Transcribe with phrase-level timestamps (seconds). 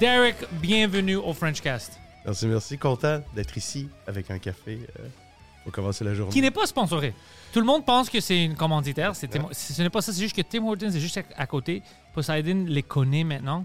[0.00, 2.76] Derek, bienvenue au Frenchcast, Merci, merci.
[2.78, 5.06] Content d'être ici avec un café euh,
[5.64, 6.32] pour commencer la journée.
[6.32, 7.14] qui n'est pas sponsoré.
[7.52, 9.16] Tout le monde pense que c'est une commanditaire.
[9.16, 11.46] c'est Tim- ce n'est pas ça, c'est juste que Tim Hortons est juste à, à
[11.46, 11.82] côté.
[12.14, 13.64] Poseidon les connaît maintenant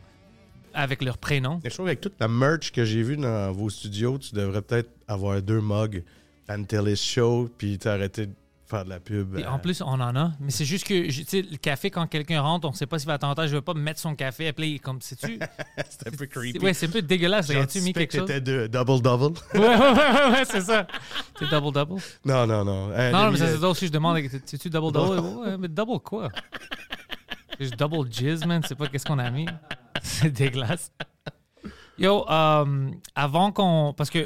[0.73, 1.59] avec leur prénom.
[1.63, 4.89] Je trouve qu'avec toute la merch que j'ai vue dans vos studios, tu devrais peut-être
[5.07, 6.03] avoir deux mugs
[6.49, 8.33] Antelis Show, puis t'arrêter de
[8.67, 9.37] faire de la pub.
[9.37, 10.31] Et euh, en plus, on en a.
[10.39, 12.99] Mais c'est juste que, tu sais, le café, quand quelqu'un rentre, on ne sait pas
[12.99, 13.45] s'il va attendre.
[13.47, 14.47] Je veux pas mettre son café.
[14.47, 15.39] Appeler, comme, sais-tu?
[15.89, 16.59] c'est un peu creepy.
[16.59, 17.49] Ouais, c'est un peu dégueulasse.
[17.49, 18.27] As-tu mis quelque que chose?
[18.27, 19.37] t'étais de double-double.
[19.53, 20.87] Ouais, ouais, ouais, c'est ça.
[21.39, 22.01] C'est double-double.
[22.25, 22.91] non, non, non.
[22.95, 25.19] Un Non, mais ça, euh, c'est drôle si je demande, c'est-tu double-double?
[25.19, 26.29] Ouais, mais double quoi?
[27.59, 28.61] Juste double jizz, man.
[28.67, 29.45] C'est pas qu'est-ce qu'on a mis.
[30.01, 30.91] C'est dégueulasse.
[31.97, 33.93] Yo, euh, avant qu'on.
[33.95, 34.19] Parce que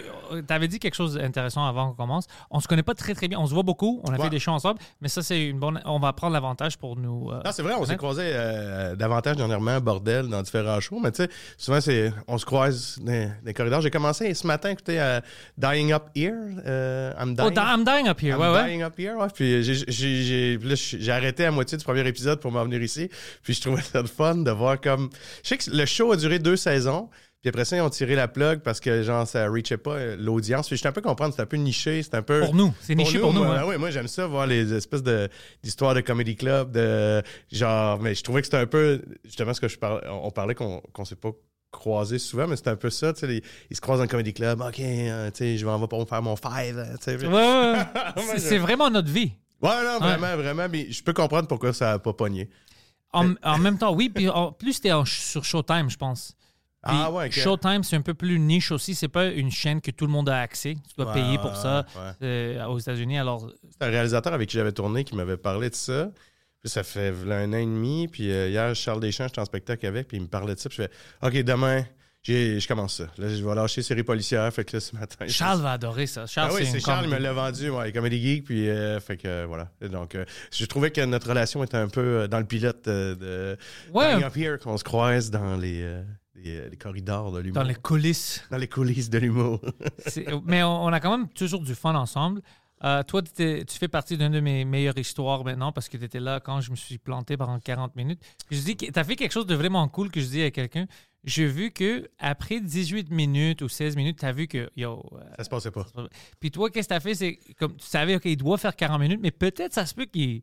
[0.47, 2.25] tu avais dit quelque chose d'intéressant avant qu'on commence.
[2.49, 3.37] On se connaît pas très, très bien.
[3.39, 4.01] On se voit beaucoup.
[4.05, 4.23] On a Ouais.
[4.23, 4.79] fait des shows ensemble.
[5.01, 5.79] Mais ça, c'est une bonne.
[5.85, 7.29] On va prendre l'avantage pour nous.
[7.31, 11.11] euh, Non, c'est vrai, on s'est croisés euh, davantage dernièrement, bordel, dans différents shows, mais
[11.11, 13.81] tu sais, souvent, c'est, on se croise dans, les corridors.
[13.81, 15.19] J'ai commencé ce matin à écouter euh,
[15.57, 16.33] Dying Up Here.
[16.65, 18.33] euh, I'm Oh, dying, da- I'm dying up here.
[18.33, 18.67] I'm ouais, ouais.
[18.67, 19.27] dying Up Here, ouais.
[19.33, 23.09] Puis j'ai, j'ai, arrêté à moitié du premier épisode pour m'en venir ici.
[23.43, 25.09] Puis je trouvais ça le fun de voir comme.
[25.43, 27.09] Je sais que le show a duré deux saisons.
[27.41, 30.15] Puis après ça, ils ont tiré la plug parce que, genre, ça reachait pas euh,
[30.19, 30.67] l'audience.
[30.67, 32.41] Puis je un peu comprendre, c'est un peu niché, c'est un peu.
[32.41, 32.73] Pour nous.
[32.81, 33.43] C'est niché pour nous.
[33.45, 33.59] moi, hein.
[33.61, 35.03] ah ouais, moi, j'aime ça, voir les espèces
[35.63, 39.61] d'histoires de comedy club, de genre, mais je trouvais que c'était un peu, justement, ce
[39.61, 41.31] que je parlais, on parlait qu'on qu'on s'est pas
[41.71, 44.33] croisés souvent, mais c'était un peu ça, tu sais, ils se croisent dans le comedy
[44.33, 47.27] club, ok, euh, tu sais, je vais en va pour faire mon five, tu sais.
[47.27, 47.73] Ouais,
[48.31, 49.31] C'est- C'est vraiment notre vie.
[49.61, 52.49] Ouais, non, vraiment, vraiment, mais je peux comprendre pourquoi ça a pas pogné.
[53.13, 54.09] En, en même temps, oui.
[54.09, 56.35] Puis en plus, c'était sur Showtime, je pense.
[56.85, 57.31] Puis Ah ouais, ok.
[57.33, 58.95] Showtime, c'est un peu plus niche aussi.
[58.95, 60.75] C'est pas une chaîne que tout le monde a accès.
[60.75, 62.11] Tu dois Ouais, payer pour ça ouais.
[62.27, 63.19] euh, aux États-Unis.
[63.19, 66.09] Alors, C'est un réalisateur avec qui j'avais tourné qui m'avait parlé de ça.
[66.61, 68.07] Puis ça fait un an et demi.
[68.07, 70.69] Puis euh, hier, Charles Deschamps, j'étais en spectacle avec, puis il me parlait de ça.
[70.69, 70.91] Puis je fais
[71.21, 71.85] OK, demain,
[72.23, 73.05] je commence ça.
[73.17, 74.53] Là, je vais lâcher série policière.
[74.53, 75.25] Fait que là, ce matin.
[75.27, 76.25] Charles va adorer ça.
[76.27, 79.17] Charles, Ah oui, c'est Charles, il me l'a vendu, ouais, Comedy Geek, puis euh, fait
[79.17, 79.69] que euh, voilà.
[79.81, 83.57] Et Donc, euh, je trouvais que notre relation était un peu dans le pilote de
[83.93, 84.21] Ouais.
[84.23, 85.81] Up Here, qu'on se croise dans les,
[86.43, 87.61] les, euh, les corridors de l'humour.
[87.61, 88.43] Dans les coulisses.
[88.51, 89.61] Dans les coulisses de l'humour.
[90.45, 92.41] Mais on, on a quand même toujours du fun ensemble.
[92.83, 96.19] Euh, toi, tu fais partie d'une de mes meilleures histoires maintenant parce que tu étais
[96.19, 98.21] là quand je me suis planté pendant 40 minutes.
[98.49, 100.87] Je dis tu as fait quelque chose de vraiment cool que je dis à quelqu'un.
[101.25, 105.19] J'ai vu que après 18 minutes ou 16 minutes, tu as vu que yo, euh,
[105.37, 105.85] ça se passait pas.
[106.39, 107.15] Puis toi, qu'est-ce que tu as fait?
[107.15, 110.05] C'est comme tu savais, OK, il doit faire 40 minutes, mais peut-être ça se peut
[110.05, 110.41] qu'il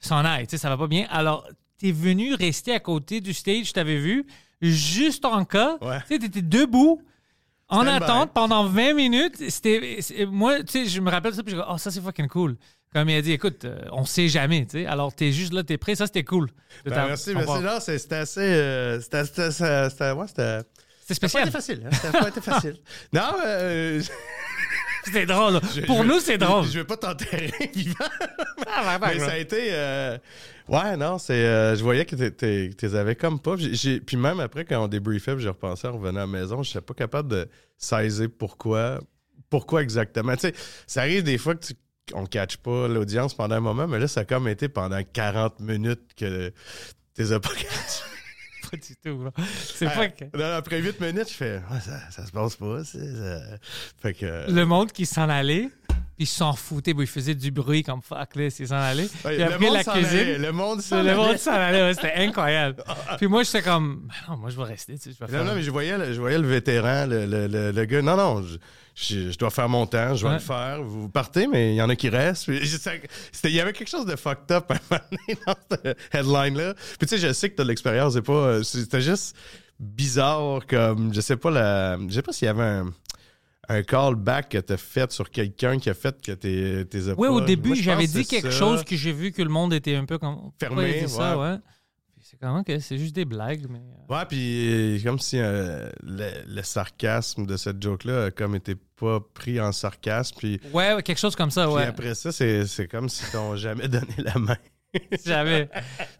[0.00, 0.48] s'en aille.
[0.48, 1.06] Tu sais, ça va pas bien.
[1.10, 1.46] Alors,
[1.78, 4.26] tu es venu rester à côté du stage, je t'avais vu,
[4.60, 5.76] juste en cas.
[5.80, 5.98] Ouais.
[6.08, 7.02] Tu étais debout.
[7.68, 9.98] En attente pendant 20 minutes, c'était.
[10.30, 12.56] Moi, tu sais, je me rappelle ça, puis je dis, oh, ça, c'est fucking cool.
[12.92, 14.86] Comme il a dit, écoute, euh, on sait jamais, tu sais.
[14.86, 16.48] Alors, t'es juste là, t'es prêt, ça, c'était cool.
[16.84, 17.84] Ben, merci, merci.
[17.84, 18.40] c'est- c'était assez.
[18.40, 20.58] euh, c'était, c'était, c'était, c'était- ouais, c'était.
[21.08, 21.42] C'était pas spécial.
[21.42, 21.82] été facile.
[21.86, 22.10] Hein?
[22.12, 22.76] N'a pas été facile.
[23.12, 24.00] Non, euh,
[25.06, 25.60] C'était drôle.
[25.86, 26.64] Pour je- nous, c'est drôle.
[26.66, 27.94] Je, je vais pas t'enterrer vivant.
[28.66, 29.68] Ah, Mais ça a été.
[29.70, 30.18] euh,
[30.68, 31.32] Ouais, non, c'est.
[31.34, 33.54] euh, je voyais que t'es- t'es- t'es avais comme pas.
[33.56, 36.70] J'ai- Puis même après, quand on débriefait, j'ai repensé en revenant à la maison, je
[36.70, 37.48] n'étais pas capable de
[37.78, 39.00] saisir pourquoi.
[39.48, 40.34] Pourquoi exactement.
[40.34, 40.54] Tu sais,
[40.88, 41.74] ça arrive des fois que tu
[42.14, 45.00] on ne catch pas l'audience pendant un moment, mais là, ça a comme été pendant
[45.12, 48.02] 40 minutes que tu les as pas catch.
[48.70, 49.30] Pas du tout, là.
[49.74, 50.24] C'est pas que.
[50.56, 52.84] Après 8 minutes, je fais, Ouais, ça, ça se passe pas.
[52.84, 53.40] c'est, ça.
[54.00, 54.50] Fait que.
[54.50, 55.68] Le monde qui s'en allait,
[56.16, 59.02] Puis ils s'en foutaient, ils faisaient du bruit comme fuck, là, ils s'en allaient.
[59.24, 60.18] Ouais, Puis le après, la cuisine.
[60.18, 61.38] allait, le monde s'en le monde allait.
[61.38, 62.82] s'en allait, ouais, c'était incroyable.
[63.18, 65.38] Puis moi, j'étais comme, Ben non, moi, je vais rester, tu sais, je vais Non,
[65.38, 65.44] faire.
[65.44, 68.00] non, mais je voyais, le- je voyais le vétéran, le, le, le- le gars.
[68.00, 68.56] Non, non, je,
[68.94, 70.34] je- je dois faire mon temps, je vais Ouais.
[70.36, 70.82] le faire.
[70.82, 72.48] Vous partez, mais il y en a qui restent.
[72.48, 76.74] Il y avait quelque chose de fucked up à un moment donné dans cette headline-là.
[76.98, 78.32] Puis tu sais, je sais que tu as de l'expérience, c'est pas.
[78.32, 79.36] euh, C'était juste
[79.78, 81.12] bizarre comme.
[81.12, 81.98] Je sais pas la.
[82.08, 82.86] Je sais pas s'il y avait un.
[83.68, 87.40] Un callback que t'as fait sur quelqu'un qui a fait que t'es t'es Oui, au
[87.40, 88.58] début, j'avais que dit quelque ça.
[88.58, 90.50] chose que j'ai vu que le monde était un peu comme.
[90.60, 91.44] Fermé, dit ça, ouais.
[91.52, 91.56] ouais.
[92.22, 93.78] C'est comme, ok, c'est juste des blagues, mais.
[93.78, 99.20] euh, Ouais, puis comme si euh, le, le sarcasme de cette joke-là comme été pas
[99.32, 100.34] pris en sarcasme.
[100.38, 101.84] Puis, Ouais, ouais, quelque chose comme ça, puis ouais.
[101.86, 104.56] après ça, c'est c'est comme si t'ont jamais donné la main.
[105.26, 105.68] J'avais.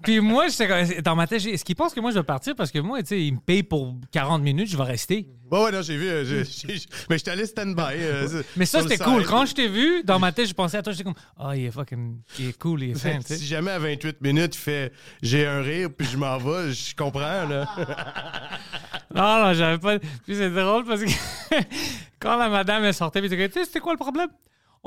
[0.03, 2.71] Puis moi, j'étais dans ma tête, est-ce qu'ils pensent que moi je vais partir parce
[2.71, 5.27] que moi, tu sais, ils me payent pour 40 minutes, je vais rester.
[5.49, 6.09] Bon, ouais, non, j'ai vu.
[6.09, 7.95] euh, j'ai- j'ai- mais j'étais allé stand-by.
[7.95, 9.25] euh, Mais ça, c'était cool.
[9.25, 11.67] Quand je t'ai vu, dans ma tête, je pensais à toi, j'étais comme, ah, il
[11.67, 13.37] est fucking, il est cool, il est fin, tu sais.
[13.39, 14.93] Si jamais à 28 minutes, il fait
[15.23, 17.69] j'ai un rire, puis je m'en vais, je comprends, là.
[19.15, 19.99] Non, non, j'avais pas.
[19.99, 21.09] Puis c'est drôle parce que
[22.21, 24.29] quand la madame est sortie, puis Tu sais, c'était quoi le problème?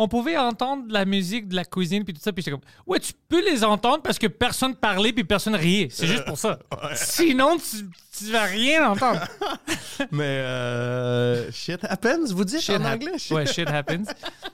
[0.01, 3.01] On pouvait entendre la musique de la cuisine puis tout ça, puis j'étais comme, ouais,
[3.01, 5.89] tu peux les entendre parce que personne parlait puis personne riait.
[5.91, 6.57] C'est juste pour ça.
[6.95, 7.85] Sinon, tu,
[8.17, 9.19] tu vas rien entendre.
[10.11, 13.11] mais euh, shit happens, vous dites Shit en anglais?
[13.31, 14.05] Ouais, shit happens.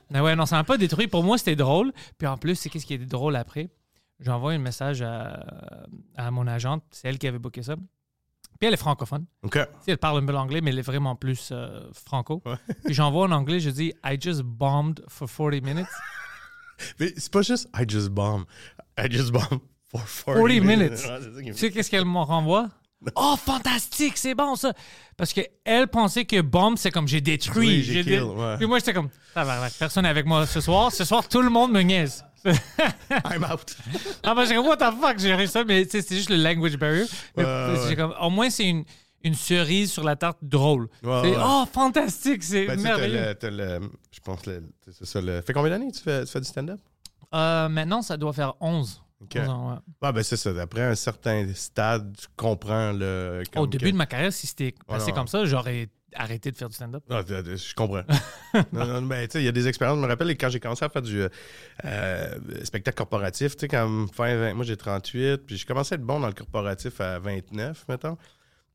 [0.10, 1.06] Mais ouais, non, ça m'a pas détruit.
[1.06, 1.94] Pour moi, c'était drôle.
[2.18, 3.70] Puis en plus, c'est qu'est-ce qui est drôle après?
[4.20, 5.46] J'envoie un message à,
[6.18, 6.82] à mon agente.
[6.90, 7.76] C'est elle qui avait booké ça.
[8.60, 9.26] Puis elle est francophone.
[9.44, 9.54] OK.
[9.54, 12.42] Sais, elle parle un peu l'anglais, mais elle est vraiment plus euh, franco.
[12.46, 12.56] Ouais.
[12.86, 15.88] Puis j'envoie en anglais, je dis I just bombed for 40 minutes.
[17.00, 18.46] Mais c'est pas juste I just bomb.
[18.98, 19.60] I just bomb
[19.90, 20.92] for 40, 40 minutes.
[21.06, 22.70] Ouais, tu sais qu'est-ce qu'elle me renvoie?
[23.16, 24.74] Oh, fantastique, c'est bon ça!
[25.16, 27.68] Parce qu'elle pensait que bombe, c'est comme j'ai détruit.
[27.68, 28.58] Oui, j'ai j'ai kill, dé- ouais.
[28.58, 29.10] Puis moi, j'étais comme,
[29.78, 30.92] personne n'est avec moi ce soir.
[30.92, 32.26] Ce soir, tout le monde me niaise.
[33.26, 33.76] I'm out.
[34.24, 37.06] Ah, ben, j'ai what the fuck, j'ai réussi ça, mais c'est juste le language barrier.
[37.36, 37.96] Mais Ouais, j'ai ouais.
[37.96, 38.84] comme, au moins, c'est une,
[39.24, 40.88] une cerise sur la tarte drôle.
[41.04, 43.36] Ouais, oh, fantastique, c'est Ben, merveilleux.
[43.42, 44.40] Je pense
[44.92, 45.22] c'est ça.
[45.22, 45.42] Le...
[45.42, 46.80] Fait combien d'années tu fais, tu fais du stand-up?
[47.34, 49.02] Euh, maintenant, ça doit faire 11.
[49.22, 49.38] Ok.
[49.42, 49.78] 11 ans, ouais.
[50.02, 50.52] Ah, ben c'est ça.
[50.62, 53.44] Après un certain stade, tu comprends le.
[53.56, 56.70] Au début que- de ma carrière, si c'était passé comme ça, j'aurais arrêté de faire
[56.70, 57.04] du stand-up?
[57.10, 58.04] Ah, d- d- je comprends.
[58.74, 59.98] non, non, tu sais, il y a des expériences.
[59.98, 61.30] Je me rappelle quand j'ai commencé à faire du euh,
[61.86, 65.98] euh, spectacle corporatif, tu sais, quand fin 20, moi j'ai 38, puis je commençais à
[65.98, 68.16] être bon dans le corporatif à 29, mettons.
[68.16, 68.22] Tu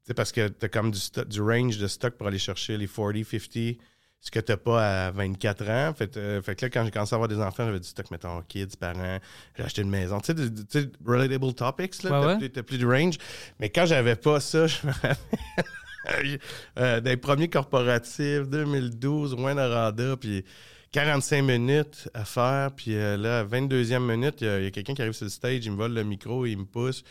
[0.09, 3.25] sais, parce que t'as comme du, du range de stock pour aller chercher les 40,
[3.25, 3.77] 50,
[4.23, 5.95] ce que t'as pas à 24 ans.
[5.95, 8.11] Fait, euh, fait que là, quand j'ai commencé à avoir des enfants, j'avais du stock,
[8.11, 9.19] mettons, kids, parents,
[9.57, 10.21] j'ai acheté une maison.
[10.21, 12.49] Tu sais, tu relatable topics, là, Ouais, t'as, ouais.
[12.51, 13.17] plus- plus de range.
[13.61, 15.17] Mais quand j'avais pas ça, je me rappelle.
[16.79, 20.44] Euh, les premiers corporatifs, 2012, Rwanda, puis
[20.93, 25.12] 45 minutes à faire, puis euh, là, 22e minute, il y a, quelqu'un qui arrive
[25.12, 27.05] sur le stage, il me vole le micro, il me pousse.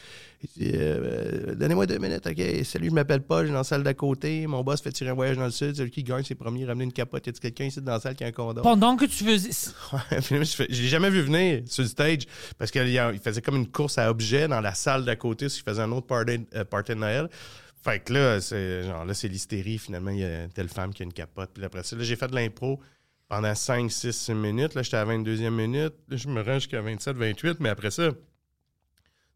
[0.44, 2.65] Il dit euh, euh, Donnez-moi deux minutes, OK?
[2.65, 4.47] Salut, je m'appelle Paul, je suis dans la salle d'à côté.
[4.47, 5.75] Mon boss fait tirer un voyage dans le sud.
[5.77, 7.25] Celui qui gagne ses premiers, ramener une capote.
[7.25, 8.62] Y a quelqu'un ici dans la salle qui a un condom?
[8.62, 9.50] Pendant que tu faisais.
[10.30, 12.24] Je l'ai jamais vu venir sur le stage
[12.57, 15.63] parce qu'il faisait comme une course à objets dans la salle d'à côté, parce qu'il
[15.63, 17.30] faisait un autre party, euh, party de Noël.
[17.81, 19.78] Fait que là, c'est genre là, c'est l'hystérie.
[19.78, 21.52] Finalement, il y a telle femme qui a une capote.
[21.54, 22.80] Puis après ça, là, j'ai fait de l'impro
[23.30, 24.74] pendant 5, 6 minutes.
[24.76, 25.94] Là, j'étais à la 22e minute.
[26.08, 27.60] Là, je me rends jusqu'à 27, 28.
[27.60, 28.12] Mais après ça, je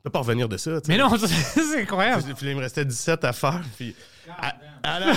[0.03, 0.81] peux pas revenir de ça.
[0.81, 0.91] tu sais.
[0.91, 2.23] Mais non, c'est incroyable.
[2.35, 3.61] Puis il me restait 17 à faire.
[3.77, 3.95] Puis...
[4.29, 4.53] Ah,
[4.83, 5.13] ah non, non.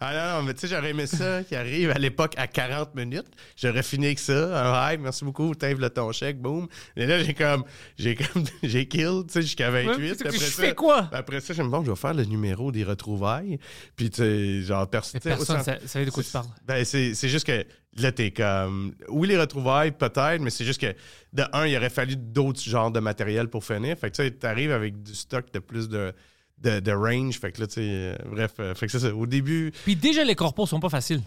[0.00, 2.94] Ah non, non, mais tu sais, j'aurais aimé ça qui arrive à l'époque à 40
[2.94, 3.26] minutes.
[3.56, 4.88] J'aurais fini avec ça.
[4.88, 6.68] Un hi, merci beaucoup, t'inves le ton chèque, boum.
[6.96, 7.64] Et là, j'ai comme,
[7.98, 9.88] j'ai comme, j'ai kill, tu sais, jusqu'à 28.
[9.90, 11.08] Ouais, je après fais ça- quoi?
[11.12, 13.58] Après ça, je me bon, je vais faire le numéro des retrouvailles.
[13.96, 16.46] Puis, tu sais, genre, pers- Mais personne ne savait de quoi tu parles.
[16.66, 17.64] ben, c'est c'est juste que
[17.96, 18.94] là, t'es comme.
[19.08, 20.94] Oui, les retrouvailles, peut-être, mais c'est juste que,
[21.32, 23.96] de un, il aurait fallu d'autres genres de matériel pour finir.
[23.98, 26.12] Fait que, tu sais, t'arrives avec du stock de plus de,
[26.60, 27.38] de, de range.
[27.38, 29.14] Fait que là, tu sais, euh, bref, euh, fait que c'est ça.
[29.14, 29.72] Au début.
[29.84, 31.22] Puis déjà, les corpos sont pas faciles.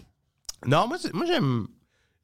[0.66, 1.66] Non, moi, moi j'aime.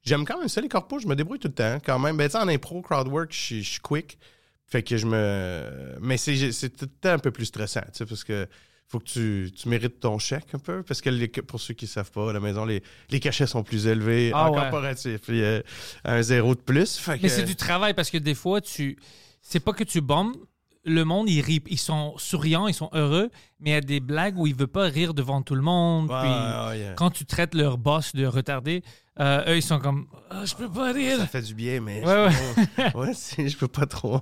[0.03, 0.99] J'aime quand même ça, les corpos.
[0.99, 2.17] Je me débrouille tout le temps, quand même.
[2.17, 4.17] Ben, tu sais, en impro, crowdwork, je suis- je suis quick.
[4.65, 5.97] Fait que je me.
[6.01, 8.47] Mais c'est c'est tout le temps un peu plus stressant, tu sais, parce que
[8.87, 10.81] faut que tu, tu mérites ton chèque un peu.
[10.83, 13.47] Parce que les- pour ceux qui ne savent pas, à la maison, les, les cachets
[13.47, 14.59] sont plus élevés Ah en ouais.
[14.61, 15.21] corporatif.
[15.29, 15.61] Il y a
[16.05, 16.97] un zéro de plus.
[16.97, 18.97] Fait que- Mais c'est du travail parce que des fois, tu.
[19.41, 20.35] C'est pas que tu bombes.
[20.83, 21.61] Le monde, ils rient.
[21.67, 24.67] Ils sont souriants, ils sont heureux, mais il y a des blagues où ils veulent
[24.67, 26.09] pas rire devant tout le monde.
[26.09, 26.93] Ouais, puis ouais, ouais, yeah.
[26.93, 28.81] quand tu traites leur boss de retardé,
[29.19, 31.17] euh, eux, ils sont comme Ah, Je peux pas rire.
[31.19, 33.13] Ça fait du bien, mais Ouais, je, peux pas- ouais,
[33.49, 34.19] je peux pas trop.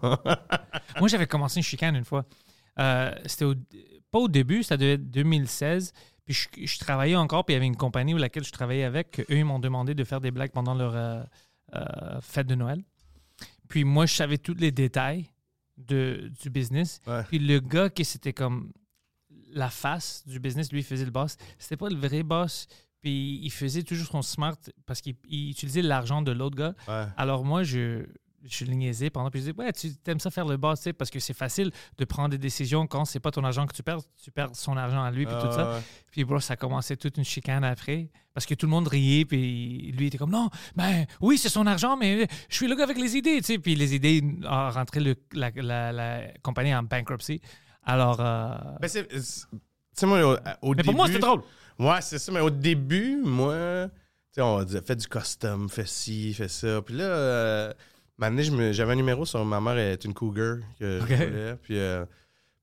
[0.99, 2.25] Moi, j'avais commencé une chicane une fois.
[2.79, 3.55] Euh, C'était au-
[4.11, 5.93] pas au début, ça devait être 2016.
[6.25, 8.83] Puis je, je travaillais encore, puis il y avait une compagnie où laquelle je travaillais
[8.83, 9.19] avec.
[9.21, 11.23] Eux, ils m'ont demandé de faire des blagues pendant leur, euh,
[12.21, 12.83] fête de Noël.
[13.69, 15.27] Puis moi, je savais tous les détails
[15.79, 16.99] de, du business.
[17.07, 17.23] Ouais.
[17.23, 18.71] Puis le gars qui c'était comme
[19.51, 21.37] la face du business, lui, il faisait le boss.
[21.57, 22.67] C'était pas le vrai boss.
[23.01, 26.75] Puis il faisait toujours son smart parce qu'il il utilisait l'argent de l'autre gars.
[26.87, 27.05] Ouais.
[27.17, 28.05] Alors moi, je,
[28.45, 29.29] je le niaisais pendant.
[29.29, 32.05] Puis je disais, ouais, tu aimes ça faire le boss, parce que c'est facile de
[32.05, 35.03] prendre des décisions quand c'est pas ton argent que tu perds, tu perds son argent
[35.03, 35.71] à lui, puis tout Ah, ça.
[35.73, 35.79] ouais.
[36.11, 38.09] Puis bro, ça commençait toute une chicane après.
[38.33, 41.65] Parce que tout le monde riait, puis lui était comme non, ben oui, c'est son
[41.67, 43.57] argent, mais je suis le gars avec les idées, tu sais.
[43.59, 47.41] Puis les idées ont rentré le- la, la- la compagnie en bankruptcy.
[47.83, 50.05] Alors, euh, Ben, c'est.
[50.05, 50.83] moi, au, au mais début.
[50.85, 51.41] pour moi, c'était drôle.
[51.79, 52.31] Ouais, c'est ça.
[52.31, 53.95] Mais au début, moi, tu
[54.35, 56.81] sais, on disait, fais du custom, fais ci, fais ça.
[56.81, 57.73] Puis là, euh,
[58.27, 61.55] me- j'avais un numéro sur ma mère est une cougar que je voulais.
[61.63, 62.05] Puis, euh,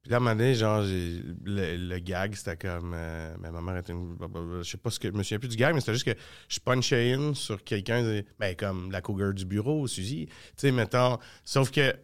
[0.03, 2.93] puis là, à un moment donné, genre, le, le gag, c'était comme.
[2.95, 4.17] euh, mais ma mère est une.
[4.63, 5.09] Je sais pas ce que.
[5.09, 8.23] Je me souviens plus du gag, mais c'était juste que je punchais in sur quelqu'un,
[8.39, 10.27] ben, comme la cougar du bureau, Suzy.
[10.27, 11.19] Tu sais, mettons.
[11.45, 11.95] Sauf que.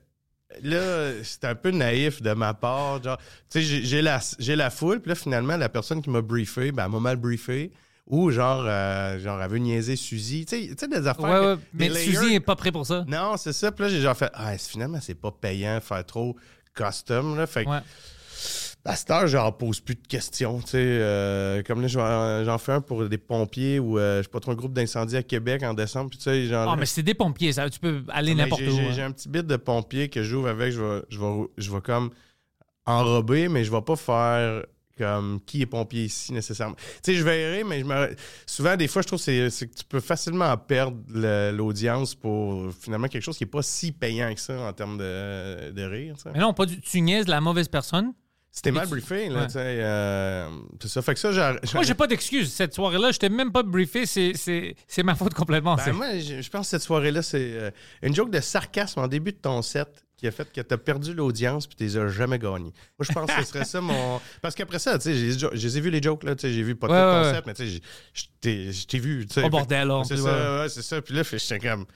[0.63, 3.03] Là, c'était un peu naïf de ma part.
[3.03, 3.17] Genre,
[3.49, 6.85] tu sais, j'ai- la, la foule, puis là, finalement, la personne qui m'a briefé, ben,
[6.85, 7.73] elle m'a mal briefé.
[8.07, 10.45] Ou genre, euh, genre, elle veut niaiser Suzy.
[10.45, 11.25] Tu sais, tu sais, des affaires.
[11.25, 13.05] Ouais, ouais, que- mais des Suzy n'est pas prêt pour ça.
[13.07, 13.71] Non, c'est ça.
[13.71, 16.37] Puis là, j'ai genre fait, ah, finalement, c'est pas payant faire trop
[16.75, 17.37] custom.
[17.37, 17.47] Là?
[17.47, 17.79] Fait que, Ouais.
[18.85, 20.59] à cette heure, j'en pose plus de questions.
[20.61, 20.79] tu sais.
[20.79, 21.87] Euh, comme là,
[22.45, 25.17] j'en fais un pour des pompiers ou, euh, je sais pas trop, un groupe d'incendie
[25.17, 26.11] à Québec en décembre.
[26.11, 26.69] Puis tu sais, genre.
[26.73, 27.71] Ah, mais c'est des pompiers, ça.
[27.71, 28.71] Tu peux aller n'importe où.
[28.71, 28.93] J'ai hein.
[28.93, 31.81] j'ai un petit bit de pompier que j'ouvre avec, je vais, je, vais, je vais
[31.81, 32.11] comme
[32.85, 34.65] enrober, mais je vais pas faire
[35.03, 36.77] comme qui est pompier ici nécessairement.
[37.03, 38.15] Tu sais, je verrai, mais je me...
[38.47, 40.97] souvent, des fois, je trouve que c'est que tu peux facilement perdre
[41.51, 45.71] l'audience pour finalement quelque chose qui est pas si payant que ça en termes de,
[45.71, 46.15] de rire.
[46.33, 48.13] Mais non, pas du, tu niaises la mauvaise personne.
[48.55, 49.47] C'était mal briefé, là, Ouais.
[49.47, 49.59] tu sais.
[49.63, 50.47] euh,
[50.83, 51.01] c'est ça.
[51.01, 51.73] Fait que ça, j'ai.
[51.73, 52.53] Moi, j'ai pas d'excuse.
[52.53, 54.05] Cette soirée-là, je t'ai même pas briefé.
[54.05, 55.77] C'est- ma faute complètement.
[55.77, 57.71] Ben, moi, je, je pense que cette soirée-là, c'est euh,
[58.03, 60.79] une joke de sarcasme en début de ton set qui a fait que tu as
[60.79, 62.73] perdu l'audience puis tu les as jamais gagnés.
[62.97, 64.21] Moi, je pense que ce serait ça mon.
[64.41, 66.87] Parce qu'après ça, tu sais, j'ai je les jokes, là, tu sais, j'ai vu pas
[66.87, 67.83] Ouais, ouais, concept, mais tu sais,
[68.71, 71.03] je t'ai- vu, Fait- bordel, là, on C'est ça, ouais, c'est ça.
[71.03, 71.87] Puis là, j'étais comme.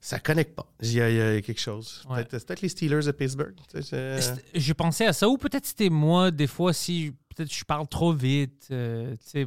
[0.00, 0.72] Ça connecte pas.
[0.80, 2.04] Il y a, il y a quelque chose.
[2.08, 2.24] Ouais.
[2.24, 3.56] Peut-être les Steelers de Pittsburgh.
[3.74, 5.28] Je pensais à ça.
[5.28, 8.68] Ou peut-être c'était moi, des fois, si peut-être je parle trop vite.
[8.70, 9.46] euh, tu sais,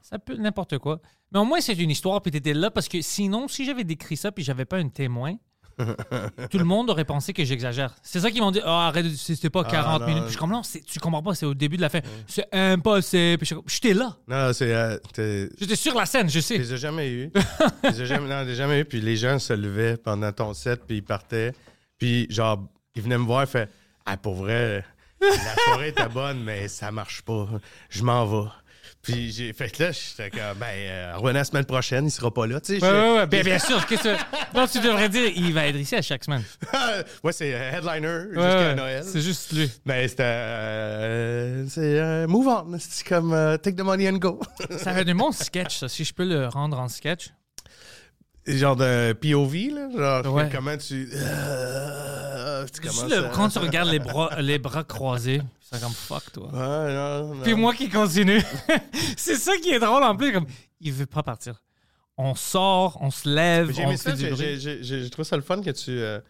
[0.00, 1.02] ça peut n'importe quoi.
[1.30, 2.70] Mais au moins, c'est une histoire, puis tu étais là.
[2.70, 5.34] Parce que sinon, si j'avais décrit ça, puis j'avais pas un témoin,
[6.50, 7.94] tout le monde aurait pensé que j'exagère.
[8.02, 8.60] C'est ça qu'ils m'ont dit.
[8.64, 10.06] Ah, arrête, c'était pas 40 non.
[10.06, 10.22] minutes.
[10.22, 12.00] Puis je suis comme, non, c'est- tu comprends pas, c'est au début de la fin.
[12.26, 13.38] C'est impossible.
[13.44, 14.16] Puis j'étais là.
[14.28, 14.72] Non, c'est.
[14.74, 14.98] euh,
[15.58, 16.58] J'étais sur la scène, je sais.
[16.58, 17.30] les ai jamais eu.
[17.84, 18.84] je les ai jamais, non, je les ai jamais eu.
[18.84, 21.52] Puis les gens se levaient pendant ton set, puis ils partaient.
[21.98, 22.62] Puis genre,
[22.94, 23.68] ils venaient me voir, fait
[24.06, 24.84] Ah, pour vrai,
[25.20, 27.48] la soirée était bonne, mais ça marche pas.
[27.88, 28.48] Je m'en vais.
[29.04, 32.32] Puis j'ai fait que là, j'étais comme, ben, euh, revenez la semaine prochaine, il sera
[32.32, 32.60] pas là.
[32.60, 33.26] Tu sais, Ouais, ouais, ouais.
[33.26, 33.76] Bien, bien sûr.
[34.54, 36.42] Non, tu devrais dire, il va être ici à chaque semaine.
[37.22, 38.74] ouais, c'est euh, headliner jusqu'à.
[38.74, 39.04] Noël.
[39.06, 39.70] C'est juste lui.
[39.86, 40.22] Ben, c'était.
[40.24, 42.76] euh, c'est euh, move on.
[42.78, 43.30] C'est comme
[43.62, 44.40] take the money and go.
[44.78, 45.88] Ça fait de bons sketch, ça.
[45.88, 47.28] Si je peux le rendre en sketch.
[48.46, 50.22] genre de POV, là.
[50.22, 50.48] Genre, Ouais.
[50.52, 51.08] comment tu.
[51.14, 55.40] euh, tu Juste le- quand tu regardes les bras, les bras croisés,
[55.74, 56.50] c'est comme fuck, toi.
[56.52, 57.42] Ouais, non, non.
[57.42, 58.42] Puis moi qui continue.
[59.16, 60.32] c'est ça qui est drôle en plus.
[60.32, 60.46] Comme,
[60.80, 61.62] il veut pas partir.
[62.16, 65.90] On sort, on se lève, J'ai aimé ça, j'ai trouvé ça le fun que tu,
[65.90, 66.20] euh,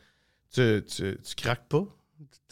[0.52, 1.84] tu, tu, tu craques pas.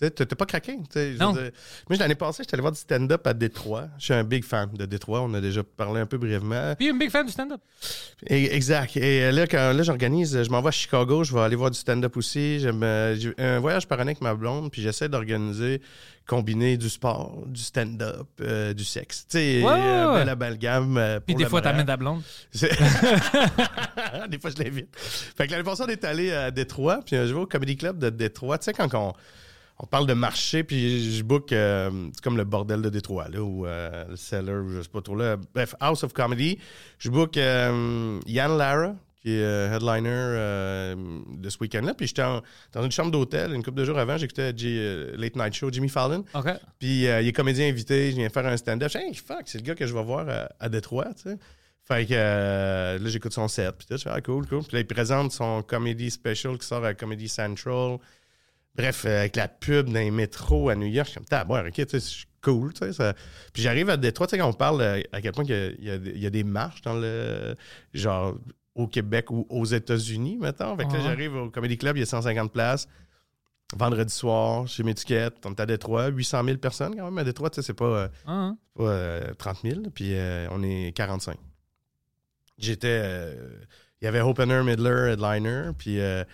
[0.00, 0.76] Tu t'es pas craqué.
[0.78, 1.32] tu sais, je veux Non.
[1.32, 1.50] dire.
[1.88, 3.88] Moi, l'année passée, j'étais allé voir du stand-up à Détroit.
[3.98, 5.20] Je suis un big fan de Détroit.
[5.20, 6.74] On a déjà parlé un peu brièvement.
[6.76, 7.60] Puis un big fan du stand-up.
[8.26, 8.96] Exact.
[8.96, 11.70] Et euh, là, quand là, j'organise, je m'en vais à Chicago, je vais aller voir
[11.70, 12.58] du stand-up aussi.
[12.58, 15.80] J'aime, euh, j'ai un voyage par année avec ma blonde, puis j'essaie d'organiser,
[16.26, 19.26] combiner du sport, du stand-up, euh, du sexe.
[19.28, 22.22] Tu sais, Ouais, euh, euh, Puis des fois, t'amènes ta blonde.
[24.28, 24.88] Des fois, je l'invite.
[24.96, 27.98] Fait que l'année passée, on est allé à Détroit, puis je vais au Comedy Club
[27.98, 28.58] de Détroit.
[28.58, 29.12] Tu sais, quand on,
[29.82, 33.42] on parle de marché, puis je book, euh, c'est comme le bordel de Détroit, là,
[33.42, 35.36] ou euh, le Cellar, ou je sais pas trop là.
[35.54, 36.58] Bref, House of Comedy.
[36.98, 41.94] Je book euh, Yann Lara, qui est euh, headliner de ce week-end-là.
[41.94, 45.54] Puis j'étais dans une chambre d'hôtel, une couple de jours avant, j'écoutais euh, Late Night
[45.54, 46.24] Show, Jimmy Fallon.
[46.34, 46.48] OK.
[46.78, 48.90] Puis il est comédien invité, je viens faire un stand-up.
[48.92, 51.30] Je dis, hey, fuck, c'est le gars que je vais voir à, à Détroit, tu
[51.30, 51.36] sais.
[51.84, 53.74] Fait que euh, là, j'écoute son set.
[53.76, 54.62] Puis je fais, ah, cool, cool.
[54.62, 57.98] Puis là, il présente son comedy special qui sort à Comedy Central.
[58.74, 61.44] Bref, euh, avec la pub dans les métros à New York, je suis comme, t'as
[61.44, 62.92] boire, ok, tu sais, c'est cool, tu sais.
[62.92, 63.14] ça-
[63.52, 65.54] Puis j'arrive à Détroit, tu sais, quand on parle euh, à quel point il y
[65.54, 67.54] a, il y a- il y a des marches dans le.
[67.92, 68.34] genre,
[68.74, 70.74] au Québec ou aux États-Unis, mettons.
[70.78, 72.88] Fait que là, j'arrive au Comedy Club, il y a 150 places.
[73.76, 77.24] Vendredi soir, chez mes tickets, on est à Détroit, 800 000 personnes quand même à
[77.24, 78.58] Détroit, tu sais, c'est pas, euh, Ah, hein.
[78.74, 81.36] pas euh, 30 000, puis euh, on est 45.
[82.58, 83.34] J'étais.
[84.00, 85.70] il y avait opener, middler, headliner.
[85.78, 86.24] Puis, euh,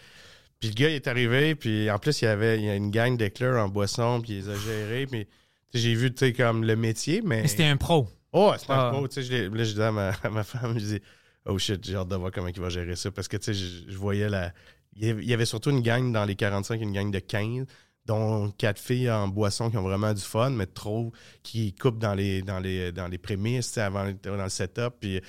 [0.61, 1.55] puis le gars, il est arrivé.
[1.55, 4.21] Puis en plus, il y avait il y a une gang d'éclairs en boisson.
[4.21, 5.07] Puis il les a gérés.
[5.07, 5.27] Puis
[5.75, 7.21] j'ai vu, tu sais, comme le métier.
[7.25, 7.43] Mais.
[7.43, 8.09] Mais c'était un pro.
[8.33, 8.89] Oh, c'était Ah.
[8.89, 9.09] un pro.
[9.09, 11.01] Tu sais, là, je disais à ma, à ma femme, je dis,
[11.47, 13.11] oh shit, j'ai hâte de voir comment il va gérer ça.
[13.11, 14.53] Parce que, tu sais, je, je voyais la.
[14.97, 17.67] Il y avait- surtout une gang dans les 45, une gang de 15,
[18.05, 21.13] dont quatre filles en boisson qui ont vraiment du fun, mais trop
[21.45, 24.95] qui coupent dans les, dans les, dans les prémices, tu sais, avant dans le setup.
[24.99, 25.21] Puis,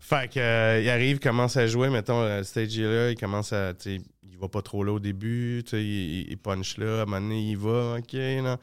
[0.00, 3.16] fait que, euh, il arrive, commence à jouer, mettons, euh, le stage est là, il
[3.18, 6.36] commence à, tu sais, il va pas trop là au début, tu sais, il, il
[6.38, 8.58] punch là, à un moment donné, il va, ok, non.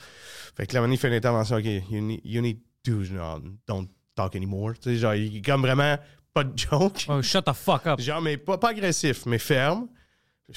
[0.55, 2.41] Fait que là, à un moment donné, il fait une intervention, ok, you need, you
[2.41, 5.97] need to, no, don't talk anymore, tu sais, genre, il est comme vraiment
[6.33, 7.05] pas de joke.
[7.07, 7.99] Oh, shut the fuck up.
[7.99, 9.87] Genre, mais pas, pas agressif, mais ferme.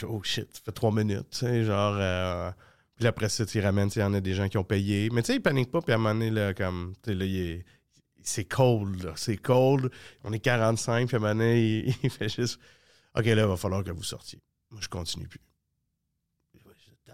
[0.04, 1.96] Oh shit, ça fait trois minutes, tu sais, genre.
[1.98, 2.50] euh,
[2.96, 4.64] puis après ça, tu ramènes, tu sais, il y en a des gens qui ont
[4.64, 5.08] payé.
[5.12, 7.14] Mais tu sais, il panique pas, puis à un moment donné, là, comme, tu sais,
[7.16, 7.64] là, il est.
[8.24, 9.12] C'est cold, là.
[9.16, 9.90] C'est cold.
[10.22, 12.60] On est 45, puis à un moment donné, il, il fait juste.
[13.16, 14.38] OK, là, il va falloir que vous sortiez.
[14.72, 15.40] Moi, je continue plus.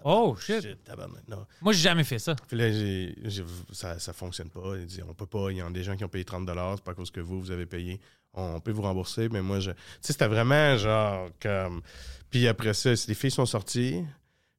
[0.04, 0.84] Oh, shit.
[0.84, 1.44] tabarnak, non.
[1.60, 2.36] Moi, j'ai jamais fait ça.
[2.46, 4.76] Puis là, j'ai- j'ai- ça, ça fonctionne pas.
[4.76, 5.50] Il dit, on peut pas.
[5.50, 6.46] Il y a des gens qui ont payé 30
[6.76, 8.00] c'est pas à cause que vous, vous avez payé.
[8.32, 9.72] On, on peut vous rembourser, mais moi, je.
[9.72, 11.82] Tu sais, c'était vraiment genre comme.
[12.30, 14.04] Puis après ça, les filles sont sorties.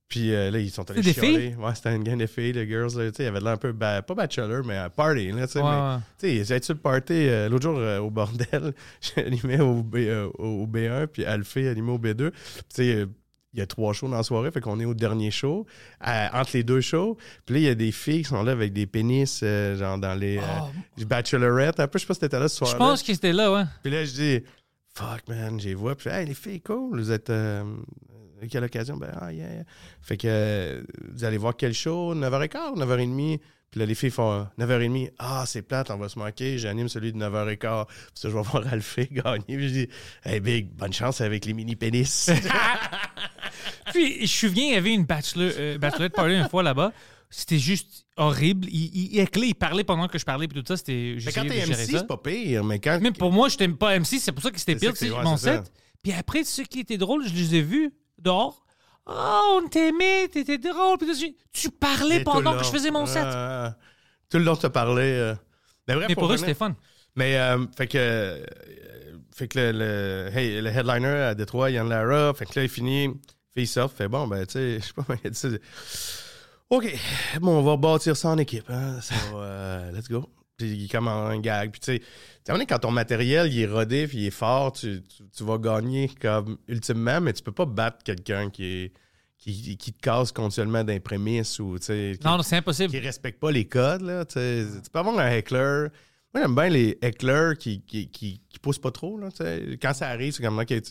[0.09, 1.55] Puis euh, là, ils sont allés chialer.
[1.55, 2.97] Ouais, c'était une gang de filles, de girls.
[2.97, 3.71] là, Tu sais, il y avait l'air un peu.
[3.71, 5.59] ba- pas bachelor, mais party, là, tu sais.
[5.61, 8.73] Mais- j'ai sur le party euh, l'autre jour euh, au bordel.
[9.15, 9.97] J'animais au, B,
[10.39, 12.31] au B1, puis Alphée animait au B2.
[12.31, 12.41] Puis,
[12.73, 13.07] Tu sais,
[13.53, 15.65] il y a trois shows dans la soirée, fait qu'on est au dernier show,
[16.07, 17.15] euh, entre les deux shows.
[17.45, 19.97] Puis là, il y a des filles qui sont là avec des pénis, euh, genre
[19.99, 21.79] dans les euh, bachelorettes.
[21.79, 22.71] Un peu, je sais pas si t'étais là ce soir.
[22.71, 23.63] Je pense que c'était là, ouais.
[23.83, 24.43] Puis là, je dis,
[24.93, 25.95] fuck, man, j'ai vois.
[25.95, 27.31] Puis, hey, les filles, cool, vous êtes.
[28.41, 28.97] Euh, à quelle occasion?
[28.97, 29.53] Ben, ah, yeah.
[29.53, 29.63] yeah.
[30.01, 30.81] Fait que euh,
[31.11, 32.15] vous allez voir quel show?
[32.15, 33.39] 9h15, 9h30.
[33.71, 35.11] Puis là, les filles font euh, 9h30.
[35.19, 36.57] Ah, c'est plate, on va se manquer.
[36.57, 37.85] J'anime celui de 9h15.
[37.85, 39.43] Puis ça, je vais voir Alphée gagner.
[39.45, 39.89] Puis je dis,
[40.25, 42.31] hey, Big, bonne chance avec les mini-pénis.
[43.91, 46.93] Puis, je souviens, il y avait une bachelor, euh, bachelorette party une fois là-bas.
[47.29, 48.67] C'était juste horrible.
[48.71, 50.77] Il, il, il éclait, il parlait pendant que je parlais, puis tout ça.
[50.77, 51.13] C'était.
[51.13, 52.63] mais j'essayais quand t'es MC, c'est pas pire.
[52.63, 52.99] Mais quand.
[52.99, 55.09] Même pour moi, je t'aime pas MC, c'est pour ça que c'était pire, tu sais,
[55.09, 55.71] mon set.
[56.01, 58.63] Puis après, ce qui était drôle, je les ai vus dehors.
[59.05, 60.97] Oh, on t'aimait, t'étais drôle.
[60.99, 63.25] Puis tu parlais pendant que je faisais mon set.
[64.29, 65.01] Tout le long, tu parlais.
[65.19, 65.35] euh.
[65.87, 66.75] Mais bref, Mais pour eux, c'était fun.
[67.15, 67.97] Mais, euh, fait que.
[67.97, 68.45] euh,
[69.35, 72.69] fait que le, le- hey, le headliner à Détroit, Yann Lara, fait que là, il
[72.69, 73.07] finit,
[73.55, 75.47] fait il sort, fait bon, ben, tu sais, je sais pas, il a dit ça.
[76.69, 76.93] OK,
[77.41, 78.99] bon, on va bâtir ça en équipe, hein.
[79.01, 80.29] Ça va, euh, let's go.
[80.59, 81.71] Puis il est comme un gag.
[81.71, 85.23] Puis tu sais, quand ton matériel, il est rodé, puis il est fort, tu, tu,
[85.35, 88.93] tu vas gagner comme ultimement, mais tu peux pas battre quelqu'un qui est.
[89.41, 92.17] Qui, qui te casse continuellement d'un prémisse ou, tu sais.
[92.19, 92.89] qui- Non, non, c'est impossible.
[92.91, 94.01] qui respectent pas les codes.
[94.01, 94.37] Là, tu
[94.91, 95.87] peux avoir un heckler.
[96.33, 99.17] Moi, j'aime bien les hecklers qui, qui, qui, qui poussent pas trop.
[99.17, 99.29] Là,
[99.81, 100.81] quand ça arrive, c'est comme OK, tu,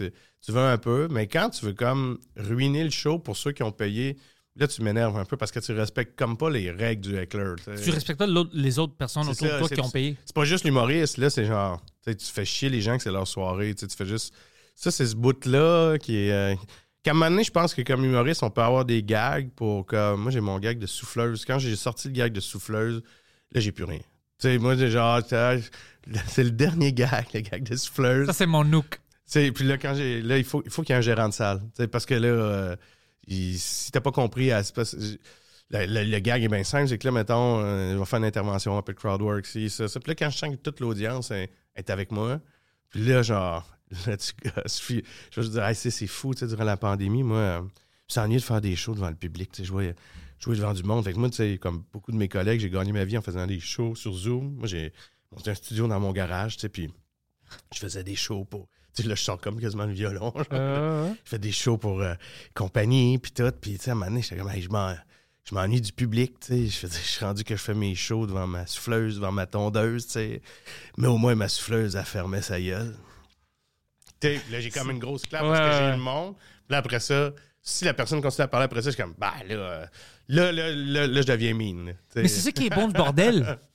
[0.40, 3.62] tu veux un peu, mais quand tu veux comme ruiner le show pour ceux qui
[3.62, 4.16] ont payé,
[4.59, 7.55] là, tu m'énerves un peu parce que tu respectes comme pas les règles du heckler.
[7.83, 10.16] tu respectes pas les autres personnes autour de toi qui ont payé.
[10.25, 13.27] C'est pas juste l'humoriste, là, c'est genre, tu fais chier les gens que c'est leur
[13.27, 14.35] soirée, tu fais juste.
[14.75, 16.33] Ça, c'est ce bout-là qui est.
[16.33, 16.55] euh,
[17.03, 19.87] qu'à un moment donné, je pense que comme humoriste, on peut avoir des gags pour.
[19.87, 21.44] Comme, moi, j'ai mon gag de souffleuse.
[21.44, 23.03] Quand j'ai sorti le gag de souffleuse,
[23.53, 23.99] là, j'ai plus rien.
[23.99, 25.21] Tu sais, moi, genre,
[26.27, 28.27] c'est le dernier gag, le gag de souffleuse.
[28.27, 29.01] Ça, c'est mon nook.
[29.33, 30.23] Puis là, quand j'ai.
[30.23, 31.61] Là, il faut, il faut qu'il y ait un gérant de salle.
[31.90, 32.77] Parce que là, euh,
[33.28, 35.18] si t'as pas compris, c'est
[35.70, 38.78] le, gag est bien simple, c'est que là, mettons, euh, on va faire une intervention,
[38.78, 40.00] un peu de crowdwork, si, ça, ça.
[40.00, 41.50] Puis là, quand je sens que toute l'audience est,
[41.88, 42.40] avec moi,
[42.90, 43.66] puis là, genre,
[44.06, 44.32] là, tu
[45.30, 47.62] je vais dire, hey, c'est c'est fou, tu sais, durant la pandémie, moi, euh,
[48.08, 49.94] je suis ennuyé de faire des shows devant le public, tu sais, jouer,
[50.38, 51.04] jouer devant du monde.
[51.04, 53.46] Fait moi, tu sais, comme beaucoup de mes collègues, j'ai gagné ma vie en faisant
[53.46, 54.54] des shows sur Zoom.
[54.54, 54.92] Moi, j'ai
[55.30, 56.90] monté un studio dans mon garage, tu sais, puis
[57.74, 58.68] je faisais des shows pour.
[59.04, 60.32] Là, je sors comme quasiment le violon.
[60.34, 60.44] genre.
[60.52, 62.14] Euh, Je fais des shows pour euh,
[62.54, 63.50] compagnie, puis tout.
[63.61, 64.96] Puis, tu sais, à un moment donné, j'étais comme, Hey, je m'en-
[65.44, 66.88] je m'ennuie du public, tu sais.
[66.88, 70.12] Je, suis rendu que je fais mes shows devant ma souffleuse, devant ma tondeuse, tu
[70.12, 70.42] sais.
[70.96, 72.94] Mais au moins, ma souffleuse, elle fermait sa gueule.
[74.22, 76.34] Là, j'ai comme une grosse clap parce que j'ai le monde.
[76.37, 77.30] Puis là, après ça,
[77.62, 79.87] si la personne continue à parler après ça, je suis comme, bah, là, euh,
[80.28, 81.94] là, là, là, là, je deviens mine.
[82.16, 83.58] Mais c'est ça qui est bon du bordel.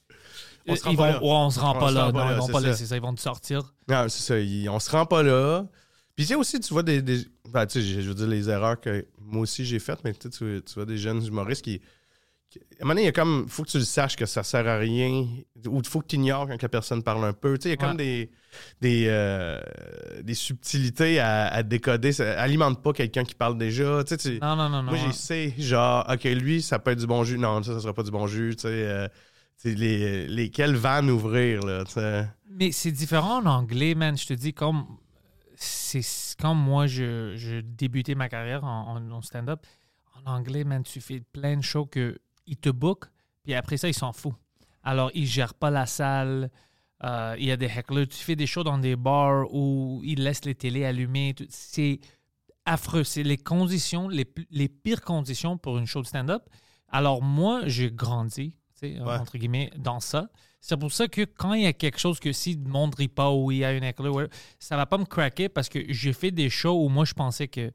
[0.67, 1.21] On se rend Ils pas vont, là.
[1.23, 2.05] ouais, on se rend On pas se là.
[2.05, 2.67] rend pas Non, là, ils vont c'est pas ça.
[2.67, 2.95] laisser ça.
[2.95, 3.73] Ils vont te sortir.
[3.89, 4.21] Non, c'est
[4.65, 4.71] ça.
[4.71, 5.65] on se rend pas là.
[6.15, 7.01] Puis, tu sais, aussi, tu vois des.
[7.01, 10.03] des- ben, tu sais, je je veux dire, les erreurs que moi aussi j'ai faites,
[10.03, 11.81] mais tu, sais, tu tu vois des jeunes humoristes qui.
[12.49, 13.47] qui- à un moment donné, il y a comme.
[13.49, 15.25] faut que tu le saches que ça sert à rien.
[15.67, 17.57] Ou il faut que tu ignores quand la personne parle un peu.
[17.57, 18.29] Tu sais, il y a comme des.
[18.79, 19.59] Des, euh,
[20.21, 22.11] des subtilités à, à décoder.
[22.11, 24.03] Ça alimente pas quelqu'un qui parle déjà.
[24.03, 24.91] Tu sais, tu- Non, non, non, non.
[24.91, 27.39] moi, j'ai sais, genre, OK, lui, ça peut être du bon jus.
[27.39, 28.55] Non, ça, ça sera pas du bon jus.
[28.55, 29.07] Tu sais, euh,
[29.63, 31.83] les, lesquelles vannes ouvrir, là.
[32.49, 34.17] Mais c'est différent en anglais, man.
[34.17, 34.85] Je te dis, comme.
[35.55, 36.01] c'est
[36.43, 39.65] moi, je, je débutais ma carrière en, stand-up.
[40.15, 43.09] En anglais, man, tu fais plein de shows que ils te bookent,
[43.43, 44.35] puis après ça, ils s'en foutent.
[44.83, 46.51] Alors, ils gèrent pas la salle.
[47.05, 48.07] euh, il y a des hecklers.
[48.07, 51.33] Tu fais des shows dans des bars où ils laissent les télés allumées.
[51.49, 51.99] C'est
[52.65, 53.03] affreux.
[53.05, 56.43] C'est les conditions, les, les pires conditions pour une show de stand-up.
[56.89, 58.53] Alors, moi, j'ai grandi,
[58.89, 59.15] Ouais.
[59.17, 60.27] entre guillemets, dans ça.
[60.61, 63.07] C'est pour ça que quand il y a quelque chose que si le monde rit
[63.09, 64.27] pas ou il y a une éclat, ouais,
[64.59, 67.47] ça va pas me craquer parce que j'ai fait des shows où moi je pensais
[67.47, 67.71] que,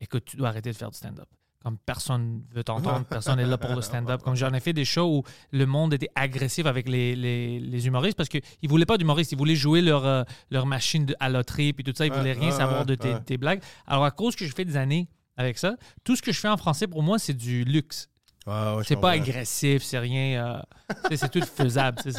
[0.00, 1.28] écoute, tu dois arrêter de faire du stand-up.
[1.60, 4.22] Comme personne veut t'entendre, personne n'est là pour le stand-up.
[4.22, 7.86] Comme j'en ai fait des shows où le monde était agressif avec les, les, les
[7.88, 11.16] humoristes parce qu'ils ne voulaient pas d'humoristes, ils voulaient jouer leur, euh, leur machine de-
[11.18, 13.60] à loterie puis tout ça, ils Ouais, voulaient rien savoir de tes, tes blagues.
[13.88, 16.48] Alors à cause que je fais des années avec ça, tout ce que je fais
[16.48, 18.08] en français pour moi, c'est du luxe.
[18.48, 20.62] Ouais, je C'est pas agressif, c'est rien.
[21.10, 21.98] euh, c'est tout faisable.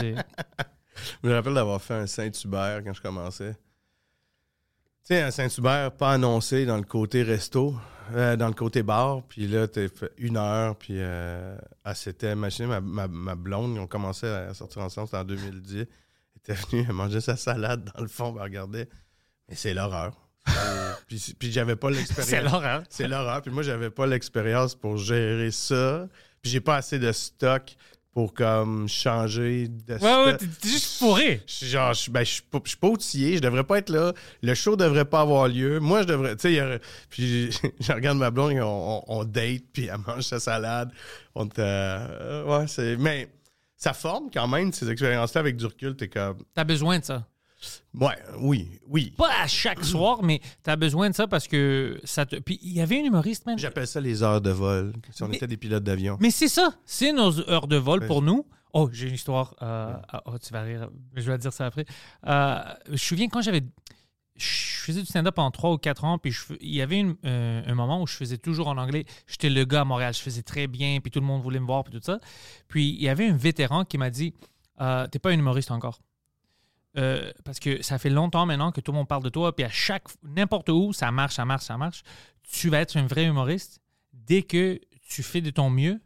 [1.23, 3.53] Je me rappelle d'avoir fait un Saint-Hubert quand je commençais.
[3.53, 7.73] Tu sais, un Saint-Hubert pas annoncé dans le côté resto,
[8.13, 9.23] euh, dans le côté bar.
[9.23, 10.75] Puis là, t'as fait une heure.
[10.75, 12.67] Puis euh, elle s'était machinée.
[12.67, 15.77] Ma, ma, ma blonde, ils ont commencé à sortir ensemble, c'était en 2010.
[15.79, 15.87] Elle
[16.37, 18.89] était venue, elle mangeait sa salade dans le fond, elle regardait.
[19.47, 20.28] Mais c'est l'horreur.
[20.57, 22.29] Euh, puis puis j'avais pas l'expérience.
[22.29, 22.83] C'est l'horreur.
[22.89, 23.41] C'est l'horreur.
[23.41, 26.07] Puis moi, j'avais pas l'expérience pour gérer ça.
[26.41, 27.75] Puis j'ai pas assez de stock
[28.13, 30.25] pour comme changer de Ouais, stock.
[30.25, 31.41] ouais, t'es juste fourré.
[31.45, 33.77] Je suis genre, je, ben, je suis pas, je suis pas outillé, je devrais pas
[33.77, 34.13] être là.
[34.41, 35.79] Le show devrait pas avoir lieu.
[35.79, 39.85] Moi, je devrais, tu sais, puis je regarde ma blonde, on, on, on date, puis
[39.85, 40.91] elle mange sa salade.
[41.35, 43.29] On te, euh, ouais, c'est, mais
[43.77, 45.95] ça forme quand même ces expériences-là avec du recul.
[45.95, 47.25] T'es comme, T'as besoin de ça.
[47.93, 49.11] Ouais, oui, oui.
[49.17, 52.35] Pas à chaque soir, mais t'as besoin de ça parce que ça te.
[52.37, 53.57] Puis il y avait un humoriste, man.
[53.57, 54.93] J'appelle ça les heures de vol.
[55.11, 56.17] Si on Mais- était des pilotes d'avion.
[56.19, 56.73] Mais c'est ça.
[56.85, 58.07] C'est nos heures de vol Ouais.
[58.07, 58.45] pour nous.
[58.73, 59.55] Oh, j'ai une histoire.
[59.63, 59.93] euh,
[60.25, 60.89] oh, tu vas rire.
[61.15, 61.85] Je vais te dire ça après.
[62.27, 63.61] Euh, je me souviens quand j'avais.
[64.35, 64.45] Je
[64.85, 67.61] faisais du stand-up pendant 3 ou 4 ans, puis je il y avait une- euh,
[67.65, 69.05] un moment où je faisais toujours en anglais.
[69.27, 71.65] J'étais le gars à Montréal, je faisais très bien, puis tout le monde voulait me
[71.65, 72.19] voir, puis tout ça.
[72.69, 74.33] Puis il y avait un vétéran qui m'a dit
[75.11, 75.99] T'es pas un humoriste encore.
[76.97, 79.65] Euh, parce que ça fait longtemps maintenant que tout le monde parle de toi, puis
[79.65, 80.07] à chaque.
[80.23, 82.03] N'importe où, ça marche, ça marche, ça marche.
[82.43, 83.81] Tu vas être un vrai humoriste
[84.13, 86.01] dès que tu fais de ton mieux,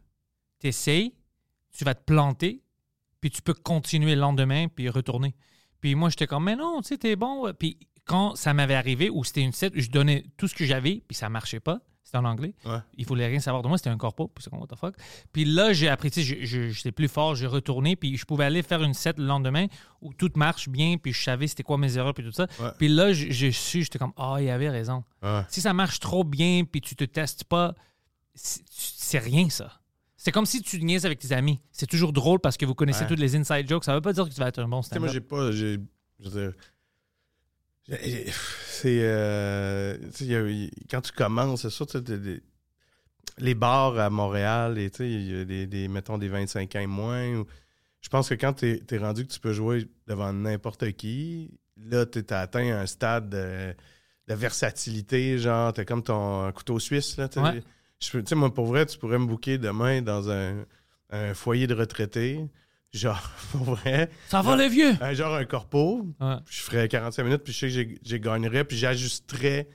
[0.60, 1.14] tu essayes,
[1.72, 2.62] tu vas te planter,
[3.20, 5.34] puis tu peux continuer le lendemain, puis retourner.
[5.80, 7.52] Puis moi, j'étais comme, mais non, tu sais, t'es bon.
[7.58, 11.02] Puis quand ça m'avait arrivé, où c'était une set, je donnais tout ce que j'avais,
[11.06, 11.80] puis ça marchait pas.
[12.04, 12.54] C'était en anglais.
[12.66, 12.78] Ouais.
[12.98, 14.28] Il voulait rien savoir de moi, c'était un corpo.
[14.28, 14.94] Puis c'est comme, what the fuck.
[15.32, 18.62] Puis là, j'ai appris, tu sais, j'étais plus fort, j'ai retourné, puis je pouvais aller
[18.62, 19.66] faire une set le lendemain
[20.02, 22.46] où tout marche bien, puis je savais c'était quoi mes erreurs, puis tout ça.
[22.60, 22.68] Ouais.
[22.78, 25.02] Puis là, j'ai su, j'étais comme, ah, il avait raison.
[25.22, 25.42] Ouais.
[25.48, 27.74] Si ça marche trop bien, puis tu te testes pas,
[28.34, 29.80] c'est rien, ça.
[30.16, 31.60] C'est comme si tu niaises avec tes amis.
[31.70, 33.84] C'est toujours drôle parce que vous connaissez toutes les inside jokes.
[33.84, 35.52] Ça veut pas dire que tu vas être un bon moi, j'ai pas.
[35.52, 35.78] Je
[36.18, 36.52] veux dire.
[37.88, 39.00] C'est.
[39.02, 39.96] euh,
[40.90, 41.86] quand tu commences, c'est sûr,
[43.38, 46.86] les bars à Montréal, et, il y a des, des, mettons, des 25 ans et
[46.86, 47.34] moins.
[47.36, 47.46] ou-
[48.00, 52.04] je pense que quand tu es, rendu que tu peux jouer devant n'importe qui, là,
[52.04, 53.74] tu as atteint un stade de,
[54.28, 55.38] de versatilité.
[55.38, 57.16] Genre, tu comme ton couteau suisse.
[57.16, 57.28] Là.
[57.36, 57.62] Ouais.
[58.00, 60.66] Je moi, pour vrai, tu pourrais me booker demain dans un,
[61.10, 62.44] un foyer de retraités.
[62.94, 63.20] Genre,
[63.52, 64.08] pour vrai.
[64.28, 64.92] Ça va, le vieux!
[65.00, 66.36] Un genre un corpo, Ouais.
[66.46, 69.68] puis je ferais 45 minutes, puis je sais que j'ai- gagnerais, puis j'ajusterais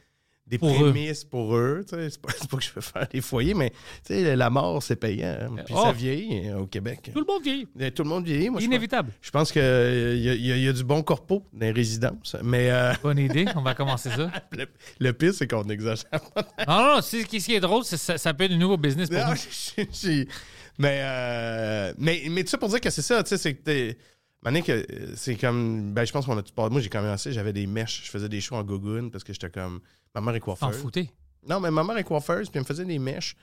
[0.47, 1.85] des Pour prémices pour eux.
[1.87, 3.69] C'est pas, pas que je veux faire des foyers, mais
[4.03, 5.37] tu sais, la mort, c'est payant.
[5.41, 5.55] hein.
[5.63, 5.83] Puis Oh.
[5.83, 7.11] ça vieillit euh, au Québec.
[7.13, 7.67] Tout le monde vieillit.
[7.79, 8.49] Euh, Tout le monde vieillit.
[8.49, 9.11] Moi, Inévitable.
[9.21, 11.59] je pense qu'il y, a- il y a- il y a du bon corpo dans
[11.67, 12.35] les résidences.
[12.41, 13.45] Mais euh, Bonne idée.
[13.55, 14.31] On va commencer ça.
[14.53, 14.65] le,
[14.99, 16.07] le pire, c'est qu'on exagère.
[16.67, 19.07] Non, non, ce qui est drôle, c'est que ça, ça peut être un nouveau business
[19.09, 20.25] pour Non, nous.
[20.79, 23.95] Mais, euh, mais, mais tout ça pour dire que c'est ça, tu sais, c'est que
[24.61, 25.93] que c'est comme.
[25.93, 26.71] Ben, je pense qu'on a tout parlé.
[26.71, 28.03] Moi, j'ai commencé, j'avais des mèches.
[28.05, 29.81] Je faisais des shows en gogoon parce que j'étais comme.
[30.15, 30.81] Ma mère est T'en coiffeuse.
[30.81, 31.09] foutais.
[31.47, 33.35] Non, mais ma mère est coiffeuse, puis elle me faisait des mèches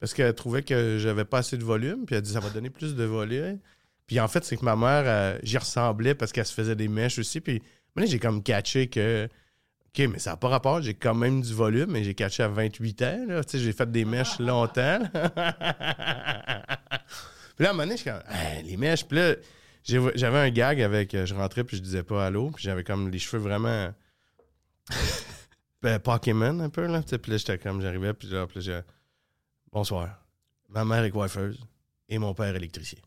[0.00, 2.70] parce qu'elle trouvait que j'avais pas assez de volume, puis elle dit ça va donner
[2.70, 3.58] plus de volume.
[4.06, 6.88] Puis en fait, c'est que ma mère, euh, j'y ressemblais parce qu'elle se faisait des
[6.88, 7.40] mèches aussi.
[7.40, 7.62] Puis
[7.94, 9.28] maintenant, j'ai comme catché que.
[9.92, 12.48] OK, mais ça n'a pas rapport, j'ai quand même du volume, mais j'ai catché à
[12.48, 13.24] 28 ans.
[13.28, 13.42] Là.
[13.44, 15.00] Tu sais, j'ai fait des mèches longtemps.
[15.12, 15.30] là.
[17.56, 19.04] puis là, à un moment donné, je suis comme, Hey, les mèches.
[19.04, 19.34] Puis là,
[19.82, 23.10] j'avais un gag avec, euh, je rentrais, puis je disais pas allô, puis j'avais comme
[23.10, 23.92] les cheveux vraiment.
[25.82, 27.02] ben, Pokémon un peu, là.
[27.02, 28.80] Puis là, j'étais comme, j'arrivais, puis là, puis là, j'ai-
[29.72, 30.08] Bonsoir.
[30.68, 31.58] Ma mère est coiffeuse
[32.08, 32.98] et mon père électricien.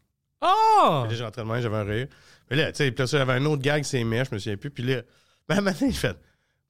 [0.42, 1.04] Oh!
[1.08, 2.08] Puis là, j'entrais de j'avais un rire.
[2.50, 4.58] Mais là, tu sais, puis là, j'avais un autre gag, c'est mèches, je me souviens
[4.58, 4.70] plus.
[4.70, 5.02] Puis là,
[5.48, 6.18] ben, à un moment donné, j'ai fait,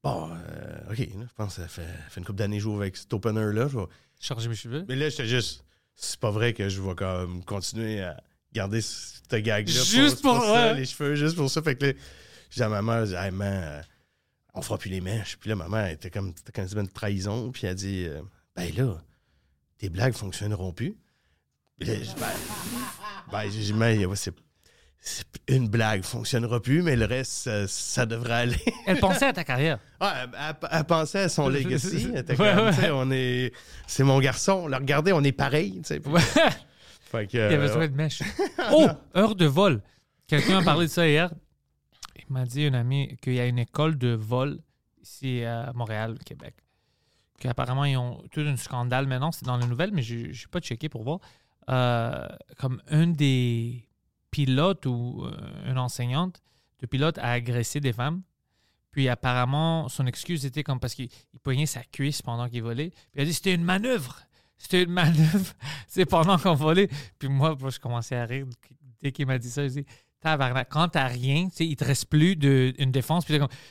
[0.04, 2.64] bon, euh, OK, là, je pense que ça fait, ça fait une couple d'années que
[2.64, 3.68] je joue avec cet opener-là.
[3.68, 3.86] je vais-
[4.20, 4.86] Changer mes cheveux.
[4.88, 8.22] Mais là, j'étais juste, c'est pas vrai que je vais comme continuer à
[8.54, 9.74] garder ce gag-là.
[9.84, 10.76] Juste pour- ça, ouais.
[10.76, 11.62] les cheveux, juste pour ça.
[11.62, 11.94] Fait que là,
[12.50, 13.82] j'ai dit à ma mère, j'ai dit, hey, man, euh,
[14.54, 15.38] on fera plus les mèches.
[15.38, 17.52] Puis là, ma mère était comme, c'était quasiment une trahison.
[17.52, 18.22] Puis elle a dit, euh,
[18.56, 19.02] ben là,
[19.78, 20.96] tes blagues fonctionneront plus.
[21.80, 22.28] Puis là, je- ben,
[23.32, 24.34] ben, j'ai dit, mais c'est
[25.48, 28.62] une blague fonctionnera plus, mais le reste, ça, ça devrait aller.
[28.86, 29.80] Elle pensait à ta carrière.
[30.00, 32.08] Ouais, elle, elle- elle pensait à son legacy.
[32.14, 32.74] Elle était Ouais, comme, ouais.
[32.74, 33.52] tu sais, on est,
[33.88, 34.68] c'est mon garçon.
[34.68, 35.82] Là, regardez, on est pareil.
[35.88, 38.22] Fait que, Il y avait euh, besoin de mèche.
[38.72, 39.82] Oh, heure de vol.
[40.28, 41.32] Quelqu'un m'a parlé de ça hier.
[42.18, 44.60] Il m'a dit, un ami, qu'il y a une école de vol
[45.02, 46.56] ici à Montréal, Québec.
[47.40, 49.32] Qu'apparemment, ils ont tout un scandale maintenant.
[49.34, 51.20] C'est dans les nouvelles, mais je n'ai pas checké pour voir.
[51.70, 53.86] Euh, comme un des
[54.34, 56.42] pilotes ou euh, une enseignante
[56.80, 58.24] de pilote a agressé des femmes.
[58.92, 62.90] Puis apparemment, son excuse était comme parce qu'il il poignait sa cuisse pendant qu'il volait.
[62.90, 64.24] Puis il a dit c'était une manœuvre.
[64.58, 65.54] C'était une manœuvre.
[65.88, 66.90] C'est pendant qu'on volait.
[67.20, 68.48] Puis moi, moi, je commençais à rire
[69.02, 69.68] dès qu'il m'a dit ça.
[69.68, 69.86] Je dis
[70.24, 73.26] Tabarnak, quand t'as rien, il te reste plus de, une défense.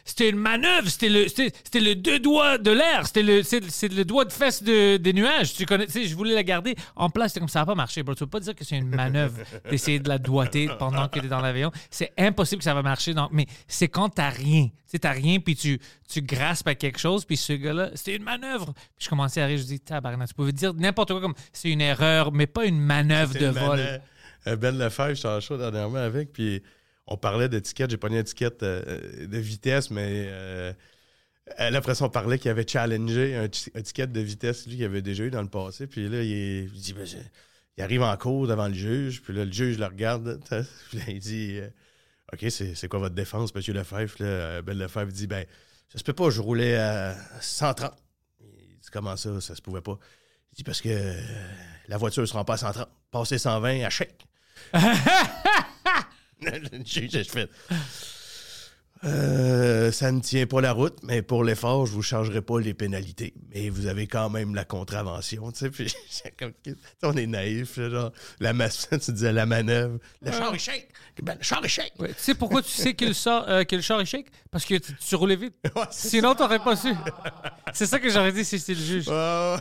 [0.04, 4.04] C'était une manœuvre, c'était le, c'était, le deux doigts de l'air, c'était le, c'est, le
[4.04, 5.54] doigt de fesse de- des nuages.
[5.54, 7.30] Tu connais, je voulais la garder en place.
[7.32, 8.14] C'était comme ça n'a pas marché, bro.
[8.14, 9.38] Tu peux pas dire que c'est une manœuvre
[9.70, 11.70] d'essayer de la doigter pendant que tu es dans l'avion.
[11.90, 13.14] C'est impossible que ça va marcher.
[13.14, 14.68] Donc, mais c'est quand t'as rien.
[14.90, 18.24] Tu t'as rien, puis tu, tu graspes à quelque chose, puis ce gars-là, c'était une
[18.24, 18.74] manœuvre.
[18.74, 21.70] Puis je commençais à rire, je dis, tabarnak, tu pouvais dire n'importe quoi comme c'est
[21.70, 23.78] une erreur, mais pas une manœuvre de une vol.
[23.78, 24.02] manœuvre.
[24.46, 26.62] Euh, Ben Lefebvre, j'étais en show dernièrement avec, puis
[27.06, 27.90] on parlait d'étiquette.
[27.90, 30.72] J'ai pas une étiquette euh, de vitesse, mais euh,
[31.58, 35.02] après ça, on parlait qu'il avait challengé un ti- étiquette de vitesse, lui, qu'il avait
[35.02, 35.86] déjà eu dans le passé.
[35.86, 37.06] Puis là, il, il dit, ben,
[37.76, 40.40] il arrive en cours devant le juge, puis là, le juge le regarde.
[40.90, 41.68] Puis là, il dit, euh,
[42.32, 44.14] OK, c'est quoi votre défense, monsieur Lefebvre?
[44.20, 45.44] Là, Ben Lefebvre dit, ben,
[45.88, 47.92] ça se peut pas, je roulais à 130.
[48.40, 48.46] Il
[48.78, 49.98] dit, comment ça, ça se pouvait pas?
[50.52, 51.14] Il dit, parce que
[51.88, 52.88] la voiture se rend pas à 130.
[53.10, 54.24] Passer 120 à chèque.
[56.42, 57.48] Le juge, je fais.
[59.04, 62.72] Euh, ça ne tient pas la route, mais pour l'effort, je vous changerai pas les
[62.72, 63.34] pénalités.
[63.52, 65.70] Mais vous avez quand même la contravention, tu sais.
[65.70, 65.92] Puis
[66.38, 66.52] comme,
[67.02, 69.98] on est naïf, genre, la masse, tu disais la manœuvre.
[70.20, 70.88] Le char échec!
[71.20, 71.92] Ben, le char échec!
[71.98, 74.26] Ouais, Tu sais pourquoi tu sais que le, char, euh, que le char échec?
[74.50, 75.54] Parce que tu, tu roulais vite.
[75.74, 76.92] Ouais, Sinon, t'aurais pas su.
[77.72, 79.06] C'est ça que j'aurais dit si c'était le juge.
[79.10, 79.58] Ah,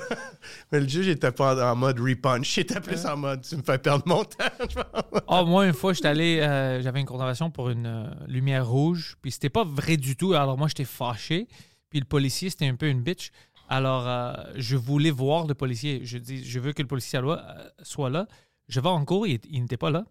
[0.71, 3.63] mais le juge était pas en, mode repunch, il était plus en mode tu me
[3.63, 4.45] fais perdre mon temps.
[5.27, 9.15] Oh, moi, une fois, j'étais allé, euh, j'avais une contravention pour une euh, lumière rouge,
[9.21, 10.33] puis c'était pas vrai du tout.
[10.33, 11.47] Alors, moi, j'étais fâché,
[11.89, 13.31] puis le policier, c'était un peu une bitch.
[13.69, 16.01] Alors, euh, je voulais voir le policier.
[16.03, 17.19] Je dis, je veux que le policier
[17.83, 18.27] soit, euh, là.
[18.67, 20.05] Je vais en cours, il, il n'était pas là.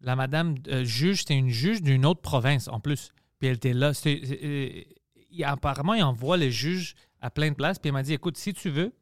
[0.00, 3.12] La madame euh, juge, c'était une juge d'une autre province en plus.
[3.38, 3.92] Puis elle était là.
[4.06, 4.82] Euh,
[5.30, 7.78] il- apparemment, il envoie les juges à plein de places.
[7.78, 8.92] Puis elle m'a dit écoute, si tu veux,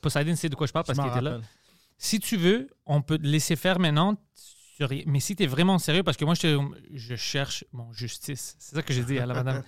[0.00, 1.40] Poseidon sait de quoi je parle parce qu'il était là.
[1.98, 4.16] Si tu veux, on peut te laisser faire maintenant.
[5.06, 8.56] Mais si tu es vraiment sérieux, parce que moi, je cherche mon justice.
[8.58, 9.62] C'est ça que j'ai dit à la madame.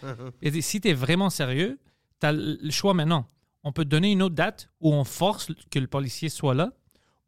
[0.61, 1.79] Si tu es vraiment sérieux,
[2.21, 3.29] tu as le choix maintenant.
[3.65, 6.73] On peut donner une autre date où on force que le policier soit là,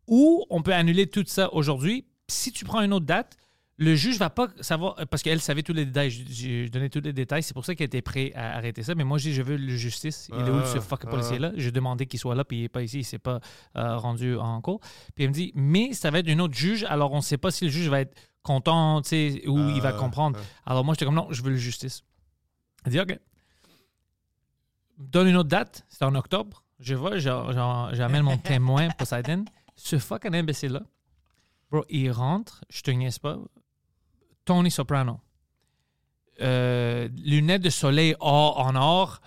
[0.06, 2.06] ou on peut annuler tout ça aujourd'hui.
[2.28, 3.36] Si tu prends une autre date,
[3.76, 6.10] le juge va pas savoir, parce qu'elle savait tous les détails.
[6.10, 7.42] J'ai donné tous les détails.
[7.42, 8.94] C'est pour ça qu'elle était prêt à arrêter ça.
[8.94, 10.28] Mais moi, je dis, je veux le justice.
[10.32, 11.10] Il est où Ah, ce fuck ah.
[11.10, 11.52] policier-là?
[11.56, 12.98] J'ai demandé qu'il soit là, puis il n'est pas ici.
[13.00, 13.40] Il s'est pas
[13.76, 14.78] euh, rendu en cours.
[15.16, 16.84] Puis elle me dit, mais ça va être un autre juge.
[16.84, 19.80] Alors, on ne sait pas si le juge va être content, tu sais, ou il
[19.80, 20.38] va Ah, comprendre.
[20.66, 20.70] ah.
[20.70, 22.02] Alors, moi, j'étais comme, non, je veux le justice.
[22.84, 23.18] Elle dit, OK.
[24.98, 25.84] Donne une autre date.
[25.88, 26.62] C'était en octobre.
[26.78, 29.44] Je vois, j'amène mon témoin, Poseidon.
[29.74, 30.82] Ce fucking imbécile-là,
[31.70, 33.38] bro, il rentre, je te niaise pas,
[34.44, 35.20] Tony Soprano.
[36.40, 39.20] Euh, lunettes de soleil en or,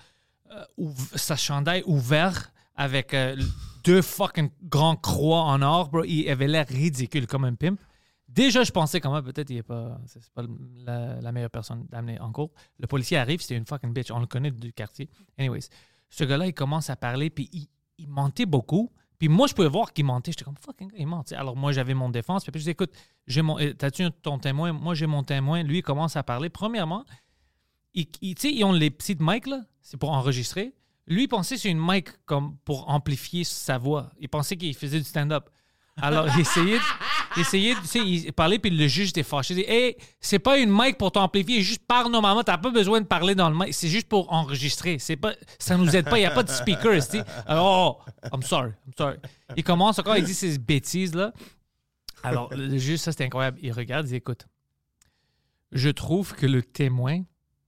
[0.52, 3.36] euh, sa chandail ouvert avec euh,
[3.84, 6.04] deux fucking grands croix en or, bro.
[6.04, 7.80] Il avait l'air ridicule comme un pimp.
[8.28, 10.20] Déjà, je pensais quand même, peut-être, il n'est pas, c'est
[10.86, 12.52] la, meilleure personne d'amener en cours.
[12.78, 14.12] Le policier arrive, c'était une fucking bitch.
[14.12, 15.10] On le connaît du quartier.
[15.40, 15.70] Anyways,
[16.10, 17.50] ce gars-là, il commence à parler, puis
[17.98, 18.92] il mentait beaucoup.
[19.20, 20.32] Puis moi, je pouvais voir qu'il mentait.
[20.32, 21.24] J'étais comme, fucking il ment.
[21.32, 22.44] Alors moi, j'avais mon défense.
[22.46, 22.92] Puis je dis, écoute,
[23.26, 24.72] j'ai mon, euh, t'as-tu ton témoin?
[24.74, 25.64] Moi, j'ai mon témoin.
[25.64, 26.50] Lui, il commence à parler.
[26.50, 27.04] Premièrement,
[27.94, 28.06] tu
[28.38, 29.62] sais, ils ont les petites mics, là.
[29.82, 30.74] C'est pour enregistrer.
[31.08, 34.12] Lui, il pensait que c'est une mic comme pour amplifier sa voix.
[34.20, 35.50] Il pensait qu'il faisait du stand-up.
[36.00, 36.80] Alors, il essayait,
[37.38, 39.54] il essayait de- tu sais, il parlait, puis le juge était fâché.
[39.54, 42.44] Il dit, hey, c'est pas une mic pour t'amplifier, juste parle normalement.
[42.44, 43.74] T'as pas besoin de parler dans le mic.
[43.74, 45.00] C'est juste pour enregistrer.
[45.00, 46.18] C'est pas, ça nous aide pas.
[46.18, 47.24] Il n'y a pas de speaker, tu sais.
[47.46, 49.18] Alors, oh, I'm sorry, I'm sorry.
[49.56, 51.32] Il commence encore, il dit ces bêtises-là.
[52.24, 53.60] Alors, le juge, ça, c'était incroyable.
[53.62, 54.48] Il regarde, il dit, écoute,
[55.72, 57.22] je trouve que le témoin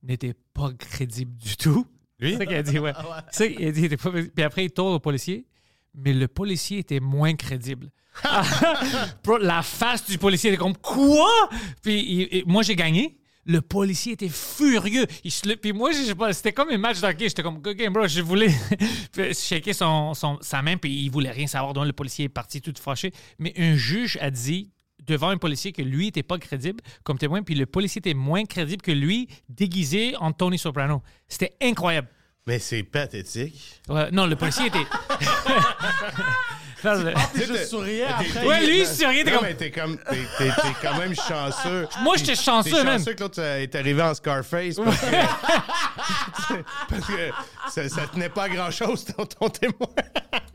[0.03, 1.85] n'était pas crédible du tout.
[2.19, 2.31] Lui?
[2.33, 2.93] C'est ça qu'il a dit, ouais.
[3.31, 5.45] C'est ça qu'il a dit, il était pas- Puis après, il tourne au policier,
[5.93, 7.91] mais le policier était moins crédible.
[9.41, 11.49] La face du policier était comme quoi?
[11.81, 13.15] Puis il- il- moi, j'ai gagné.
[13.45, 15.07] Le policier était furieux.
[15.23, 17.29] Il Puis moi, je sais pas, c'était comme un match d'hockey.
[17.29, 18.49] J'étais comme, OK, bro, je voulais
[19.33, 21.73] shaker son, son- sa main, puis il voulait rien savoir.
[21.73, 23.11] Donc le policier est parti tout fâché.
[23.39, 24.71] Mais un juge a dit
[25.07, 28.45] devant un policier que lui était pas crédible comme témoin, puis le policier était moins
[28.45, 31.01] crédible que lui, déguisé en Tony Soprano.
[31.27, 32.09] C'était incroyable.
[32.45, 33.81] Mais c'est pathétique.
[33.87, 34.77] Ouais, non, le policier était.
[36.81, 38.45] T'es juste souriant après.
[38.45, 39.97] Ouais, lui, il souriait, t'es Non, comme- mais t'es comme.
[39.97, 41.87] T'es, t'es- t'es quand même chanceux.
[42.03, 43.03] Moi, j'étais T'es chanceux, chanceux même.
[43.03, 45.15] que l'autre euh, est arrivé en Scarface parce que,
[46.89, 47.29] parce que
[47.69, 49.75] ça, ça tenait pas à grand chose ton, ton témoin.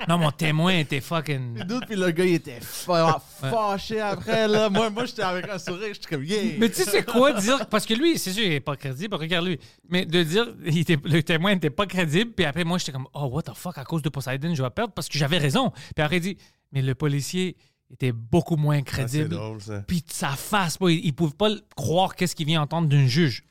[0.06, 1.64] Non, mon témoin était fucking.
[1.64, 4.68] D'autres, puis le gars, il était fa- fâché après, là.
[4.68, 6.42] Moi, moi j'étais avec un sourire, j'étais comme, yeah!
[6.58, 7.66] Mais tu sais, c'est quoi dire?
[7.68, 9.14] Parce que lui, c'est sûr, il n'est pas crédible.
[9.14, 9.58] Regarde lui.
[9.88, 12.32] Mais de dire il était, le témoin n'était pas crédible.
[12.32, 14.68] Puis après, moi, j'étais comme, oh, what the fuck, à cause de Poseidon, je vais
[14.68, 15.70] perdre parce que j'avais raison.
[15.94, 16.36] Puis après, il dit,
[16.72, 17.56] mais le policier
[17.90, 19.28] était beaucoup moins c'est crédible.
[19.28, 19.84] drôle, ça.
[19.86, 23.06] Puis de sa face, pas, il ne pouvait pas croire qu'est-ce qu'il vient entendre d'un
[23.06, 23.44] juge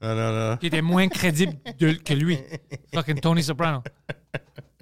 [0.00, 0.56] Non, non, non.
[0.56, 2.38] qui était moins crédible de- que lui.
[2.94, 3.82] Fucking Tony Soprano.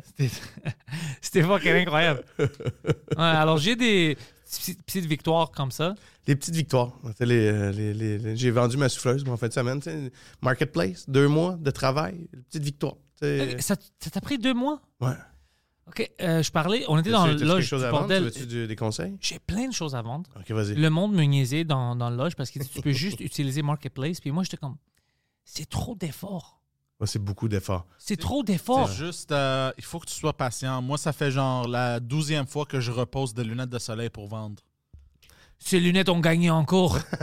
[0.04, 0.30] C'était
[1.20, 2.24] c'était fucking incroyable.
[2.38, 2.46] Ouais,
[3.16, 4.16] alors, j'ai des
[4.86, 5.94] petites victoires comme ça.
[6.26, 6.92] Les petites victoires.
[7.20, 9.80] Les- euh, les- les- J'ai vendu ma souffleuse en fin de semaine.
[9.80, 12.28] tu sais, Marketplace, deux mois de travail.
[12.48, 12.94] Petite victoire.
[13.20, 13.56] sais.
[13.60, 14.80] Ça ça t'a pris deux mois?
[15.00, 15.12] Ouais.
[15.88, 18.08] OK, euh, je parlais, on était dans le loge chose à vendre?
[18.08, 18.30] bordel.
[18.30, 19.16] Tu veux-tu des conseils?
[19.20, 20.28] J'ai plein de choses à vendre.
[20.36, 20.74] Ok, vas-y.
[20.74, 23.62] Le monde me niaisait dans, dans le loge parce qu'il dit tu peux juste utiliser
[23.62, 24.20] Marketplace.
[24.20, 24.76] Puis moi, j'étais comme,
[25.44, 26.60] c'est trop d'efforts.
[27.00, 27.86] Ouais, c'est beaucoup d'efforts.
[27.96, 28.88] C'est trop d'efforts.
[28.88, 30.82] C'est juste, euh, il faut que tu sois patient.
[30.82, 34.26] Moi, ça fait genre la douzième fois que je repose des lunettes de soleil pour
[34.28, 34.62] vendre.
[35.60, 36.98] Ces lunettes ont gagné encore.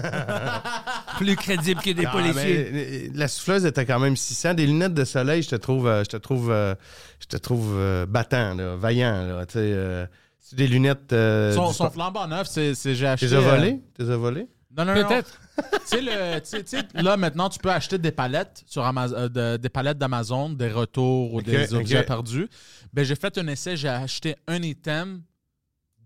[1.17, 2.69] Plus crédible que des policiers.
[2.71, 4.53] mais, la souffleuse était quand même 600.
[4.55, 6.75] Des lunettes de soleil, je te trouve, euh, je te trouve, euh,
[7.19, 9.25] je te trouve euh, battant, là, vaillant.
[9.37, 10.05] Là, tu sais, euh,
[10.39, 11.13] c'est des lunettes.
[11.13, 13.27] euh, son, du son flambant neuf, c'est c'est- j'ai acheté.
[13.29, 13.81] T'es as euh, volé?
[14.15, 14.47] Volé?
[14.77, 15.07] Non, non, non.
[15.07, 15.39] Peut-être.
[15.89, 16.03] Tu
[16.43, 20.49] sais, là, maintenant, tu peux acheter des palettes sur Amaz- euh, de- des palettes d'Amazon,
[20.49, 22.05] des retours ou des objets ok.
[22.07, 22.49] perdus.
[22.91, 25.21] Ben, j'ai fait un essai, j'ai acheté un item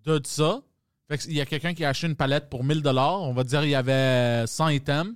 [0.05, 0.61] de ça.
[1.09, 3.43] Fait que il y a quelqu'un qui a acheté une palette pour 1000 On va
[3.43, 5.13] dire il y avait 100 items.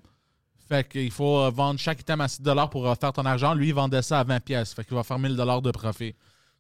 [0.67, 3.53] Fait qu'il faut vendre chaque item à 6 pour euh, faire ton argent.
[3.53, 4.73] Lui, il vendait ça à 20 pièces.
[4.73, 6.15] Fait qu'il va faire 1000 de profit.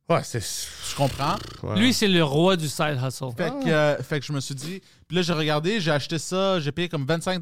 [0.09, 0.41] Ouais, c'est.
[0.41, 1.35] Je comprends.
[1.63, 1.79] ouais.
[1.79, 3.31] Lui, c'est le roi du side hustle.
[3.35, 4.81] Fait que, euh, fait que je me suis dit.
[5.07, 7.41] Puis là, j'ai regardé, j'ai acheté ça, j'ai payé comme 25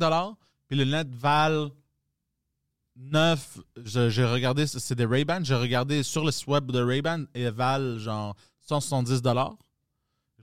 [0.68, 1.72] Puis le net valent
[2.96, 3.58] 9.
[3.84, 5.40] je- J'ai regardé, c'est des Ray-Ban.
[5.44, 9.22] J'ai regardé sur le site web de Ray-Ban et valent genre 170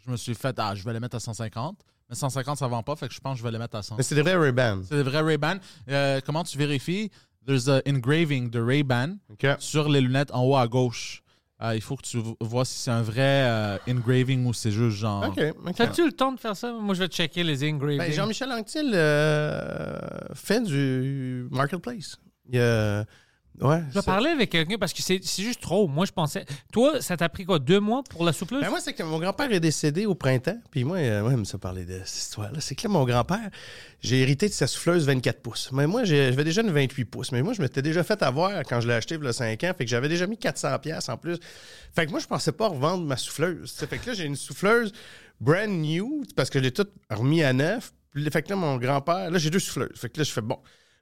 [0.09, 1.79] Je me suis fait, ah, je vais les mettre à 150.
[2.09, 3.83] Mais 150, ça vend pas, fait que je pense que je vais les mettre à
[3.83, 3.97] 100.
[3.97, 4.81] Mais c'est des vrais Ray-Ban.
[4.89, 5.57] C'est des vrais Ray-Ban.
[5.91, 7.11] Euh, comment tu vérifies?
[7.47, 9.17] There's a engraving de Ray-Ban
[9.59, 11.23] sur les lunettes en haut à gauche.
[11.61, 14.97] Euh, il faut que tu vois si c'est un vrai euh, engraving ou c'est juste
[14.97, 15.27] genre.
[15.29, 15.43] OK.
[15.67, 15.81] ok.
[15.81, 16.73] As-tu le temps de faire ça?
[16.73, 17.99] Moi, je vais checker les engravings.
[17.99, 19.99] Ben, Jean-Michel Anctil euh,
[20.35, 22.17] fait du marketplace.
[22.49, 23.05] Il y a-
[23.61, 23.83] Ouais.
[23.95, 25.89] je parler avec quelqu'un parce que c'est juste trop.
[25.89, 26.45] Moi, je pensais.
[26.73, 27.59] Toi, ça t'a pris quoi?
[27.59, 28.63] Deux mois pour la souffleuse?
[28.63, 30.59] Ben moi, c'est que mon grand-père est décédé au printemps.
[30.71, 32.61] Puis moi, euh, moi, j'aime ça parler de cette histoire-là.
[32.61, 33.51] C'est que là, mon grand-père,
[34.01, 35.71] j'ai hérité de sa souffleuse 24 pouces.
[35.73, 37.33] Mais moi, j'avais déjà une 28 pouces.
[37.33, 39.65] Mais moi, je m'étais déjà fait avoir quand je l'ai acheté il y a 5
[39.65, 39.73] ans.
[39.77, 41.39] Fait que j'avais déjà mis 400 pièces en plus.
[41.95, 43.73] Fait que moi, je pensais pas revendre ma souffleuse.
[43.73, 44.93] Fait que là, j'ai une souffleuse
[45.41, 47.93] brand new parce que je l'ai toute remis à neuf.
[48.33, 49.97] Fait que là, mon grand-père, là, j'ai deux souffleuses.
[49.97, 50.59] Fait que là, je fais bon,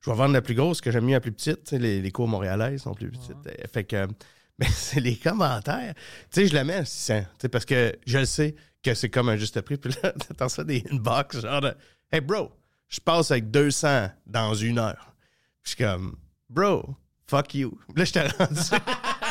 [0.06, 1.70] je vais vendre la plus grosse que j'aime mieux la plus petite.
[1.72, 3.46] Les, les cours montréalaises sont plus petites.
[3.46, 4.06] Euh, Fait que,
[4.58, 5.94] mais c'est les commentaires.
[6.30, 7.20] Tu sais, je la mets à 600.
[7.20, 9.76] Tu sais, parce que je le sais que c'est comme un juste prix.
[9.78, 11.74] Puis là, t'entends ça des inbox, genre de
[12.12, 12.52] Hey bro,
[12.88, 15.14] je passe avec 200 dans une heure.
[15.62, 16.16] Puis je suis comme
[16.48, 16.94] Bro,
[17.28, 17.76] fuck you.
[17.96, 18.60] Là, je t'ai rendu.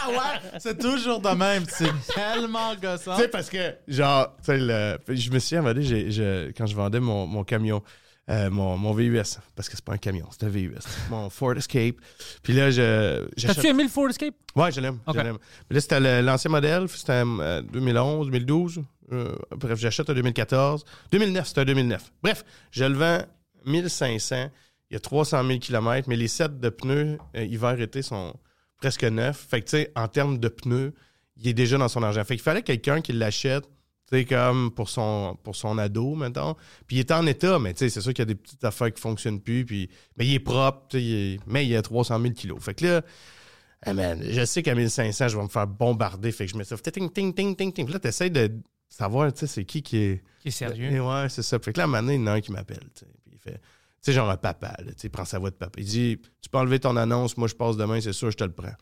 [0.07, 1.63] Ouais, c'est toujours de même.
[1.69, 3.15] C'est tellement gossant.
[3.15, 5.39] Tu sais, parce que, genre, tu sais, le- je me
[5.81, 7.81] j'ai- je- quand je vendais mon, mon camion,
[8.29, 10.73] euh, mon, mon VUS, parce que c'est pas un camion, c'est un VUS,
[11.11, 11.95] mon Ford Escape.
[12.41, 13.25] Puis là, je.
[13.45, 14.33] T'as-tu aimé le Ford Escape?
[14.55, 14.99] Ouais, je l'aime.
[15.05, 15.15] Ok.
[15.15, 15.37] je l'aime.
[15.69, 18.83] Mais là, c'était l'ancien modèle, c'était euh, 2011, 2012.
[19.11, 20.83] euh, bref, j'achète un 2014.
[21.11, 22.11] 2009, c'était un 2009.
[22.23, 23.21] Bref, je le vends
[23.65, 24.49] 1500.
[24.89, 28.33] Il y a 300 000 km, mais les sets de pneus euh, hiver-été sont
[28.77, 29.47] presque neufs.
[29.49, 30.93] Fait que, tu sais, en termes de pneus,
[31.37, 32.23] il est déjà dans son argent.
[32.23, 33.65] Fait qu'il fallait quelqu'un qui l'achète,
[34.09, 36.55] sais, comme pour son, pour son ado, maintenant.
[36.87, 38.63] Puis il est en état, mais tu sais, c'est sûr qu'il y a des petites
[38.63, 39.65] affaires qui fonctionnent plus.
[39.65, 42.61] Puis, mais il est propre, tu il est- mais il a 300 000 kilos.
[42.63, 46.31] Fait que là, man, je sais qu'à 1500, je vais me faire bombarder.
[46.31, 46.77] Fait que je mets ça.
[46.77, 47.85] Ting, ting, ting, ting, ting.
[47.85, 48.51] Puis là, t'essayes de
[48.89, 50.23] savoir, tu sais, c'est qui qui est.
[50.41, 50.91] Qui est sérieux.
[50.91, 51.57] Et ouais, c'est ça.
[51.59, 52.79] Fait que là, à un moment donné, il y en a un qui m'appelle.
[52.95, 53.07] tu sais.
[53.25, 53.59] Puis il fait.
[53.59, 55.79] Tu sais, genre un papa, là, tu sais, il prend sa voix de papa.
[55.79, 58.43] Il dit Tu peux enlever ton annonce, moi je passe demain, c'est sûr, je te
[58.43, 58.73] le prends.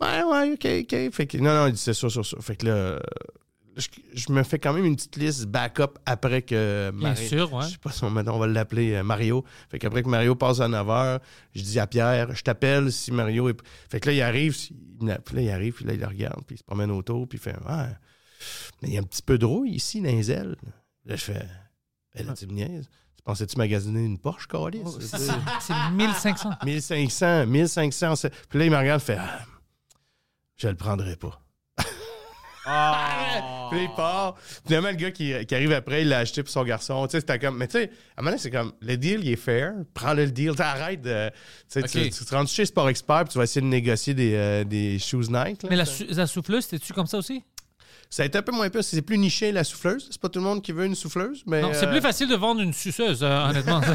[0.00, 1.12] Ouais, ouais, ok, ok.
[1.14, 2.42] Fait que non, non, il dit c'est sûr, sûr, sûr.
[2.42, 3.00] Fait que là,
[3.76, 7.52] je, je me fais quand même une petite liste backup après que Bien Mario- sûr,
[7.52, 7.64] ouais.
[7.64, 9.44] Je sais pas si on, maintenant, on va l'appeler euh, Mario.
[9.70, 11.20] Fait qu'après que Mario passe à 9h,
[11.54, 13.56] je dis à Pierre, je t'appelle si Mario est.
[13.90, 16.56] Fait que là, il arrive, puis là, il arrive, puis là, il le regarde, puis
[16.56, 17.88] il se promène autour, puis il fait Ah,
[18.82, 20.56] mais il y a un petit peu de rouille ici dans les ailes.
[21.06, 21.46] Là, je fais
[22.14, 22.88] Ben là, tu me niaises.
[23.16, 24.80] Tu pensais-tu magasiner une Porsche, Carlis?
[24.84, 26.50] Oh, C'est c'est 1500.
[26.64, 28.16] 1500, 1500.
[28.16, 29.40] c'est- Puis là, il me regarde, fait Ah,
[30.56, 31.40] Je le prendrai pas.
[32.66, 33.68] Ah.
[33.70, 34.34] Puis il part.
[34.66, 37.06] Finalement, le gars qui, qui arrive après, il l'a acheté pour son garçon.
[37.06, 37.56] Tu sais, c'était comme.
[37.56, 38.72] Mais tu sais, à un moment donné, c'est comme.
[38.80, 39.72] Le deal, il est fair.
[39.94, 40.50] Prends-le le deal.
[40.50, 41.30] Tu sais, Arrête de.
[41.72, 44.64] Tu tu- te rends chez Sport Expert puis tu vas essayer de négocier des, euh,
[44.64, 45.62] des shoes Nike.
[45.62, 45.68] là.
[45.70, 47.42] Mais la, souffleuse, c'était-tu comme ça aussi?
[48.12, 48.82] Ça a été un peu moins pire.
[48.82, 50.08] C'est plus niché, la souffleuse.
[50.10, 51.44] C'est pas tout le monde qui veut une souffleuse.
[51.46, 53.80] Mais, Non, c'est euh, plus facile de vendre une suceuse, euh, honnêtement.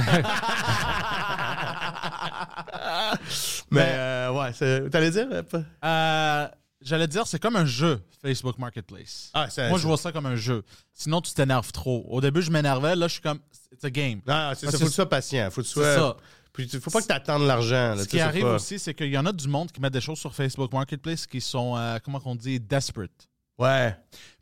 [3.71, 5.27] Mais euh, ouais, t'allais dire?
[5.51, 6.47] pas- Euh,
[6.85, 9.31] J'allais dire, c'est comme un jeu, Facebook Marketplace.
[9.33, 10.63] Ah, c'est- Moi, je vois ça comme un jeu.
[10.93, 12.05] Sinon, tu t'énerves trop.
[12.07, 12.95] Au début, je m'énervais.
[12.95, 13.39] Là, je suis comme,
[13.73, 14.21] it's a game.
[14.27, 14.71] Non, c'est ça.
[14.73, 15.49] Faut que tu sois patient.
[15.51, 15.95] Faut que tu C'est sois.
[15.95, 16.17] ça.
[16.53, 17.95] Puis faut pas que tu attendes l'argent.
[17.95, 19.89] là, Ce qui arrive pas- aussi, c'est qu'il y en a du monde qui met
[19.89, 23.27] des choses sur Facebook Marketplace qui sont, euh, comment qu'on dit, desperate.
[23.57, 23.93] Ouais.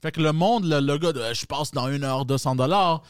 [0.01, 3.01] Fait que le monde, le, le gars de je passe dans une heure 200 dollars.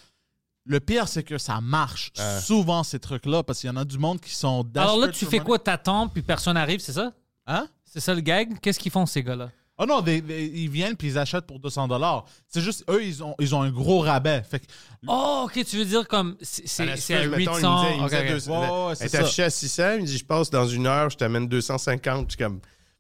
[0.66, 2.40] Le pire, c'est que ça marche Ah.
[2.40, 4.88] souvent, ces trucs-là, parce qu'il y en a du monde qui sont desperate.
[4.90, 5.46] Alors là, tu fais money.
[5.46, 5.60] quoi?
[5.60, 7.12] T'attends, puis personne n'arrive, c'est ça?
[7.48, 7.68] Hein?
[7.86, 8.60] C'est ça le gag?
[8.62, 9.50] Qu'est-ce qu'ils font, ces gars-là?
[9.78, 12.26] Oh non, des- des- ils viennent puis ils achètent pour 200 dollars.
[12.48, 14.44] C'est juste, eux, ils ont, ils ont un gros rabais.
[14.50, 14.66] Fait que,
[15.08, 16.38] Oh, ok, tu veux dire comme.
[16.42, 17.82] C'est À à souffleuse, mettons, il me 800.
[17.82, 18.28] disait- il me ok, disait ok.
[18.46, 19.20] deux- Ouais, ouais, elle c'est est ça.
[19.22, 19.92] affichée à 600.
[19.96, 22.26] Il me dit, je passe dans une heure, je t'amène 250.
[22.28, 22.60] Je suis comme,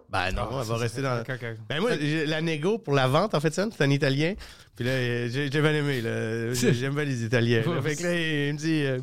[0.09, 1.23] ben non, Ah, elle va rester dans.
[1.69, 4.33] Ben moi, la négo pour la vente, en fait, ça, c'est un Italien.
[4.75, 6.01] Puis là, j'ai bien aimé.
[6.53, 7.61] J'aime bien les Italiens.
[7.65, 7.81] là.
[7.83, 8.13] Fait que là,
[8.47, 8.99] il me dit, euh,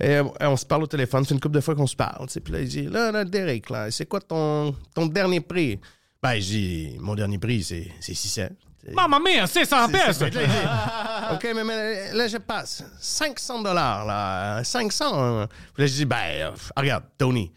[0.00, 1.24] eh, on se parle au téléphone.
[1.24, 2.26] C'est une couple de fois qu'on se parle.
[2.28, 5.78] Puis là, il dit, là, là, Derek, là, c'est quoi ton, ton dernier prix?
[6.22, 8.48] Ben, je dis, mon dernier prix, c'est c'est 600.
[8.92, 10.22] Maman mia, 600 C'est- pièces!
[11.32, 14.62] OK, mais, mais là, je passe 500 dollars, là.
[14.64, 15.04] 500.
[15.42, 15.48] hein.
[15.74, 17.52] Puis là, je dis, ben, euh, regarde, Tony.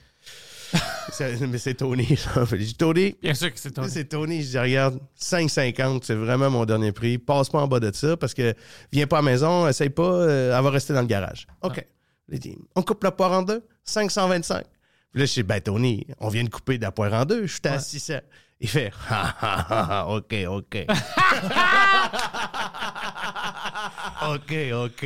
[1.42, 3.88] Mais c'est Tony, Je dis, Tony, Bien sûr que c'est toi.
[3.89, 4.42] c'est Tony.
[4.42, 7.18] Je dis, regarde, 5,50, c'est vraiment mon dernier prix.
[7.18, 8.54] Passe pas en bas de ça parce que
[8.92, 11.46] viens pas à la maison, essaye pas, euh, elle va rester dans le garage.
[11.62, 11.76] OK.
[11.76, 11.82] Dit,
[12.76, 14.64] on coupe la poire en deux, 525.
[15.12, 17.46] Puis là, je dis, ben, Tony, on vient de couper de la poire en deux,
[17.46, 18.16] je suis à 600.
[18.62, 20.86] Il fait, ha, ha, ha, ha, OK, OK.
[24.24, 25.06] OK, OK.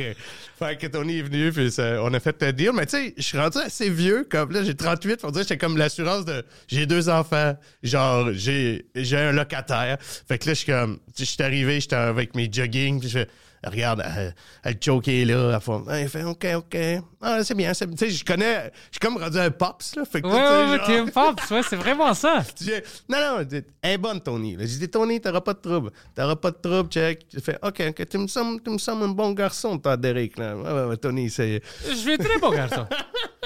[0.58, 2.70] Fait que Tony est venu, puis ça- on a fait le deal.
[2.74, 5.20] Mais tu sais, je suis rendu assez vieux, comme là, j'ai 38.
[5.20, 6.44] Faut dire, j'étais comme l'assurance de.
[6.68, 9.96] J'ai deux enfants, genre, j'ai j'ai un locataire.
[10.00, 10.98] Fait que là, je suis comme.
[11.18, 13.28] Je suis arrivé, j'étais avec mes jogging, puis je fais.
[13.66, 15.58] Regarde, elle, elle choke est là.
[15.90, 16.76] Elle fait, OK, OK.
[17.20, 17.74] Ah, c'est bien.
[17.74, 18.70] c'est- Tu sais, je connais.
[18.90, 20.04] Je suis comme rendu un pops, là.
[20.04, 22.42] Fait que Ouais, ouais, genre- t'es une pops, ouais, c'est vraiment ça.
[23.08, 24.56] non, non, elle est bonne, Tony.
[24.60, 25.90] J'ai dit, Tony, t'auras pas de trouble.
[26.14, 27.26] T'auras pas de trouble, check.
[27.32, 30.38] J'ai fait, OK, OK, tu me sembles, tu me sembles un bon garçon, toi, Derek.
[30.38, 30.56] Là.
[30.56, 31.60] Ouais, ouais, ouais, Tony, c'est.
[31.88, 32.86] Je suis un très bon garçon.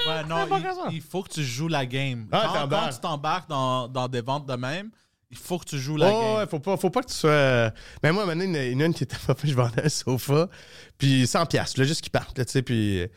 [0.07, 0.47] Ouais, non,
[0.89, 2.25] il, il faut que tu joues la game.
[2.31, 4.89] Ah, quand, tu t'embarques dans, dans des ventes de même,
[5.31, 6.35] il faut que tu joues la Oh, game.
[6.39, 7.29] ouais, faut pas, faut pas que tu sois.
[7.31, 7.69] euh,
[8.03, 9.35] Mais moi, maintenant, il y en a- il y en a une qui était pas
[9.43, 10.49] je vendais un sofa,
[10.97, 13.01] puis 100$, piastres, là, juste qu'il parte, là, tu sais, puis.
[13.01, 13.07] euh,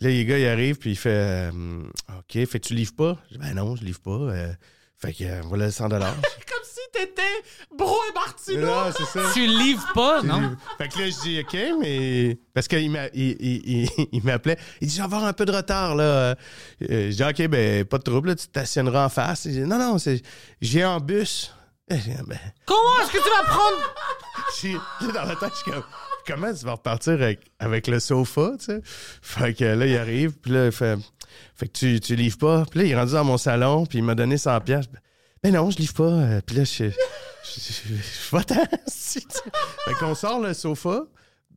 [0.00, 1.82] Là, les gars, ils arrivent, puis il fait euh,
[2.16, 3.18] OK, fait que tu livres pas?
[3.28, 4.12] Je dis, ben non, je livre pas.
[4.12, 4.50] euh,
[4.96, 5.88] fait que euh, voilà 100$.
[5.90, 5.98] Comme
[6.64, 7.22] si t'étais
[7.76, 8.66] Bro et Martino.
[8.66, 9.30] non, c'est ça.
[9.34, 10.56] tu livres pas, non?
[10.78, 12.38] Fait que là, je dis, OK, mais.
[12.54, 13.62] Parce qu'il m'a- il, il-
[13.98, 14.56] il- il m'appelait.
[14.80, 16.34] Il dit, je vais avoir un peu de retard, là.
[16.80, 19.44] Je dis, OK, ben, pas de trouble, là, tu stationneras en face.
[19.46, 20.22] Il dit, non, non, c'est,
[20.62, 21.52] viens en bus.
[21.90, 23.94] Eh, ben, Comment est-ce que tu vas prendre?
[24.60, 25.82] j'ai- dans la tête, je suis comme,
[26.26, 28.80] comment tu vas repartir avec, avec le sofa, tu sais?
[28.84, 30.96] Fait que là, il arrive, puis là, il fait,
[31.56, 32.64] fait que tu, tu livres pas.
[32.70, 34.86] Puis là, il est rendu dans mon salon, puis il m'a donné 100 pièces.
[35.42, 36.02] Ben non, je livre pas.
[36.04, 36.90] Euh, Puis là, je, je,
[37.44, 39.20] je, je, je.
[39.84, 41.04] Fait qu'on sort le sofa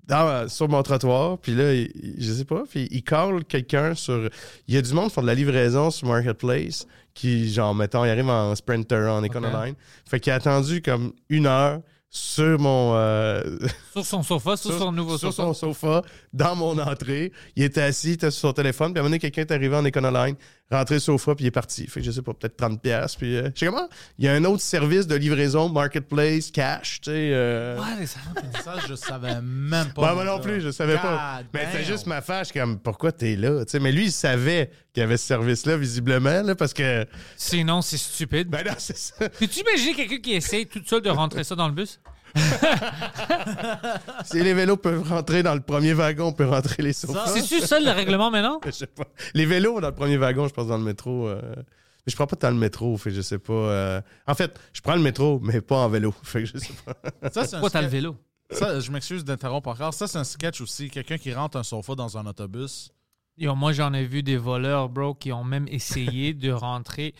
[0.08, 4.30] dans- sur mon trottoir, puis là, il- je sais pas, puis il call quelqu'un sur...
[4.68, 8.04] Il y a du monde qui font de la livraison sur Marketplace, qui, genre, mettons,
[8.06, 9.76] il arrive en Sprinter, en Econoline.
[10.10, 11.80] Fait qu'il a attendu comme une heure
[12.10, 12.94] sur mon...
[12.96, 13.58] euh,
[13.94, 15.48] Sur son sofa, sur, son nouveau sur sofa.
[15.48, 16.02] son sofa,
[16.34, 17.32] dans mon entrée.
[17.56, 19.52] Il était assis, il était sur son téléphone, puis à un moment donné, quelqu'un est
[19.52, 20.36] arrivé en Econoline,
[20.72, 21.86] rentré sur le sofa, puis il est parti.
[21.88, 22.80] Fait que je sais pas, peut-être 30$.
[22.80, 26.50] piastres, Puis euh, je sais comment, il y a un autre service de livraison, Marketplace,
[26.52, 27.30] Cash, tu sais...
[27.34, 28.20] euh, Ouais, ça-
[28.64, 30.02] Ça, je savais même pas.
[30.10, 31.42] Ouais, moi non plus, je savais pas.
[31.54, 33.64] Mais c'est juste ma fâche comme pourquoi t'es là.
[33.80, 37.06] Mais lui, il savait qu'il y avait ce service-là visiblement, là, parce que
[37.38, 38.48] Sinon, c'est stupide.
[38.50, 39.30] ben non, c'est ça.
[39.30, 42.00] Peux-tu imaginer quelqu'un qui essaye toute seule de rentrer ça dans le bus?
[44.26, 47.28] Si les vélos peuvent rentrer dans le premier wagon, on peut rentrer les sofas.
[47.28, 48.60] C'est-tu ça le règlement maintenant?
[48.66, 49.06] Je sais pas.
[49.34, 51.28] Les vélos dans le premier wagon, je pense dans le métro.
[51.28, 53.54] euh, Mais je prends pas tant le métro, fait que je sais pas.
[53.54, 56.14] euh, En fait, je prends le métro, mais pas en vélo.
[56.24, 57.30] Fait que je sais pas.
[57.30, 58.16] Ça, c'est un Pourquoi t'as le vélo?
[58.52, 59.94] Ça, je m'excuse d'interrompre encore.
[59.94, 60.90] Ça, c'est un sketch aussi.
[60.90, 62.92] Quelqu'un qui rentre un sofa dans un autobus.
[63.38, 67.16] Yo, moi, j'en ai vu des voleurs, bro, qui ont même essayé de rentrer.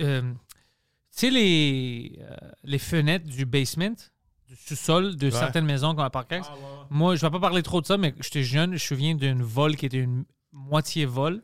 [0.00, 3.96] euh, tu sais, les, euh, les fenêtres du basement,
[4.66, 6.46] sous-sol de certaines maisons comme à Parkex.
[6.90, 9.42] Moi, je vais pas parler trop de ça, mais j'étais jeune, je me souviens d'une
[9.42, 11.42] vol qui était une moitié vol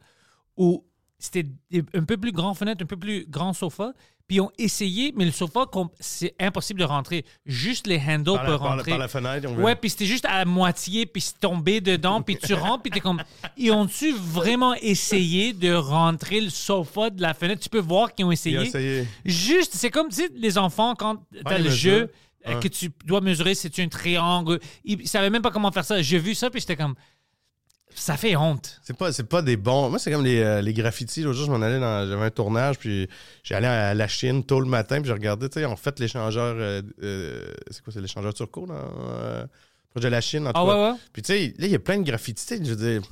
[0.57, 0.85] où
[1.19, 1.47] c'était
[1.95, 3.93] un peu plus grand fenêtre, un peu plus grand sofa.
[4.27, 5.67] Puis ils ont essayé, mais le sofa,
[6.01, 7.27] c'est impossible de rentrer.
[7.45, 8.91] Juste les handles peuvent par la- rentrer.
[8.93, 12.39] par la fenêtre, on Ouais, puis c'était juste à moitié, puis c'est tombé dedans, puis
[12.39, 13.23] tu rentres, puis t'es comme...
[13.59, 17.63] Ils ont-tu vraiment essayé de rentrer le sofa de la fenêtre?
[17.63, 18.63] Tu peux voir qu'ils ont essayé.
[18.63, 19.07] essayé.
[19.27, 22.11] Juste, c'est comme, tu sais, les enfants, quand t'as le jeu,
[22.47, 24.59] euh, que tu dois mesurer, c'est un triangle.
[24.85, 26.01] Ils ne savaient même pas comment faire ça.
[26.03, 26.95] J'ai vu ça, puis j'étais comme...
[27.97, 28.81] Ça fait honte.
[28.83, 29.89] C'est pas, c'est pas des bons.
[29.89, 31.23] Moi, c'est comme les, euh, les graffitis.
[31.23, 32.09] L'autre jour, je m'en allais dans.
[32.09, 33.09] J'avais un tournage, puis
[33.45, 36.57] j'allais à la Chine tôt le matin, puis je regardais, tu sais, on fait l'échangeur.
[36.59, 38.75] euh, euh, c'est quoi, c'est l'échangeur turco, dans.
[39.91, 40.75] Proche de la Chine, en tout Ah cas.
[40.87, 40.99] ouais, ouais?
[41.13, 42.57] Puis, tu sais, là, il y a plein de graffitis.
[42.65, 43.09] Je veux dire, moi,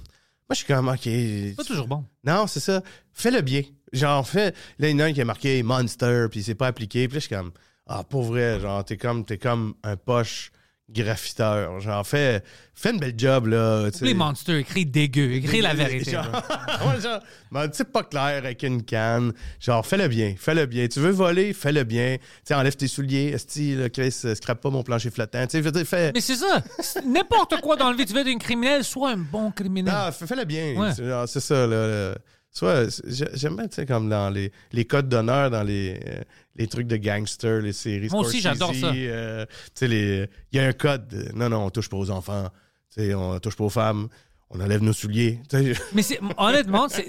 [0.51, 0.99] je suis comme, OK.
[1.05, 2.05] C'est pas toujours bon.
[2.25, 2.83] Non, c'est ça.
[3.13, 3.63] Fais-le bien.
[3.93, 4.53] Genre, fais.
[4.81, 7.07] Là, il y en a un qui a marqué Monster, puis c'est pas appliqué.
[7.07, 7.53] Puis là, je suis comme,
[7.87, 10.51] ah, pour vrai, genre, t'es comme, t'es comme un poche
[10.89, 11.81] graffiteur.
[11.81, 12.43] Genre, fais,
[12.75, 13.89] fais une belle job, là.
[14.03, 16.13] Les monsters, écrit dégueu, écrit la vérité.
[16.13, 16.27] Genre,
[16.87, 17.21] ouais, genre,
[17.51, 19.33] ben, tu sais, pas clair avec une canne.
[19.59, 20.87] Genre, fais-le bien, fais-le bien.
[20.89, 22.17] Tu veux voler, fais-le bien.
[22.19, 23.29] Tu sais, enlève tes souliers.
[23.35, 25.45] Esti, là, Chris, euh, scrape pas mon plancher flottant.
[25.47, 26.13] Tu sais, je veux dire, fais.
[26.13, 26.63] Mais c'est ça.
[27.07, 29.93] N'importe quoi dans le vie, tu veux être un criminel, sois un bon criminel.
[29.93, 30.75] Non, fais- fais-le bien.
[30.77, 31.27] Ouais.
[31.27, 31.87] C'est ça, là.
[32.11, 32.15] là.
[32.55, 33.01] Soit,
[33.35, 36.21] j'aime bien, tu sais, comme dans les, les codes d'honneur, dans les, euh,
[36.55, 38.09] les trucs de gangsters, les séries.
[38.11, 38.93] Moi aussi, j'adore ça.
[38.95, 41.09] euh, tu sais, il y a un code.
[41.09, 42.49] de, non, non, on touche pas aux enfants.
[42.95, 44.09] Tu sais, on touche pas aux femmes.
[44.55, 45.41] On enlève nos souliers.
[45.95, 46.03] Mais
[46.37, 47.01] honnêtement, tu-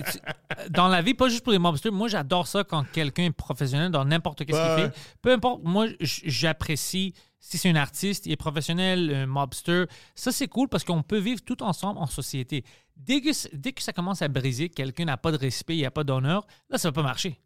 [0.69, 3.91] dans la vie, pas juste pour les mobsters, moi j'adore ça quand quelqu'un est professionnel
[3.91, 4.97] dans n'importe qu'est-ce Ouais, qu'il fait.
[5.21, 9.83] Peu importe, moi j'apprécie si c'est un artiste, il est professionnel, un mobster.
[10.15, 12.63] Ça c'est cool parce qu'on peut vivre tout ensemble en société.
[12.95, 15.85] Dès que, dès que ça commence à briser, quelqu'un n'a pas de respect, il n'y
[15.85, 17.39] a pas d'honneur, là ça va pas marcher.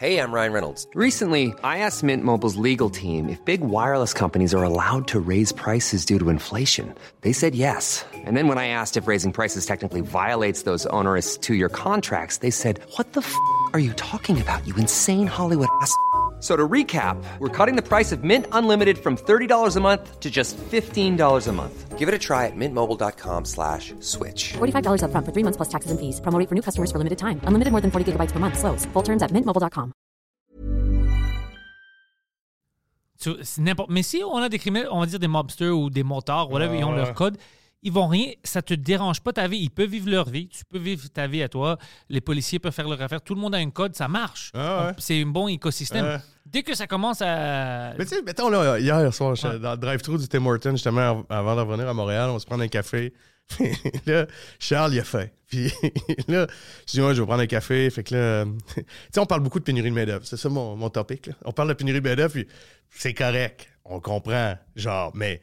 [0.00, 0.86] Hey, I'm Ryan Reynolds.
[0.94, 5.50] Recently, I asked Mint Mobile's legal team if big wireless companies are allowed to raise
[5.50, 6.94] prices due to inflation.
[7.22, 8.04] They said yes.
[8.14, 12.36] And then when I asked if raising prices technically violates those onerous two year contracts,
[12.38, 13.34] they said, What the f
[13.72, 15.92] are you talking about, you insane Hollywood ass?
[16.38, 20.20] F- So to recap, we're cutting the price of Mint Unlimited from $30 a month
[20.20, 21.98] to just $15 a month.
[21.98, 24.52] Give it a try at mintmobile.com slash switch.
[24.58, 26.20] $45 upfront for three months plus taxes and fees.
[26.20, 27.40] Promo rate for new customers for limited time.
[27.44, 28.56] Unlimited more than 40 gigabytes per month.
[28.56, 28.86] Slows.
[28.92, 29.92] Full terms at mintmobile.com.
[33.20, 33.90] Tu- c'est n'importe.
[33.90, 36.78] Mais si on a des criminels, on va dire des mobsters ou des motards, whatever,
[36.78, 37.36] ils ont leur code,
[37.82, 39.58] ils vont rien, ça te dérange pas ta vie.
[39.58, 41.78] Ils peuvent vivre leur vie, tu peux vivre ta vie à toi.
[42.08, 43.20] Les policiers peuvent faire leur affaire.
[43.22, 44.50] Tout le monde a un code, ça marche.
[44.54, 44.92] Ah ouais.
[44.98, 46.20] C'est un bon écosystème.
[46.44, 47.92] Dès que ça commence à.
[47.98, 51.24] Mais tu sais, mettons, là, hier soir, dans le drive-thru du Tim Hortons, justement, av-
[51.28, 53.12] avant de revenir à Montréal, on se prend un café.
[54.06, 54.26] Là,
[54.58, 55.26] Charles, il a faim.
[55.48, 55.72] Puis
[56.28, 56.46] là,
[56.86, 57.88] je dis, moi, je vais prendre un café.
[57.88, 60.26] Fait que là, tu sais, on parle beaucoup de pénurie de main-d'œuvre.
[60.26, 61.28] C'est ça mon, mon topic.
[61.28, 61.32] là.
[61.46, 62.46] On parle de pénurie de main-d'œuvre, puis
[62.90, 63.66] c'est correct.
[63.86, 64.54] On comprend.
[64.76, 65.40] Genre, mais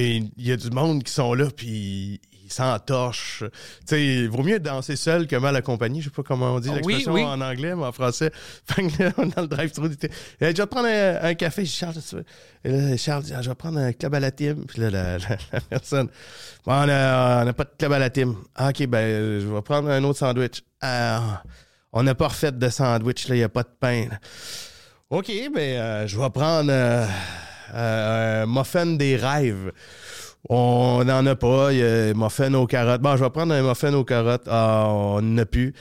[0.00, 3.42] il y, y a du monde qui sont là, puis ils s'entorchent.
[3.80, 6.00] Tu sais, il vaut mieux danser seul que mal accompagné.
[6.00, 7.24] Je sais pas comment on dit Ah, oui, l'expression oui.
[7.24, 8.30] en anglais, mais en français.
[8.76, 9.88] Dans le drive-thru.
[10.02, 10.08] Eh,
[10.40, 11.64] Je vais te prendre un, un café.
[11.64, 11.94] Charles?
[12.64, 14.66] Et là, Charles dit, Ah, je vais prendre un club à la team.
[14.66, 16.08] Puis là, la, la- la personne,
[16.66, 18.36] bon, on n'a pas de club à la team.
[18.54, 20.62] Ah, OK, ben, je vais prendre un autre sandwich.
[20.82, 21.42] Ah,
[21.94, 24.06] on n'a pas refait de sandwich, là, il n'y a pas de pain.
[24.10, 24.18] là.
[25.10, 27.06] OK, ben, euh, je vais prendre euh,
[27.74, 29.72] euh, muffin des rêves.
[30.50, 31.72] On n'en a pas.
[31.72, 33.00] Il y a un muffin aux carottes.
[33.00, 34.46] Bon, je vais prendre un muffin aux carottes.
[34.46, 35.72] Ah, on n'en a plus.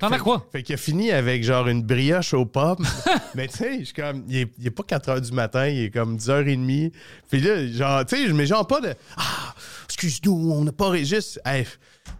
[0.00, 0.46] T'en as quoi?
[0.52, 2.84] Fait qu'il a fini avec genre une brioche aux pommes.
[3.34, 5.66] mais tu sais, je suis comme, il est, il est pas 4 h du matin,
[5.66, 6.92] il est comme 10 h 30.
[7.30, 9.54] Puis là, genre, tu sais, je mets genre pas de Ah,
[9.86, 11.40] excuse-nous, on n'a pas juste.
[11.46, 11.66] Hey,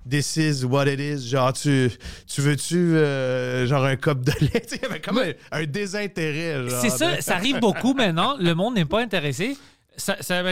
[0.09, 1.29] this is what it is.
[1.29, 1.91] Genre, tu,
[2.27, 4.67] tu veux-tu, euh, genre, un cop de lait?
[4.73, 6.69] Il y avait comme un, un désintérêt.
[6.81, 8.37] C'est ça, ça arrive beaucoup maintenant.
[8.39, 9.57] Le monde n'est pas intéressé.
[9.99, 10.43] Ça, ça.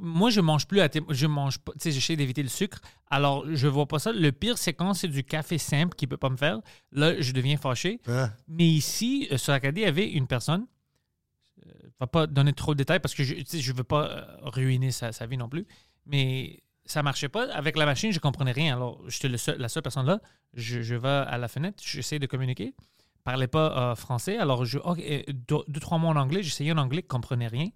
[0.00, 1.72] Moi, je mange plus à je mange pas.
[1.72, 2.80] Tu sais, j'essaie d'éviter le sucre.
[3.10, 4.12] Alors, je vois pas ça.
[4.12, 6.60] Le pire, c'est quand c'est du café simple qui peut pas me faire.
[6.90, 8.00] Là, je deviens fâché.
[8.08, 8.30] Ah.
[8.48, 10.66] Mais ici, euh, sur Acadie, il y avait une personne.
[11.62, 14.24] Je ne vais pas donner trop de détails parce que je ne veux pas euh,
[14.42, 15.66] ruiner sa, sa vie non plus.
[16.06, 17.50] Mais ça marchait pas.
[17.52, 18.76] Avec la machine, je comprenais rien.
[18.76, 20.20] Alors, j'étais seul- la seule personne là.
[20.54, 22.74] Je, je vais à la fenêtre, j'essaie de communiquer.
[23.24, 24.36] parlais pas euh, français.
[24.38, 26.42] Alors, je, euh, deux, trois mots en anglais.
[26.42, 27.70] J'essayais en anglais, je comprenais rien.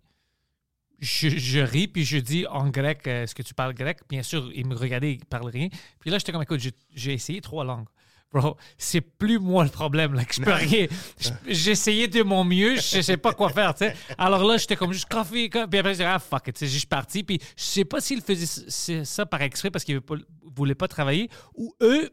[1.01, 4.01] Je, je ris, puis je dis en grec, euh, est-ce que tu parles grec?
[4.09, 5.69] Bien sûr, il me regardait, il parlait rien.
[6.01, 6.61] Puis là, j'étais comme, écoute,
[6.93, 7.87] j'ai essayé trois langues.
[8.33, 10.87] Bro, c'est plus moi le problème, là, que je peux rien.
[11.19, 13.95] Je- J'essayais de mon mieux, je sais pas quoi faire, tu sais.
[14.19, 16.61] Alors là, j'étais comme juste café, co- puis après, j'ai dit, ah, fuck it, tu
[16.67, 19.85] sais, je suis parti, puis je sais pas s'il faisait c- ça par exprès parce
[19.85, 20.17] qu'il veut pas-
[20.55, 22.11] voulait pas travailler, ou eux,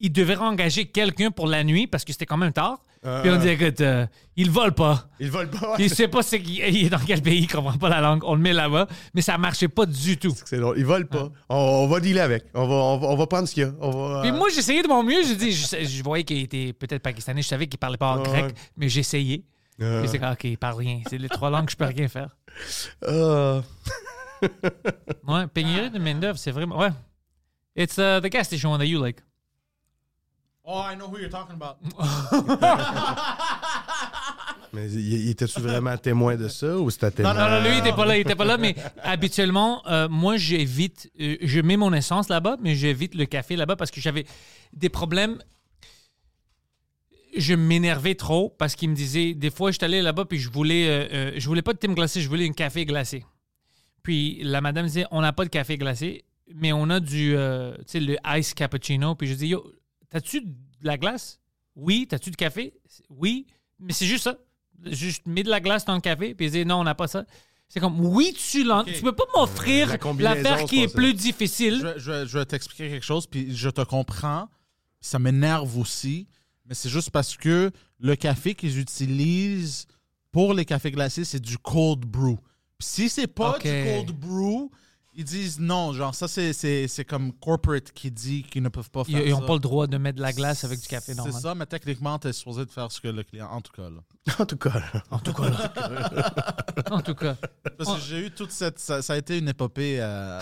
[0.00, 2.82] ils devaient engager quelqu'un pour la nuit parce que c'était quand même tard.
[3.22, 5.08] Puis on dit, écoute, euh, ils volent pas.
[5.20, 5.74] Ils volent pas.
[5.78, 8.22] Il sait pas c'est qui- il est dans quel pays, il comprend pas la langue.
[8.24, 10.34] On le met là-bas, mais ça marchait pas du tout.
[10.46, 10.78] C'est drôle.
[10.78, 11.28] Ils volent pas.
[11.50, 12.44] On, on va dealer avec.
[12.54, 13.72] On va, on va, on va prendre ce qu'il y a.
[13.80, 15.22] On va, Puis euh, moi, j'essayais de mon mieux.
[15.22, 17.42] Je dis, je, voyais qu'il était peut-être pakistanais.
[17.42, 18.24] Je savais qu'il parlait pas en Ouais.
[18.24, 19.42] grec, mais j'essayais.
[19.82, 21.00] euh, Puis c'est comme, OK, il parle rien.
[21.10, 22.34] C'est les trois langues que je peux rien faire.
[23.04, 23.60] euh,
[25.28, 26.78] Ouais, pénurie de main-d'œuvre, c'est vraiment.
[26.78, 26.90] Ouais.
[27.76, 29.18] It's uh, the gas station one that you like.
[30.66, 31.76] Oh, I know who you're talking about.
[34.72, 37.34] mais il, était-tu vraiment témoin de ça ou c'était témoin?
[37.34, 40.38] Non, non, lui, il était pas là, il était pas là, mais habituellement, euh, moi,
[40.38, 44.24] j'évite, euh, je mets mon essence là-bas, mais j'évite le café là-bas parce que j'avais
[44.72, 45.36] des problèmes.
[47.36, 50.88] Je m'énervais trop parce qu'il me disait, des fois, j'étais allé là-bas puis je voulais,
[50.88, 53.22] euh, euh, je voulais pas de thym glacé, je voulais un café glacé.
[54.02, 57.74] Puis la madame disait, on n'a pas de café glacé, mais on a du, euh,
[57.78, 59.14] tu sais, le ice cappuccino.
[59.14, 59.64] Puis je dis, yo,
[60.14, 61.40] t'as-tu de la glace?
[61.76, 62.06] Oui.
[62.08, 62.72] T'as-tu du café?
[63.10, 63.46] Oui.
[63.80, 64.36] Mais c'est juste ça.
[64.84, 66.34] Juste mets de la glace dans le café.
[66.34, 67.24] Puis dit, non, on n'a pas ça.
[67.68, 68.84] C'est comme, oui, tu l'en...
[68.84, 70.94] Tu peux pas m'offrir La l'affaire qui est ça.
[70.94, 71.78] plus difficile.
[71.80, 74.48] Je, vais- je vais- je vais t'expliquer quelque chose, puis je te comprends.
[75.00, 76.28] Ça m'énerve aussi,
[76.66, 79.86] mais c'est juste parce que le café qu'ils utilisent
[80.30, 82.36] pour les cafés glacés, c'est du cold brew.
[82.78, 84.70] Puis si c'est pas du cold brew,
[85.16, 85.92] ils disent non.
[85.92, 89.30] Genre, ça, c'est- c'est c'est comme corporate qui dit qu'ils ne peuvent pas faire Ils
[89.32, 89.46] n'ont ça.
[89.46, 91.40] pas le droit de mettre de la glace avec du café C'est normal.
[91.40, 93.48] ça, mais techniquement, tu es supposé de faire ce que le client.
[93.50, 94.34] En tout cas, là.
[94.38, 94.82] En tout cas.
[95.10, 96.34] En tout cas, là.
[96.90, 97.36] en tout cas.
[97.78, 98.78] Parce que j'ai eu toute cette.
[98.78, 99.98] Ça, ça a été une épopée.
[100.00, 100.40] euh,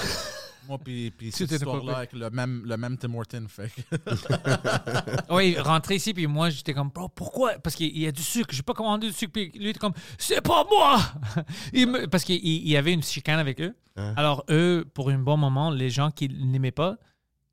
[0.69, 3.47] moi, puis, puis cette histoire-là avec le même, le même Tim Horton.
[3.49, 3.71] Fait
[5.31, 7.55] Oui, rentrer ici, puis moi, j'étais comme, bro, pourquoi?
[7.59, 9.33] Parce qu'il y a du sucre, j'ai pas commandé du sucre.
[9.33, 11.01] Puis lui, il était comme, c'est pas moi!
[11.73, 13.75] Il me- Parce qu'il il y avait une chicane avec eux.
[13.97, 14.15] Hein?
[14.17, 16.97] Alors, eux, pour un bon moment, les gens qui l'aimaient pas,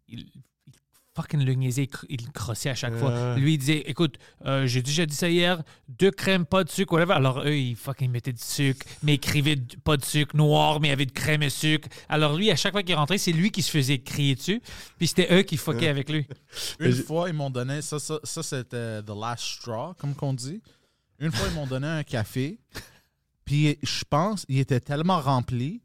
[0.07, 0.25] ils
[1.21, 3.35] fucking le niaisaient, ils cr- ils le crossaient à chaque fois.
[3.35, 6.93] Lui, il disait, écoute, euh, j'ai déjà dit ça hier, deux crèmes, pas de sucre,
[6.93, 7.13] whatever.
[7.13, 10.91] Alors, eux, ils fucking mettaient du sucre, mais écrivaient pas de sucre noir, mais il
[10.91, 11.87] y avait de crème et sucre.
[12.07, 14.61] Alors, lui, à chaque fois qu'il rentrait, c'est lui qui se faisait crier dessus,
[14.97, 16.25] puis c'était eux qui fuckaient avec lui.
[16.79, 20.61] Une fois, ils m'ont donné, ça, ça, ça, c'était the last straw, comme qu'on dit.
[21.19, 22.59] Une fois, ils m'ont donné un café,
[23.45, 25.81] puis je pense, il était tellement rempli.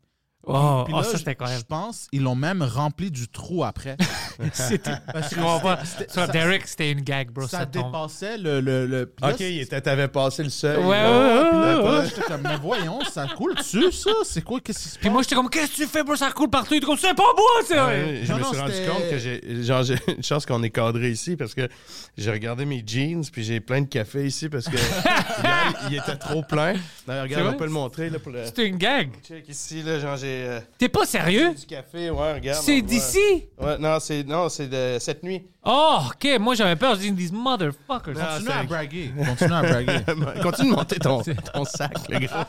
[0.46, 1.36] Oh, Puis oh, là, ça, je- c'était.
[1.58, 3.96] Je pense, ils l'ont même rempli du trou après.
[4.52, 4.90] C'était.
[5.28, 7.46] Sur ça- Derek, c'était une gag, bro.
[7.46, 8.60] ça Ça, dépassait le.
[8.60, 10.76] le, le- puis là, Ok, il était- t'avais passé le seuil.
[10.84, 11.10] Ouais, là.
[11.10, 14.10] ouais, ouais, puis puis j'étais comme, mais voyons, ça coule dessus, ça?
[14.24, 14.60] C'est quoi?
[14.60, 15.12] Qu'est-ce qui se Puis passe?
[15.12, 16.16] moi, j'étais comme, qu'est-ce que tu fais, bro?
[16.16, 16.74] Ça coule partout.
[16.74, 18.04] Il était comme, c'est pas moi, c'est vrai.
[18.04, 20.62] Ouais, je Non, me non, suis rendu compte que j'ai genre j'ai une chance qu'on
[20.62, 21.68] est cadré ici parce que
[22.16, 24.76] j'ai regardé mes jeans puis j'ai plein de café ici parce que
[25.42, 26.74] hier, il était trop plein.
[27.06, 29.10] D'ailleurs, regarde, on peut le montrer là pour le C'était une gag.
[29.26, 31.52] check ici là, genre j'ai euh, T'es pas sérieux?
[31.54, 32.62] du café, ouais, regarde.
[32.62, 33.44] C'est d'ici?
[33.60, 35.46] Ouais, non, c'est non, c'est de cette nuit.
[35.64, 36.38] Oh, ok.
[36.40, 36.94] Moi, j'avais peur.
[36.96, 38.14] Je dis, these motherfuckers.
[38.14, 38.20] Non.
[38.24, 39.12] Continue c'est- à braguer.
[39.26, 39.98] Continue à braguer.
[40.42, 42.48] Continue de monter ton, ton sac, le gars.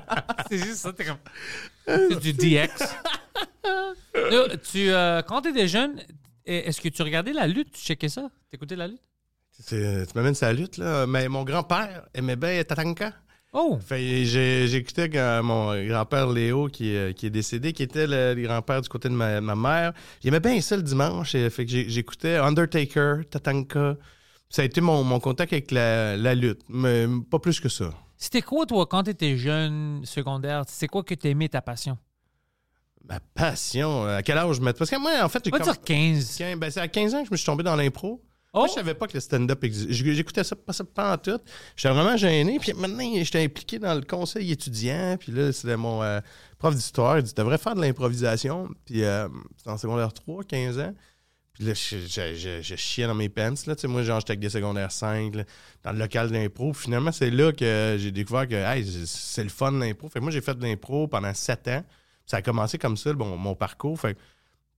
[0.50, 0.92] C'est juste ça.
[0.92, 1.16] T'es comme.
[1.86, 2.68] C'est du DX.
[4.14, 6.00] Là, tu, euh, quand t'étais jeune,
[6.44, 7.72] est-ce que tu regardais la lutte?
[7.72, 8.28] Tu checkais ça?
[8.50, 9.00] T'écoutais la lutte?
[9.50, 13.12] C'est- Tu m'amènes sa lutte là, mais mon grand-père aimait bien Tatanka.
[13.52, 13.78] Oh!
[13.90, 18.80] J'écoutais quand mon grand-père Léo, qui, euh, qui est décédé, qui était le, le grand-père
[18.80, 19.92] du côté de ma, ma mère.
[20.22, 21.34] J'aimais bien ça le dimanche.
[21.34, 23.96] et fait que j'écoutais Undertaker, Tatanka.
[24.48, 27.92] Ça a été mon, mon contact avec la, la lutte, mais pas plus que ça.
[28.16, 30.64] C'était quoi, toi, quand t'étais jeune, secondaire?
[30.68, 31.96] C'est quoi que t'aimais, ta passion?
[33.08, 35.56] Ma passion, euh, à quel âge je mets Parce que moi, en fait, j'ai On
[35.56, 36.36] va dire 15.
[36.36, 38.22] Quinze- ben, c'est à 15 ans que je me suis tombé dans l'impro.
[38.52, 38.58] Oh!
[38.60, 39.92] Moi, je savais pas que le stand-up existait.
[39.92, 41.38] J'écoutais ça pas, ça pas en tout.
[41.76, 42.58] J'étais vraiment gêné.
[42.58, 45.16] Puis maintenant, j'étais impliqué dans le conseil étudiant.
[45.20, 46.20] Puis là, c'était mon euh,
[46.58, 47.18] prof d'histoire.
[47.18, 48.68] Il dit Tu devrais faire de l'improvisation.
[48.84, 50.94] Puis euh, c'était en secondaire 3, 15 ans.
[51.52, 53.54] Puis là, je, je, je- je chiais dans mes pants.
[53.66, 53.76] Là.
[53.76, 55.44] Tu sais, moi, genre, j'étais avec des secondaires 5, là,
[55.84, 56.72] dans le local d'impro.
[56.72, 60.08] Puis Finalement, c'est là que j'ai découvert que hey, c'est le fun de l'impro.
[60.08, 61.84] Fait que moi, j'ai fait de l'impro pendant 7 ans.
[62.26, 63.98] Ça a commencé comme ça, bon, mon parcours.
[64.00, 64.20] Fait que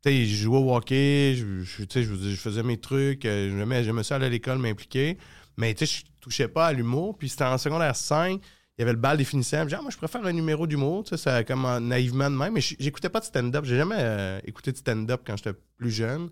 [0.05, 4.29] je jouais au hockey, je, je- faisais mes trucs, euh, j'aimais, j'aimais ça aller à
[4.29, 5.17] l'école, m'impliquer.
[5.57, 7.17] Mais tu sais, je touchais pas à l'humour.
[7.19, 8.41] Puis c'était en secondaire 5,
[8.79, 9.69] il y avait le bal des finissants.
[9.69, 12.55] Genre, moi, je préfère un numéro d'humour, tu sais, comme en- naïvement de même.
[12.55, 13.65] Mais j'écoutais pas de stand-up.
[13.65, 16.31] J'ai jamais euh, écouté de stand-up quand j'étais plus jeune.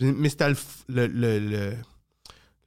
[0.00, 0.56] Mais c'était le,
[1.06, 1.72] le, le,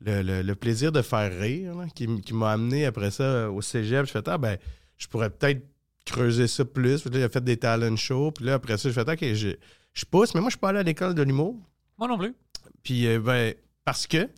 [0.01, 4.05] le, le- plaisir de faire rire qui, m'a amené après ça euh, au cégep.
[4.05, 4.57] Je fais, ah, ben,
[4.97, 5.61] je pourrais peut-être
[6.05, 7.01] creuser ça plus.
[7.01, 8.31] Puis là, j'ai fait des talent shows.
[8.31, 9.49] Puis là, après ça, je fais, OK, je,
[9.99, 11.55] je pousse, mais moi, je suis pas allé à l'école de l'humour.
[11.97, 12.33] Moi non plus.
[12.83, 14.29] Puis, euh, ben, parce que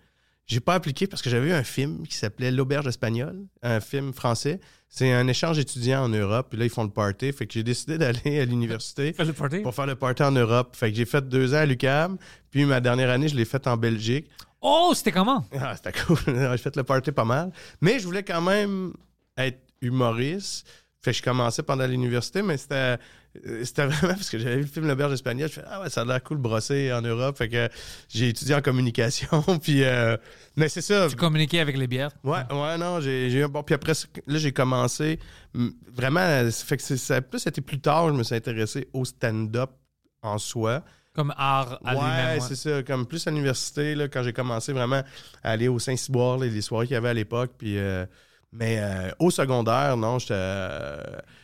[0.48, 4.12] j'ai pas appliqué parce que j'avais vu un film qui s'appelait L'Auberge espagnole, un film
[4.14, 4.60] français.
[4.90, 6.48] C'est un échange étudiant en Europe.
[6.50, 7.32] Puis là, ils font le party.
[7.32, 9.60] Fait que j'ai décidé d'aller à l'université Fais le party?
[9.60, 10.76] pour faire le party en Europe.
[10.76, 12.18] Fait que j'ai fait deux ans à l'UQAM.
[12.50, 14.28] Puis ma dernière année, je l'ai faite en Belgique.
[14.60, 15.46] Oh, c'était comment?
[15.58, 16.18] Ah, c'était cool.
[16.26, 17.52] j'ai fait le party pas mal.
[17.80, 18.94] Mais je voulais quand même
[19.38, 20.68] être humoriste.
[21.02, 22.98] Fait que je commençais pendant l'université, mais c'était
[23.64, 25.50] c'était vraiment parce que j'avais vu le film L'Auberge espagnole.
[25.50, 27.38] Je fais Ah ouais, ça a l'air cool brosser en Europe.
[27.38, 27.70] Fait que
[28.10, 29.42] j'ai étudié en communication.
[29.62, 30.18] puis, euh,
[30.56, 31.08] mais c'est ça.
[31.10, 32.12] Tu communiquais avec les bières.
[32.24, 33.64] Ouais, ouais, non, j'ai eu un bon.
[33.64, 33.94] Puis après,
[34.28, 35.20] là, j'ai commencé.
[35.54, 39.72] mm, Vraiment, fait que ça plus été plus tard, je me suis intéressé au stand-up
[40.22, 40.84] en soi.
[41.14, 42.84] Comme art à ouais, c'est ça.
[42.84, 45.04] Comme plus à l'université, quand j'ai commencé vraiment
[45.44, 47.52] à aller au Saint-Cyboire, là, les soirées qu'il y avait à l'époque.
[47.58, 48.06] Puis, euh,
[48.54, 51.02] mais euh, au secondaire, non, j'étais euh,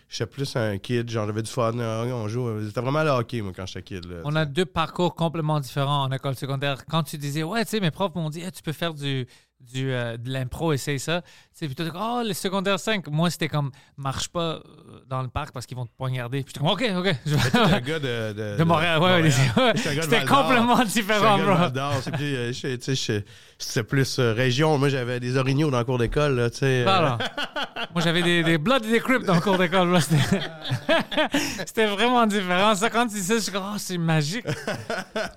[0.09, 1.09] j'étais plus un kid.
[1.09, 1.71] Genre, j'avais du fun.
[1.73, 2.65] là, on joue.
[2.65, 4.05] C'était vraiment le hockey, moi, quand j'étais kid.
[4.05, 6.85] Là, On a deux parcours complètement différents en école secondaire.
[6.85, 9.27] Quand tu disais, ouais, tu sais, mes profs m'ont dit, Hey, tu peux faire du,
[9.59, 11.21] du, euh, de l'impro, essaye ça.
[11.59, 13.07] Puis comme, oh, le secondaire 5.
[13.07, 14.61] Moi, c'était comme, marche pas euh,
[15.09, 16.43] dans le parc parce qu'ils vont te poignarder.
[16.43, 17.15] Puis j'étais comme, OK, OK.
[17.25, 19.31] Je vais- un gars de, de, De Montréal, ouais, ouais,
[19.75, 21.69] C'était complètement différent, bro.
[22.11, 24.77] Plus, euh, plus euh, région.
[24.77, 26.81] Moi, j'avais des orignaux dans le cours d'école, là, tu sais.
[26.81, 27.17] euh, Voilà.
[27.93, 29.99] Moi, j'avais des, des Bloods et des Crips dans le cours d'école.
[30.01, 30.39] C'était
[31.65, 32.75] c'était vraiment différent.
[32.75, 34.45] Ça, quand tu dis ça, je suis comme, oh, c'est magique.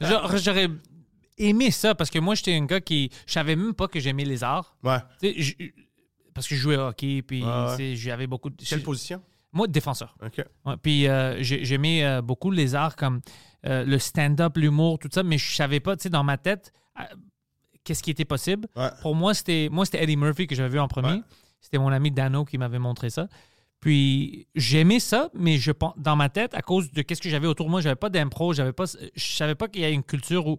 [0.00, 0.68] Genre, J'aurais
[1.48, 3.10] aimé ça parce que moi, j'étais un gars qui.
[3.26, 4.76] Je savais même pas que j'aimais les arts.
[4.82, 4.98] Ouais.
[5.22, 5.54] Je-
[6.34, 7.94] parce que je jouais au hockey, puis Ouais, ouais.
[7.96, 8.56] j'avais beaucoup de.
[8.64, 9.22] Quelle position?
[9.52, 10.16] Moi, défenseur.
[10.24, 10.44] OK.
[10.64, 13.20] Ouais, puis euh, j'ai- j'aimais euh, beaucoup les arts comme
[13.66, 16.72] euh, le stand-up, l'humour, tout ça, mais je savais pas, tu sais, dans ma tête,
[17.84, 18.68] qu'est-ce qui était possible.
[18.76, 18.90] Ouais.
[19.02, 21.20] Pour moi, c'était moi c'était Eddie Murphy que j'avais vu en premier.
[21.60, 23.28] C'était mon ami Dano qui m'avait montré ça.
[23.80, 27.66] Puis j'aimais ça, mais je dans ma tête, à cause de qu'est-ce que j'avais autour
[27.66, 28.84] de moi, j'avais pas d'impro, j'avais pas,
[29.14, 30.58] je savais pas qu'il y a une culture où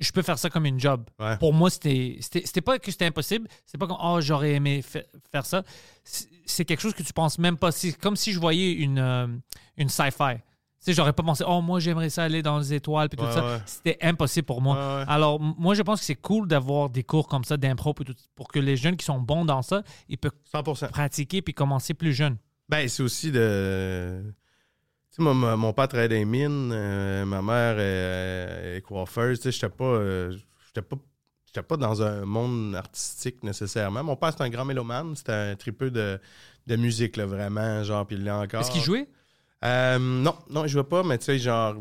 [0.00, 1.04] je peux faire ça comme une job.
[1.18, 1.36] Ouais.
[1.38, 2.18] Pour moi, c'était
[2.64, 5.62] pas que c'était impossible, c'était pas comme oh j'aurais aimé fa- faire ça.
[6.02, 7.70] C'est quelque chose que tu penses même pas.
[7.70, 9.26] C'est comme si je voyais une euh,
[9.76, 10.36] une sci-fi.
[10.82, 13.30] Tu sais, j'aurais pas pensé oh moi j'aimerais ça aller dans les étoiles puis tout
[13.30, 13.44] ça.
[13.44, 13.58] ouais.
[13.66, 14.76] C'était impossible pour moi.
[15.00, 15.04] Ouais.
[15.08, 17.94] Alors moi je pense que c'est cool d'avoir des cours comme ça d'impro
[18.34, 21.92] pour que les jeunes qui sont bons dans ça, ils peuvent 100 pratiquer puis commencer
[21.92, 22.38] plus jeunes.
[22.70, 24.22] Ben, c'est aussi de.
[25.16, 29.38] Tu sais, ma- mon père travaillait dans les mines, euh, ma mère est, est coiffeuse.
[29.40, 29.84] Tu sais, j'étais pas.
[29.84, 30.36] euh,
[30.66, 30.96] j'étais pas.
[31.46, 34.04] J'étais pas dans un monde artistique nécessairement.
[34.04, 35.16] Mon père, c'était un grand mélomane.
[35.16, 36.20] C'était un tripeux de,
[36.68, 37.82] de musique, là, vraiment.
[37.82, 38.60] Genre, puis il l'est encore.
[38.60, 39.08] Est-ce qu'ils jouaient?
[39.64, 41.74] Euh, non, non, il jouait pas, mais tu sais, genre.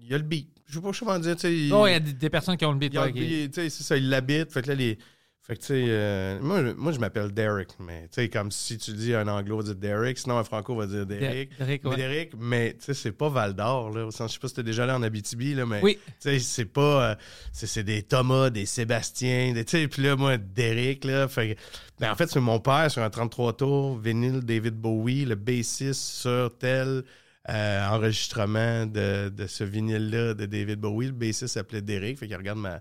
[0.00, 0.48] Il y a le beat.
[0.66, 1.54] Je sais pas comment dire, tu sais.
[1.54, 2.94] il- Oh, il y a des, des personnes qui ont le beat.
[2.94, 3.12] il ouais,
[3.48, 4.50] tu sais, c'est ça, il l'habite.
[4.50, 4.98] Fait que là, les.
[5.46, 8.50] Fait que, tu sais, euh, moi, je- moi, je m'appelle Derek, mais, tu sais, comme
[8.50, 11.50] si tu dis un anglo, va dire Derek, sinon un franco va dire Derek.
[11.58, 11.96] Derek, Mais ouais.
[11.96, 14.06] Derek, mais, tu sais, c'est pas Val d'Or, là.
[14.06, 15.80] au sens- Je sais pas si t'es déjà allé en Abitibi, là, mais.
[15.82, 15.98] Oui.
[16.06, 17.10] Tu sais, c'est pas.
[17.10, 17.14] euh,
[17.52, 21.28] c'est des Thomas, des Sébastien, des, tu sais, puis là, moi, Derek, là.
[21.28, 21.58] Fait
[22.00, 26.00] ben, en fait, c'est mon père sur un 33 tours, vinyle David Bowie, le bassiste
[26.00, 27.02] sur tel.
[27.50, 31.08] euh, enregistrement de, de ce vinyle-là de David Bowie.
[31.08, 32.18] Le bassiste s'appelait Derek.
[32.18, 32.80] Fait qu'il regarde ma,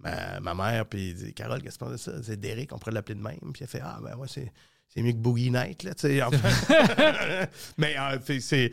[0.00, 2.22] ma, ma mère, puis dit Carole, qu'est-ce que tu penses de ça?
[2.22, 3.38] C'est Derek, on pourrait l'appeler de même.
[3.52, 4.52] Puis elle fait Ah, ben, ouais, c'est.
[4.94, 6.18] C'est mieux que Boogie Night, là, tu sais.
[7.76, 8.72] Mais euh, c'est-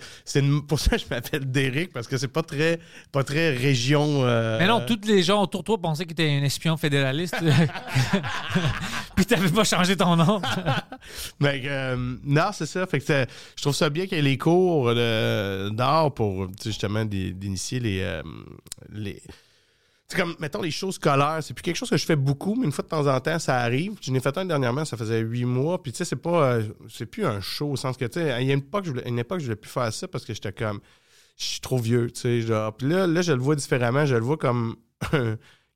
[0.65, 2.79] pour ça que je m'appelle Derek, parce que c'est pas très,
[3.11, 4.23] pas très région.
[4.23, 6.77] euh, Mais non, tous les gens autour de toi pensaient que tu étais un espion
[6.77, 7.35] fédéraliste.
[9.15, 10.41] Puis t'avais pas changé ton nom.
[11.41, 12.85] Mais euh, non, c'est ça.
[12.87, 13.25] Fait que
[13.57, 17.99] je trouve ça bien qu'il y ait les cours d'art pour justement d'in- d'initier les.
[18.01, 18.21] euh,
[18.89, 19.21] les
[20.07, 21.39] c'est comme, mettons, les choses scolaires.
[21.41, 23.39] C'est plus quelque chose que je fais beaucoup, mais une fois de temps en temps,
[23.39, 23.93] ça arrive.
[24.01, 25.81] Je n'ai fait un dernièrement, ça faisait huit mois.
[25.81, 26.53] Puis, tu sais, c'est pas.
[26.53, 29.07] euh, c'est plus un show au sens que, tu sais, à une époque, je voulais,
[29.07, 30.79] une époque, je voulais plus faire ça parce que j'étais comme.
[31.37, 32.41] Je suis trop vieux, tu sais.
[32.41, 32.75] Genre.
[32.75, 34.05] Puis là, là, je le vois différemment.
[34.05, 34.75] Je le vois comme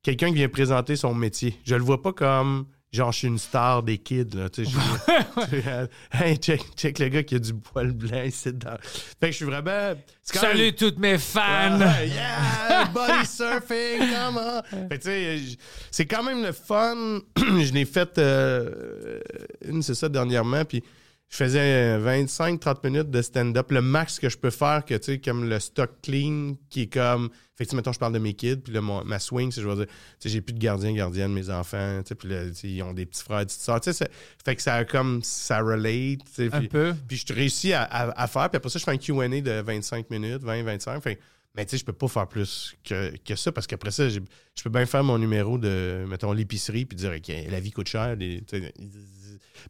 [0.04, 1.60] quelqu'un qui vient présenter son métier.
[1.66, 2.68] Je le vois pas comme.
[2.92, 4.50] Genre, je suis une star des kids, là.
[4.50, 5.64] Tu sais, je suis-
[6.24, 8.78] hey, check, check le gars qui a du poil blanc ici dedans.
[8.82, 9.66] Fait que je suis vraiment.
[9.70, 11.80] même- Salut toutes mes fans.
[11.80, 14.62] Ouais, yeah, body surfing, come on.
[14.90, 15.10] Fait que, tu
[15.52, 15.58] sais,
[15.92, 17.20] c'est quand même le fun.
[17.38, 19.20] je l'ai fait euh,
[19.68, 20.84] une, c'est ça, dernièrement, puis
[21.30, 23.72] je faisais 25-30 minutes de stand-up.
[23.72, 26.94] Le max que je peux faire, que, tu sais, comme le stock clean, qui est
[26.94, 27.30] comme...
[27.58, 29.68] Que, sais, mettons, je parle de mes kids, puis là, mon- ma swing, c'est, je
[29.68, 32.46] vais dire, tu sais, j'ai plus de gardien, gardienne, mes enfants, tu sais, puis là,
[32.48, 34.10] tu sais, ils ont des petits frères, des petites sœurs, tu sais,
[34.46, 36.94] fait que ça a comme, ça relate, tu sais, Un puis- peu.
[37.08, 38.50] puis je réussis à, à- à faire.
[38.50, 41.02] Puis après ça, je fais un QA de 25 minutes, 20, 25.
[41.04, 41.20] Fait,
[41.54, 44.20] mais tu sais, je peux pas faire plus que, que ça parce qu'après ça, je
[44.64, 48.16] peux bien faire mon numéro de, mettons, l'épicerie puis dire, OK, la vie coûte cher.
[48.16, 48.74] des- tu sais,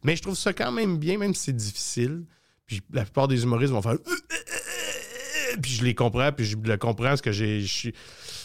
[0.04, 2.24] mais je trouve ça quand même bien, même si c'est difficile.
[2.66, 3.96] Puis la plupart des humoristes vont faire.
[5.62, 7.66] Puis je les comprends, puis je le comprends parce que j'ai.
[7.66, 7.92] suis-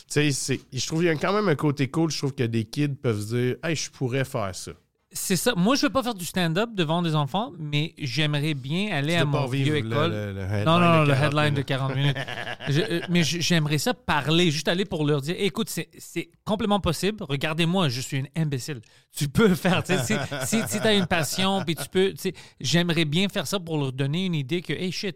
[0.08, 2.10] sais, je trouve qu'il y a quand même un côté cool.
[2.12, 4.72] Je trouve que des kids peuvent se dire, hey, je pourrais faire ça.
[5.18, 5.53] C'est ça.
[5.55, 9.20] Moi, je veux pas faire du stand-up devant des enfants, mais j'aimerais bien aller Tu
[9.20, 10.11] à mon vieux le- école.
[10.11, 11.66] le- le headline non, non, non, le 40 headline de minutes.
[11.68, 12.18] 40 minutes.
[12.68, 17.24] Je- euh, mais j'aimerais ça parler, juste aller pour leur dire écoute, c'est complètement possible.
[17.30, 18.82] Regardez-moi, je suis une imbécile.
[19.16, 19.84] Tu peux le faire.
[19.86, 19.97] sais,
[20.45, 22.13] Si, si, tu as une passion, puis tu peux.
[22.59, 25.16] J'aimerais bien faire ça pour leur donner une idée que, hey shit,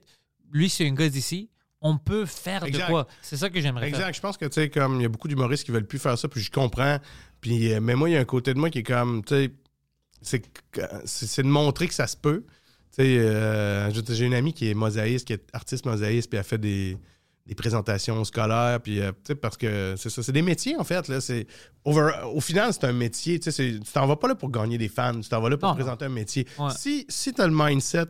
[0.52, 1.50] lui, c'est un gars d'ici.
[1.82, 2.86] On peut faire Exact.
[2.88, 3.08] de quoi.
[3.22, 4.00] C'est ça que j'aimerais faire.
[4.00, 4.16] Exact.
[4.16, 6.18] Je pense que, tu sais, comme il y a beaucoup d'humoristes qui veulent plus faire
[6.18, 6.98] ça, puis je comprends.
[7.42, 9.34] Puis, euh, mais moi, il y a un côté de moi qui est comme, tu
[9.36, 9.52] sais,
[10.22, 10.42] c'est
[11.44, 12.44] de montrer que ça se peut.
[13.00, 16.98] Euh, j'ai une amie qui est mosaïste, qui est artiste mosaïste, puis elle fait des,
[17.46, 19.12] des présentations scolaires, puis, euh,
[19.42, 21.20] parce que c'est ça, c'est des métiers, en fait, là.
[21.86, 24.50] Over- au final, c'est un métier, tu sais, c'est- tu t'en vas pas là pour
[24.52, 26.46] gagner des fans, tu t'en vas là pour Non, présenter un métier.
[26.58, 26.72] Ouais.
[26.78, 28.06] Si, si tu as le mindset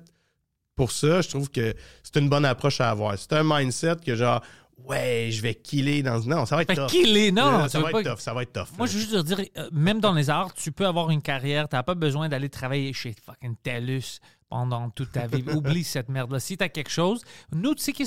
[0.76, 3.18] pour ça, je trouve que c'est une bonne approche à avoir.
[3.18, 4.42] C'est un mindset que genre,
[4.86, 6.20] ouais, je vais killer dans.
[6.26, 7.34] Non, ça va être Fait tough.
[7.34, 8.20] Non, Euh, non, ça va pas- être tough.
[8.20, 8.68] Ça va être tough.
[8.78, 8.92] Moi, là.
[8.92, 11.68] je veux juste leur dire, euh, même dans les arts, tu peux avoir une carrière.
[11.70, 14.20] Tu n'as pas besoin d'aller travailler chez fucking TELUS
[14.50, 15.44] pendant toute ta vie.
[15.54, 16.40] Oublie cette merde-là.
[16.40, 17.22] Si tu as quelque chose,
[17.54, 18.06] nous, tu sais, qui,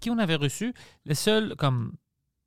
[0.00, 0.72] qui on avait reçu?
[1.04, 1.92] Le seul, comme,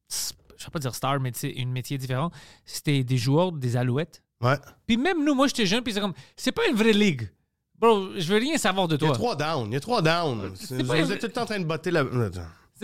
[0.09, 2.32] je ne vais pas dire star, mais tu sais, une métier différent,
[2.65, 4.21] c'était des joueurs des Alouettes.
[4.41, 4.55] Ouais.
[4.86, 7.30] Puis même nous, moi, j'étais jeune, puis c'est comme, c'est pas une vraie ligue.
[7.80, 9.15] Bro, je veux rien savoir de Il y a toi.
[9.15, 9.67] trois downs.
[9.71, 10.53] Il y a trois downs.
[10.69, 12.03] Vous pas- vous êtes tout le temps en train de botter la.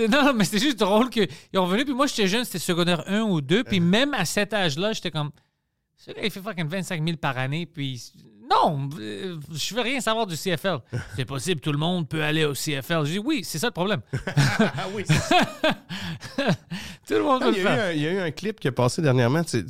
[0.11, 1.85] Non, non, mais c'est juste drôle qu'ils ont venu.
[1.85, 3.63] Puis moi, j'étais jeune, c'était secondaire 1 ou 2.
[3.63, 5.31] Puis même à cet âge-là, j'étais comme.
[5.97, 7.65] Ce gars, il fait fucking 25 000 par année.
[7.65, 8.13] Puis
[8.49, 10.77] non, euh, je veux rien savoir du CFL.
[11.15, 13.05] C'est possible, tout le monde peut aller au CFL.
[13.05, 14.01] Je dis oui, c'est ça le problème.
[14.59, 15.39] Ah oui, c'est ça.
[17.07, 17.85] tout le monde peut Il le y, a eu faire.
[17.85, 19.43] un, il y a eu un clip qui est passé dernièrement.
[19.43, 19.63] tu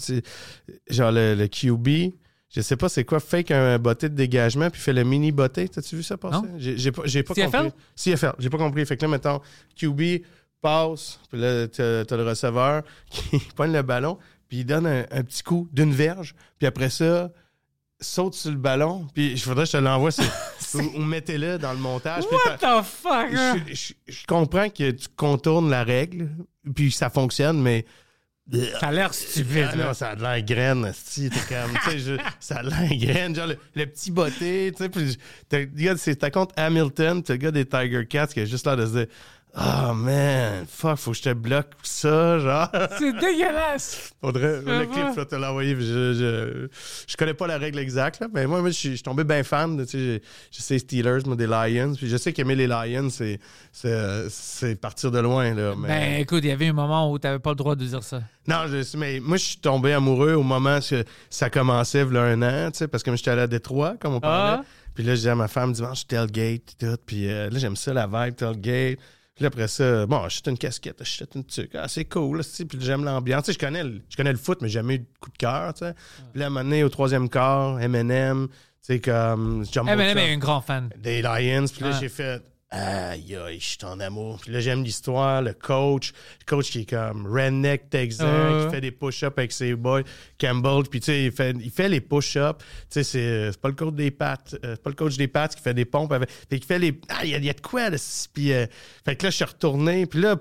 [0.90, 2.14] genre le, le QB.
[2.50, 5.70] Je sais pas c'est quoi, fake un botté de dégagement puis fait le mini botté.
[5.70, 6.42] T'as-tu vu ça passer?
[6.48, 6.56] Non.
[6.58, 7.52] J'ai pas, pas CFL?
[7.52, 7.72] compris.
[7.96, 8.86] CFL, j'ai pas compris.
[8.86, 9.40] Fait que là, mettons,
[9.80, 10.24] QB
[10.62, 15.06] passe, puis là, t'as t'as le receveur qui pogne le ballon, puis il donne un,
[15.12, 17.30] un petit coup d'une verge, puis après ça,
[18.02, 20.10] saute sur le ballon, puis il faudrait que je te l'envoie.
[20.96, 22.24] ou, mettez-le dans le montage.
[22.32, 23.34] What the fuck?
[23.36, 23.58] hein?
[23.68, 26.30] je, je- je comprends que tu contournes la règle,
[26.76, 27.86] puis ça fonctionne, mais.
[28.80, 29.70] Ça a l'air stupide.
[29.72, 29.86] Ah là.
[29.86, 32.98] non, ça a de l'air graine, esti, t'es comme, tu sais, ça a de l'air
[32.98, 37.52] graine, genre le, le petit botté, tu sais, puis t'as contre Hamilton, t'as le gars
[37.52, 39.08] des Tiger Cats qui a juste l'air de se dire,
[39.56, 42.70] oh man, fuck, faut que je te bloque ça, genre.
[43.00, 44.14] C'est dégueulasse.
[44.22, 46.68] Faudrait, le clip, faut te l'envoyer, je, je,
[47.08, 49.24] je connais pas la règle exacte, là, mais moi, moi je suis je suis tombé
[49.24, 50.22] bien fan, de, tu sais,
[50.52, 53.40] je sais Steelers, moi, des Lions, puis je sais qu'aimer les Lions, c'est,
[53.72, 55.88] c'est, c'est partir de loin, là, mais...
[55.88, 58.04] Ben écoute, il y avait un moment où tu n'avais pas le droit de dire
[58.04, 58.22] ça.
[58.48, 62.14] Non, je sais, mais moi, je suis tombé amoureux au moment que ça commençait, il
[62.14, 64.20] y a un an, tu sais, parce que moi, j'étais allé à Détroit, comme on
[64.20, 64.62] parlait.
[64.62, 64.66] Ah.
[65.00, 66.98] Puis là, je disais à ma femme, dimanche, tailgate, tout.
[67.06, 69.00] Puis euh, là, j'aime ça, la vibe, tailgate.
[69.40, 71.72] Puis après ça, bon, j'achète une casquette, j'achète une truc.
[71.74, 73.46] Ah, c'est cool, là, puis j'aime l'ambiance.
[73.46, 75.32] Tu sais, je connais, le, je connais le foot, mais j'ai jamais eu de coup
[75.32, 75.94] de cœur, tu sais.
[76.32, 79.66] Puis là, à un moment donné, au troisième quart, M&M, tu sais, comme...
[79.72, 80.90] Jumbo Shop mais un grand fan.
[80.98, 81.66] des Lions.
[81.74, 84.40] Puis là, j'ai fait Aïe, aïe, je suis en amour.
[84.48, 86.14] Là, j'aime l'histoire, le coach.
[86.42, 90.04] Le coach qui est comme redneck texan, qui fait des push-ups avec ses boys.
[90.40, 92.60] Campbell, puis tu sais, il fait, il fait les push-ups.
[92.60, 94.56] Tu sais, c'est, c'est pas le coach des pattes.
[94.64, 96.12] euh, c'est pas le coach des pattes qui fait des pompes.
[96.12, 97.00] Avec, fait qu'il fait les.
[97.10, 97.98] Ah, il y, a- il y a de quoi, là.
[98.36, 98.68] Puis, euh,
[99.04, 100.06] fait que là, je suis retourné.
[100.06, 100.36] Puis là,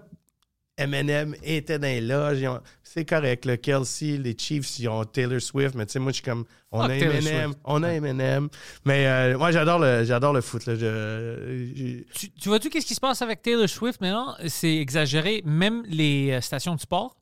[0.79, 2.43] Eminem était dans les loges.
[2.45, 6.11] ont- C'est correct, le Kelsey, les Chiefs, ils ont Taylor Swift, mais tu sais, moi,
[6.11, 7.59] je suis comme, on Fuck a Taylor Eminem, Swift.
[7.65, 8.49] on a Eminem.
[8.87, 10.65] Mais euh, moi, j'adore le, j'adore le foot.
[10.67, 10.75] Là.
[10.77, 14.35] Je- Tu, tu vois-tu qu'est-ce qui se passe avec Taylor Swift maintenant?
[14.47, 15.43] C'est exagéré.
[15.45, 17.15] Même les euh, stations de sport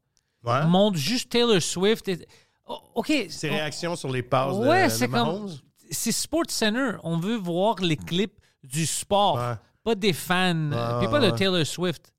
[0.44, 0.64] ouais.
[0.66, 2.08] montrent juste Taylor Swift.
[2.08, 2.26] et-
[2.68, 3.12] Oh, OK.
[3.28, 5.46] Ses on- réactions sur les passes de, Ouais, de c'est Mahomes.
[5.48, 5.56] comme.
[5.90, 6.92] C'est Sports Center.
[7.04, 8.34] On veut voir les clips
[8.64, 9.54] du sport, Ouais.
[9.84, 11.30] pas des fans, puis pas de.
[11.30, 12.12] Taylor Swift.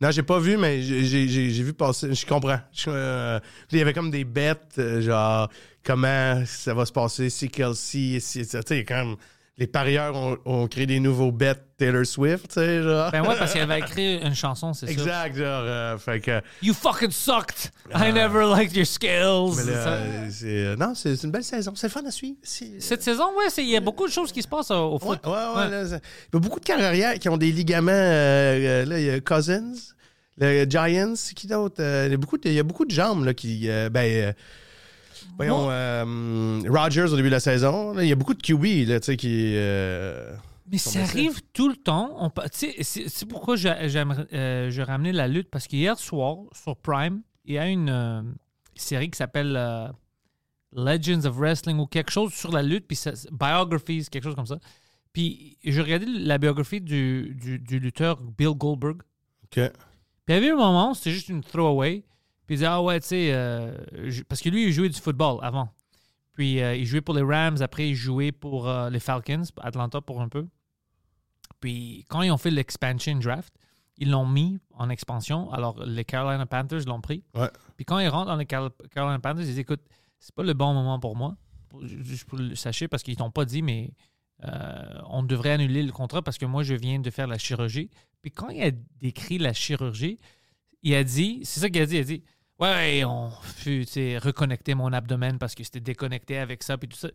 [0.00, 1.26] Non, j'ai pas vu, mais j'ai-
[1.62, 2.14] vu passer.
[2.14, 2.60] Je comprends.
[2.72, 3.40] Je- euh,
[3.72, 5.50] il y avait comme des bêtes, euh, genre,
[5.82, 8.46] comment ça va se passer, si Kelsey, si.
[8.46, 9.16] Tu sais, quand.
[9.60, 13.10] Les parieurs ont, ont créé des nouveaux bets Taylor Swift, tu sais, genre.
[13.10, 14.92] Ben ouais, parce qu'elle va écrire une chanson, c'est ça.
[14.92, 15.62] exact, genre.
[15.64, 16.40] euh, fait que.
[16.62, 17.72] You fucking sucked.
[17.92, 19.56] I never liked your skills.
[19.56, 21.72] Mais là, Ça- euh, euh, non, c'est une belle saison.
[21.74, 22.36] C'est le fun à suivre.
[22.42, 25.18] C'est- Cette saison, ouais, il y a beaucoup de choses qui se passent au, foot.
[25.26, 25.84] ouais, ouais, Ouais.
[25.86, 27.90] il y a beaucoup de carrières qui ont des ligaments.
[27.90, 29.72] euh, euh, là, il y a Cousins,
[30.38, 31.76] le Giants, qui d'autre?
[31.80, 33.68] Euh, il, y a beaucoup de, il y a beaucoup de jambes là, qui.
[33.68, 34.32] euh, ben, euh,
[35.36, 37.92] voyons, euh, Rodgers au début de la saison.
[37.92, 39.52] là, il y a beaucoup de QB là, qui.
[39.56, 40.34] euh,
[40.70, 42.32] Mais ça arrive tout le temps.
[42.52, 47.54] C'est pourquoi j'ai- j'aimerais, euh, je ramenais la lutte, parce qu'hier soir, sur Prime, il
[47.54, 48.34] y a une
[48.74, 49.52] série qui s'appelle
[50.72, 54.46] Legends of Wrestling ou quelque chose sur la lutte, puis ça- Biographies, quelque chose comme
[54.46, 54.58] ça.
[55.12, 58.96] Puis je regardais la biographie du, du, du lutteur Bill Goldberg.
[59.44, 59.54] OK.
[59.54, 59.62] Puis
[60.28, 62.04] il y avait un moment, c'était juste une throwaway,
[62.48, 63.76] Puis il disait, ah ouais, tu sais, euh,
[64.26, 65.68] parce que lui, il jouait du football avant.
[66.32, 70.00] Puis euh, il jouait pour les Rams, après il jouait pour euh, les Falcons, Atlanta
[70.00, 70.46] pour un peu.
[71.60, 73.52] Puis quand ils ont fait l'expansion draft,
[73.98, 75.52] ils l'ont mis en expansion.
[75.52, 77.22] Alors les Carolina Panthers l'ont pris.
[77.34, 77.50] Ouais.
[77.76, 79.82] Puis quand ils rentrent dans les Carolina Panthers, ils disent écoute,
[80.18, 81.36] c'est pas le bon moment pour moi.
[81.82, 83.92] Juste pour le sachez, parce qu'ils t'ont pas dit, mais
[84.44, 87.90] euh, on devrait annuler le contrat parce que moi, je viens de faire la chirurgie.
[88.22, 88.70] Puis quand il a
[89.00, 90.18] décrit la chirurgie,
[90.82, 92.22] il a dit, c'est ça qu'il a dit, il a dit,
[92.58, 96.96] ouais, on fut tu reconnecter mon abdomen parce que c'était déconnecté avec ça, puis tout
[96.96, 97.08] ça.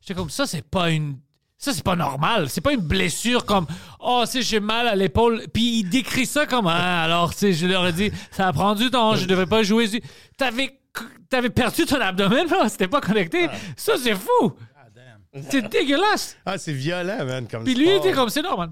[0.00, 1.18] J'étais comme, ça, c'est pas une.
[1.60, 2.48] Ça, c'est pas normal.
[2.48, 3.66] C'est pas une blessure comme
[3.98, 5.44] Oh, tu sais, j'ai mal à l'épaule.
[5.52, 8.52] Puis il décrit ça comme Ah, alors, tu sais, je leur ai dit, ça a
[8.52, 9.88] prendre du temps, je devrais pas jouer.
[10.36, 10.78] T'avais,
[11.28, 13.48] t'avais perdu ton abdomen, c'était pas connecté.
[13.76, 14.54] Ça, c'est fou.
[15.50, 16.36] C'est dégueulasse.
[16.46, 17.46] Ah, c'est violent, man.
[17.48, 18.70] Comme Puis lui, il était comme, c'est normal.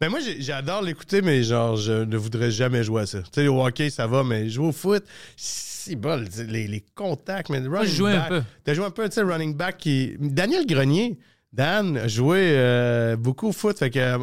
[0.00, 3.18] Ben moi, j'adore l'écouter, mais genre, je ne voudrais jamais jouer à ça.
[3.20, 5.04] Tu sais, au hockey, ça va, mais jouer au foot,
[5.36, 6.26] c'est bol.
[6.48, 8.42] Les, les contacts, mais le running je jouais un back- peu.
[8.64, 10.16] T'as joué un peu, tu sais, running back qui.
[10.18, 11.18] Daniel Grenier.
[11.52, 13.76] Dan a joué euh, beaucoup au foot.
[13.76, 14.22] Fait que, on,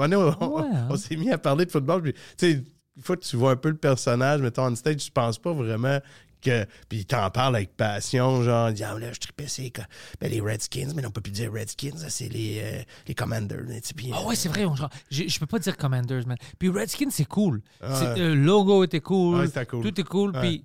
[0.62, 0.88] Ouais, hein.
[0.90, 2.02] on s'est mis à parler de football.
[2.02, 2.20] Puis, tu
[2.54, 2.64] sais,
[3.04, 6.00] fois, tu vois un peu le personnage, mettons, on stage, tu penses pas vraiment
[6.42, 6.66] que.
[6.90, 9.72] Puis, t'en parle avec passion, genre, il dit, ah, là, je tripais, c'est?
[10.20, 13.66] Ben, les Redskins, mais on peut plus dire Redskins, ça, c'est les, euh, les Commanders.
[13.68, 14.66] Ah euh, ouais, c'est vrai.
[14.66, 16.38] on- genre, je, peux pas dire Commanders, man.
[16.60, 17.62] Puis Redskins, c'est cool.
[17.82, 19.40] C'est- Le logo était cool.
[19.40, 19.84] Ouais, c'était cool.
[19.84, 20.32] Tout est cool.
[20.34, 20.64] Puis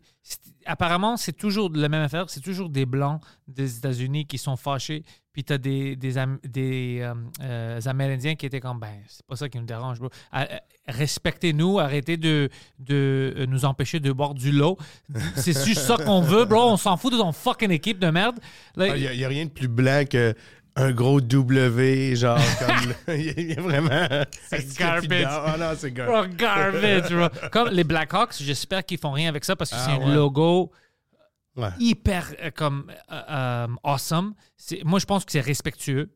[0.67, 2.31] apparemment, c'est toujours la même affaire.
[2.31, 5.05] C'est toujours des Blancs des États-Unis qui sont fâchés.
[5.33, 6.15] Puis t'as des, des,
[6.45, 9.99] des euh, euh, Amérindiens qui étaient comme, ben, c'est pas ça qui nous dérange.
[10.31, 10.47] Ah,
[10.87, 14.77] Respectez-nous, arrêtez de, de euh, nous empêcher de boire du lot.
[15.37, 16.73] C'est juste ça qu'on veut, bro.
[16.73, 18.39] On s'en fout de ton fucking équipe de merde.
[18.77, 20.35] Il n'y a, rien de plus blanc que
[20.77, 22.95] un gros W, genre, comme.
[23.17, 24.07] Il y, a- vraiment.
[24.49, 25.27] C'est garbage.
[25.29, 26.31] Ah non, c'est garbage.
[26.31, 27.29] Oh, garbage, bro.
[27.51, 30.71] Comme les Blackhawks, j'espère qu'ils font rien avec ça parce que Ah, c'est un logo
[31.55, 31.69] Ouais.
[31.79, 34.33] hyper euh, comme euh, euh, awesome.
[34.57, 36.11] C'est- Moi, je pense que c'est respectueux.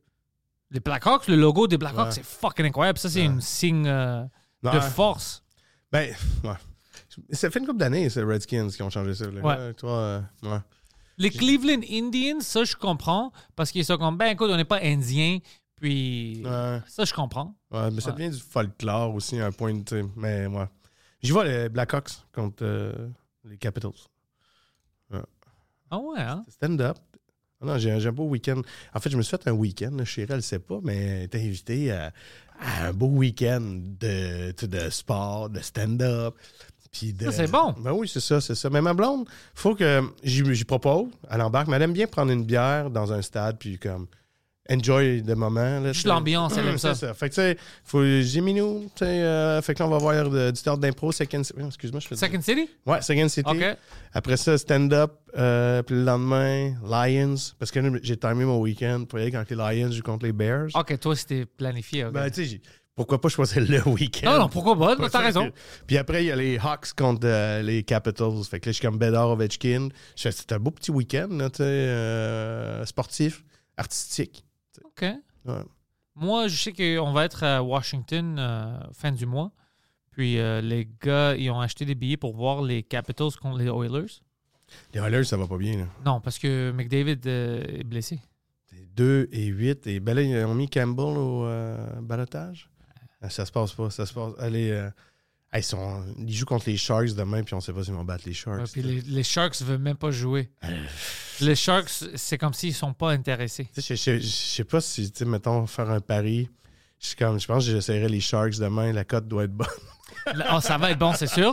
[0.71, 2.13] Les Blackhawks, le logo des Blackhawks, Ouais.
[2.13, 2.99] c'est fucking incroyable.
[2.99, 4.25] Ça, c'est un signe euh,
[4.63, 5.43] de force.
[5.93, 6.51] Ben, ouais.
[7.33, 9.27] Ça fait une couple d'années, ces Redskins qui ont changé ça.
[9.31, 9.41] là.
[9.43, 9.75] Ouais.
[9.75, 10.59] Toi, euh, ouais.
[11.19, 14.81] Les Cleveland Indians, ça, je comprends parce qu'ils sont comme, ben écoute, on n'est pas
[14.83, 15.39] indiens.
[15.77, 16.81] Puis, Ouais.
[16.87, 17.55] ça, je comprends.
[17.71, 20.05] Ouais, mais ça devient du folklore aussi, un point, tu sais.
[20.17, 20.67] Mais, ouais.
[21.23, 22.93] J'y vois les Blackhawks contre euh,
[23.45, 23.91] les Capitals.
[25.91, 26.45] Ah ouais, hein?
[26.49, 26.99] Stand-up.
[27.61, 28.61] Ah non, j'ai un beau week-end.
[28.93, 29.97] En fait, je me suis fait un week-end.
[30.05, 32.13] Chérie, elle ne sait pas, mais elle était invitée à,
[32.61, 33.61] à un beau week-end
[34.01, 36.35] de, de sport, de stand-up.
[37.05, 37.75] De- c'est bon.
[37.79, 38.71] Ben oui, c'est ça, c'est ça.
[38.71, 42.45] Mais ma blonde, faut que j'y propose, elle embarque, mais elle aime bien prendre une
[42.45, 44.07] bière dans un stade, puis comme
[44.69, 45.79] enjoy le moment.
[45.81, 46.95] là, Juste l'ambiance, elle aime ça.
[47.15, 49.91] Fait que tu sais, faut j'ai mis nous, tu sais, euh, fait que là, on
[49.91, 51.61] va voir de- du théâtre d'impro, Second City.
[51.65, 52.69] Excuse-moi, je fais Second City?
[52.85, 53.49] Ouais, Second City.
[54.13, 55.13] Après ça, stand-up.
[55.39, 57.37] euh, puis le lendemain, Lions.
[57.59, 60.69] Parce que j'ai timé mon week-end pour aller quand les Lions jouent contre les Bears.
[60.75, 62.05] OK, toi, c'était planifié.
[62.07, 62.61] Ben, tu sais,
[62.97, 64.33] pourquoi pas choisir le week-end?
[64.33, 65.09] non, non, pourquoi pas?
[65.09, 65.51] T'as raison.
[65.51, 65.55] que-
[65.87, 68.43] Puis après, il y a les Hawks contre euh, les Capitals.
[68.51, 69.91] Fait que là, je suis comme Bedard Ovechkin.
[70.17, 71.29] C'est un beau petit week-end,
[71.61, 73.45] euh, sportif,
[73.77, 74.45] artistique.
[74.85, 75.03] OK.
[75.45, 75.55] Ouais.
[76.15, 79.53] Moi, je sais qu'on va être à Washington euh, fin du mois.
[80.11, 83.67] Puis euh, les gars, ils ont acheté des billets pour voir les Capitals contre les
[83.67, 84.21] Oilers.
[84.95, 85.77] Les Oilers, ça va pas bien.
[85.77, 85.85] Là.
[86.07, 88.19] Non, parce que McDavid est blessé.
[88.65, 89.87] C'est 2 et 8.
[89.87, 91.47] Et ben là, ils ont mis Campbell au
[92.01, 92.71] balotage.
[93.23, 93.91] Ah, Ça se passe pas.
[93.91, 94.33] Ça se passe.
[94.39, 94.91] Allez, euh,
[95.55, 98.25] ils, sont, ils jouent contre les Sharks demain, puis on sait pas s'ils vont battre
[98.27, 98.59] les Sharks.
[98.61, 100.51] Ouais, puis les, les Sharks ne veulent même pas jouer.
[101.41, 103.69] les Sharks, c'est comme s'ils sont pas intéressés.
[103.77, 106.49] Je je- je sais pas si, tu mettons, faire un pari.
[106.99, 108.93] Je suis comme, je pense que j'essaierai les Sharks demain.
[108.93, 109.67] La cote doit être bonne.
[110.53, 111.53] Oh, ça va être bon, c'est sûr.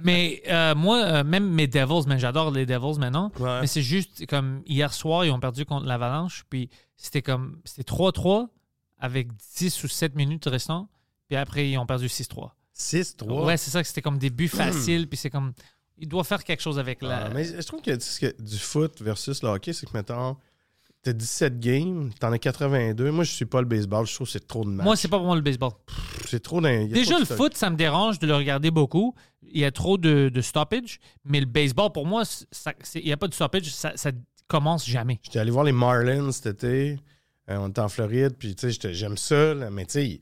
[0.00, 3.30] Mais euh, moi, euh, même mes Devils, mais j'adore les Devils maintenant.
[3.38, 3.60] Ouais.
[3.62, 6.44] Mais c'est juste comme hier soir, ils ont perdu contre l'Avalanche.
[6.48, 8.48] Puis c'était comme, c'était 3-3
[8.98, 9.28] avec
[9.58, 10.88] 10 ou 7 minutes restants.
[11.28, 12.50] Puis après, ils ont perdu 6-3.
[12.76, 13.44] 6-3.
[13.46, 15.08] Ouais, c'est ça, que c'était comme des buts faciles.
[15.08, 15.52] Puis c'est comme,
[15.98, 17.26] il doit faire quelque chose avec la.
[17.26, 20.36] Ah, mais je trouve que, du foot versus le hockey, c'est que, mettons,
[21.02, 23.10] t'as 17 games, t'en as 82.
[23.10, 24.06] Moi, je suis pas le baseball.
[24.06, 24.84] Je trouve que c'est trop de matchs.
[24.84, 25.70] moi, c'est pas pour moi le baseball.
[26.26, 26.86] C'est trop d'un.
[26.86, 29.14] Déjà, le foot, ça me dérange de le regarder beaucoup.
[29.42, 30.98] Il y a trop de, de stoppage.
[31.24, 33.72] Mais le baseball, pour moi, ça- il n'y a pas de stoppage.
[33.72, 34.10] Ça, ça
[34.48, 35.18] commence jamais.
[35.22, 36.98] J'étais allé voir les Marlins cet été.
[37.48, 40.20] Euh, on était en Floride, puis tu sais, j'aime ça, là, mais tu sais,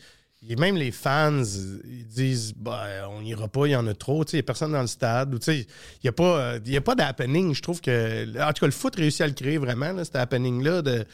[0.49, 1.43] il- même les fans,
[1.85, 4.25] ils disent, bah, on n'ira pas, il y en a trop.
[4.25, 5.39] Il n'y a personne dans le stade.
[5.49, 5.67] Il
[6.03, 7.55] n'y a pas, euh, y a pas d'happening.
[7.55, 10.17] Je trouve que, en tout cas, le foot réussit à le créer vraiment, là, cet
[10.17, 10.83] happening-là.
[10.83, 11.05] De...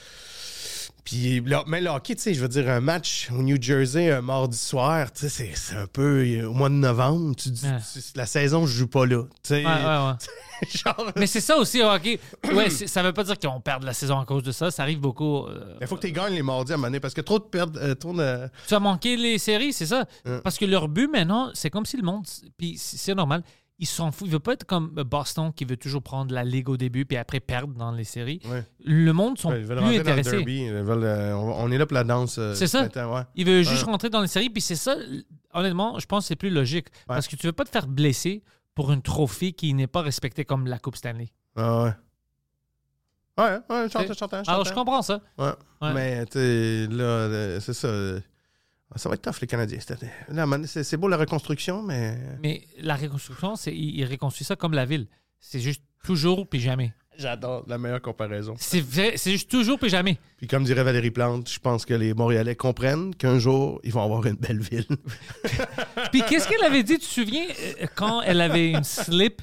[1.05, 4.11] Puis, là, mais le hockey, tu sais, je veux dire, un match au New Jersey
[4.11, 7.35] un mardi soir, tu sais, c'est- un peu euh, au mois de novembre.
[7.37, 7.79] Tu dis, Ouais.
[8.17, 9.23] la saison, je joue pas là.
[9.43, 10.69] Tu sais, Ouais, ouais, ouais.
[10.71, 12.21] genre, Mais c'est ça aussi, au hockey.
[12.53, 14.71] Ouais, ça veut pas dire qu'on perd la saison à cause de ça.
[14.71, 15.47] Ça arrive beaucoup.
[15.47, 17.95] euh, il faut que tu gagnes les mardis à un parce que trop de euh,
[17.95, 18.49] trop de.
[18.69, 20.05] Tu as manqué les séries, c'est ça?
[20.27, 20.41] Ouais.
[20.43, 22.27] Parce que leur but maintenant, c'est comme si le monde,
[22.59, 23.43] puis c'est normal,
[23.81, 24.29] ils s'en foutent.
[24.29, 27.17] Ils veulent pas être comme Boston qui veut toujours prendre la ligue au début puis
[27.17, 28.41] après perdre dans les séries.
[28.45, 28.65] Ouais.
[28.85, 30.37] Le monde sont Ouais, ils veulent plus rentrer dans le intéressés.
[30.37, 30.63] derby.
[30.67, 32.37] Ils veulent, euh, on, est là pour la danse.
[32.39, 32.81] euh, C'est ça.
[32.89, 33.23] printemps, ouais.
[33.35, 34.97] Ils veulent juste rentrer dans les séries, puis c'est ça,
[35.55, 36.89] honnêtement, je pense que c'est plus logique.
[37.09, 40.45] Parce que tu veux pas te faire blesser pour une trophée qui n'est pas respectée
[40.45, 41.33] comme la Coupe Stanley.
[41.57, 41.93] Ah ouais.
[43.39, 44.43] Ouais, ouais, j'entends.
[44.47, 45.21] Alors, je comprends ça.
[45.39, 45.53] Ouais.
[45.95, 46.39] Mais, tu
[46.91, 47.89] là, euh, c'est ça.
[48.93, 50.13] Euh, Ça va être tough, les Canadiens, cette année.
[50.29, 52.19] Là, c'est beau la reconstruction, mais.
[52.43, 55.07] Mais la reconstruction, c'est ils reconstruisent ça comme la ville.
[55.39, 56.93] C'est juste toujours puis jamais.
[57.21, 58.55] J'adore la meilleure comparaison.
[58.59, 60.19] C'est vrai, c'est juste toujours puis jamais.
[60.39, 64.03] Puis, comme dirait Valérie Plante, je pense que les Montréalais comprennent qu'un jour, ils vont
[64.03, 64.87] avoir une belle ville.
[66.13, 69.43] Puis qu'est-ce qu'elle avait dit, tu te souviens, euh, quand elle avait une slip?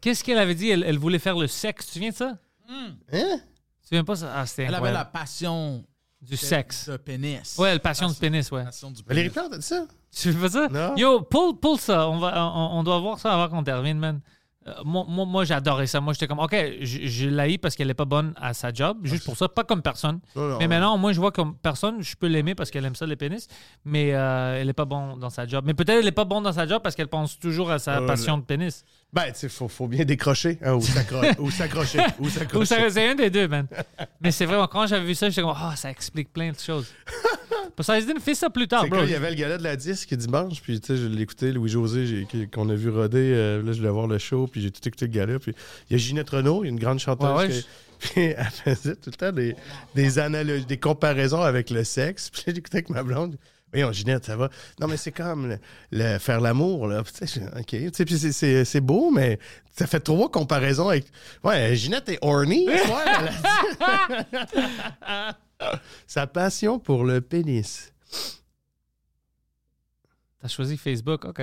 [0.00, 0.70] Qu'est-ce qu'elle avait dit?
[0.70, 2.38] Elle, elle voulait faire le sexe, tu te souviens de ça?
[2.68, 2.96] Hein?
[3.12, 4.32] Tu te souviens pas ça?
[4.34, 5.84] Ah, Elle avait la passion
[6.20, 6.88] Du sexe.
[6.88, 7.56] de pénis.
[7.58, 8.64] Ouais, la passion du pénis, ouais.
[8.64, 9.34] Passion du Valérie pénis.
[9.48, 9.84] Plante a dit ça?
[10.14, 10.68] Tu fais pas ça?
[10.68, 10.96] Non.
[10.96, 12.08] Yo, pull, pull ça.
[12.08, 14.20] On, va, on, on doit voir ça avant qu'on termine, man.
[14.66, 16.02] Euh, moi, moi, moi, j'adorais ça.
[16.02, 18.98] Moi, j'étais comme, OK, je, je l'haïs parce qu'elle est pas bonne à sa job,
[19.04, 20.20] juste pour ça, pas comme personne.
[20.36, 22.94] Non, non, mais maintenant, moi, je vois comme personne, je peux l'aimer parce qu'elle aime
[22.94, 23.48] ça, les pénis,
[23.86, 25.64] mais euh, elle est pas bonne dans sa job.
[25.66, 28.02] Mais peut-être elle est pas bonne dans sa job parce qu'elle pense toujours à sa
[28.02, 28.84] passion de pénis.
[29.12, 31.98] Ben, tu sais, faut, faut bien décrocher hein, ou s'accro- ou s'accrocher.
[32.20, 32.66] Ou Ou s'accrocher.
[32.66, 33.66] ça- c'est un des deux, man.
[34.20, 36.86] mais c'est vraiment, quand j'avais vu ça, j'étais comme, ah, ça explique plein de choses.
[37.76, 39.00] Poseidon fait ça plus tard, C'est bro.
[39.00, 41.22] quand il y avait le gala de la disque dimanche, puis tu sais, je l'ai
[41.22, 44.70] écouté, Louis-José, qu'on a vu roder, euh, là, je voulais voir le show, puis j'ai
[44.70, 45.54] tout écouté le gala, puis
[45.88, 47.64] il y a Ginette Renault, une grande chanteuse, Ouais, ouais, qui- je-
[48.12, 49.54] puis elle faisait tout le temps des,
[49.94, 53.36] des analogies, des comparaisons avec le sexe, puis là, j'écoutais avec ma blonde,
[53.72, 54.48] Voyons, Ginette, ça va?
[54.80, 55.58] Non, mais c'est comme le,
[55.92, 57.02] le faire l'amour, là.
[57.04, 57.66] Tu sais, OK.
[57.66, 59.38] Tu sais, puis c'est- c'est c'est beau, mais
[59.76, 61.06] ça fait trois comparaisons avec.
[61.44, 62.66] Ouais, Ginette est horny.
[62.66, 62.72] Dit.
[66.06, 67.92] Sa passion pour le pénis.
[70.40, 71.42] T'as choisi Facebook, OK.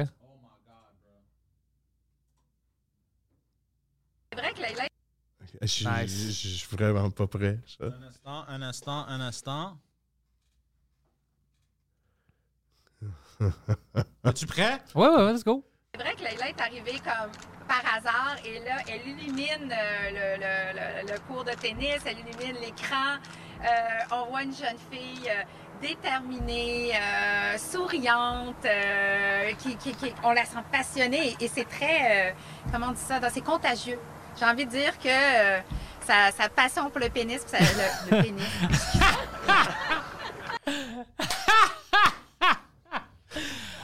[4.34, 4.88] C'est vrai que Layla
[5.62, 6.26] Je suis Nice.
[6.28, 7.60] je- je suis vraiment pas prêt.
[7.80, 7.86] ça.
[7.86, 9.78] Un instant, un instant, un instant.
[14.26, 14.80] Es-tu prêt?
[14.96, 15.64] Ouais, ouais, ouais, let's go.
[15.96, 17.32] C'est vrai que Layla est arrivée comme
[17.68, 22.18] par hasard et là, elle illumine euh, le, le- le- le cours de tennis, elle
[22.20, 23.16] illumine l'écran.
[23.64, 23.68] Euh,
[24.12, 25.44] on voit une jeune fille euh,
[25.82, 32.34] déterminée, euh, souriante, euh, qui, qui- qui- on la sent passionnée et c'est très, euh,
[32.72, 34.00] comment on dit ça, c'est contagieux.
[34.40, 35.60] J'ai envie de dire que euh,
[36.02, 37.42] sa, sa passion pour le pénis,
[38.12, 38.44] le pénis,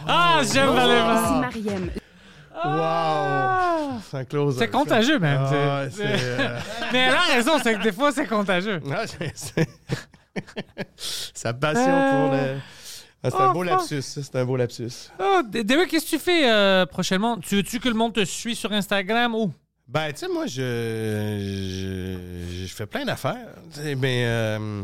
[0.08, 1.24] Ah, j'aime Valérie.
[1.24, 1.34] Ici
[1.64, 1.90] Mariem.
[2.66, 4.00] Wow!
[4.10, 4.58] C'est un close.
[4.58, 5.40] C'est contagieux, même.
[5.44, 6.24] Ah, C'est- c'est.
[6.40, 6.60] euh,
[6.94, 8.82] Mais elle a raison, c'est que des fois, c'est contagieux.
[8.92, 9.70] ah, c'est- c'est-
[11.34, 12.58] Sa passion pour le.
[13.26, 13.70] Ah, c'est un Oh, beau fuck.
[13.72, 15.10] lapsus, ça, c'est un beau lapsus.
[15.20, 17.38] Oh, D- Derek, qu'est-ce que tu fais euh, prochainement?
[17.38, 19.54] Tu veux-tu que le monde te suit sur Instagram ou?
[19.88, 22.18] Ben, tu sais, moi, je,
[22.60, 23.48] je, je fais plein d'affaires.
[23.74, 24.84] tu sais, Mais euh,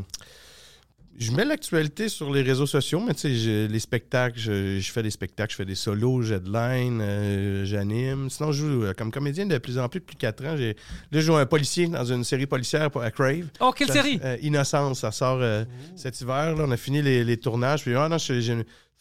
[1.20, 5.04] je mets l'actualité sur les réseaux sociaux, mais tu sais, les spectacles, je, je fais
[5.04, 8.30] des spectacles, je fais des solos, j'headline, euh, j'anime.
[8.30, 10.56] Sinon, je joue euh, comme comédien de plus en plus depuis 4 ans.
[10.58, 10.70] J'ai,
[11.12, 13.48] là, je joue un policier dans une série policière à Crave.
[13.60, 14.20] Oh, quelle Ça- série?
[14.24, 15.66] euh, Innocence, ça sort euh,
[15.96, 16.56] cet hiver.
[16.56, 17.84] Là, on a fini les, les tournages.
[17.84, 18.56] Puis, ah non, j'ai j'ai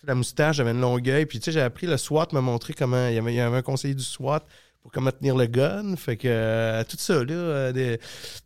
[0.06, 1.26] la moustache, j'avais une longueuil.
[1.26, 3.08] Puis, tu sais, j'ai appris le SWAT, m'a montré comment.
[3.08, 4.44] Il y, avait, il y avait un conseiller du SWAT
[4.82, 5.96] pour comment tenir le gun.
[5.96, 7.32] Fait que euh, tout ça, là.
[7.32, 7.98] euh, des-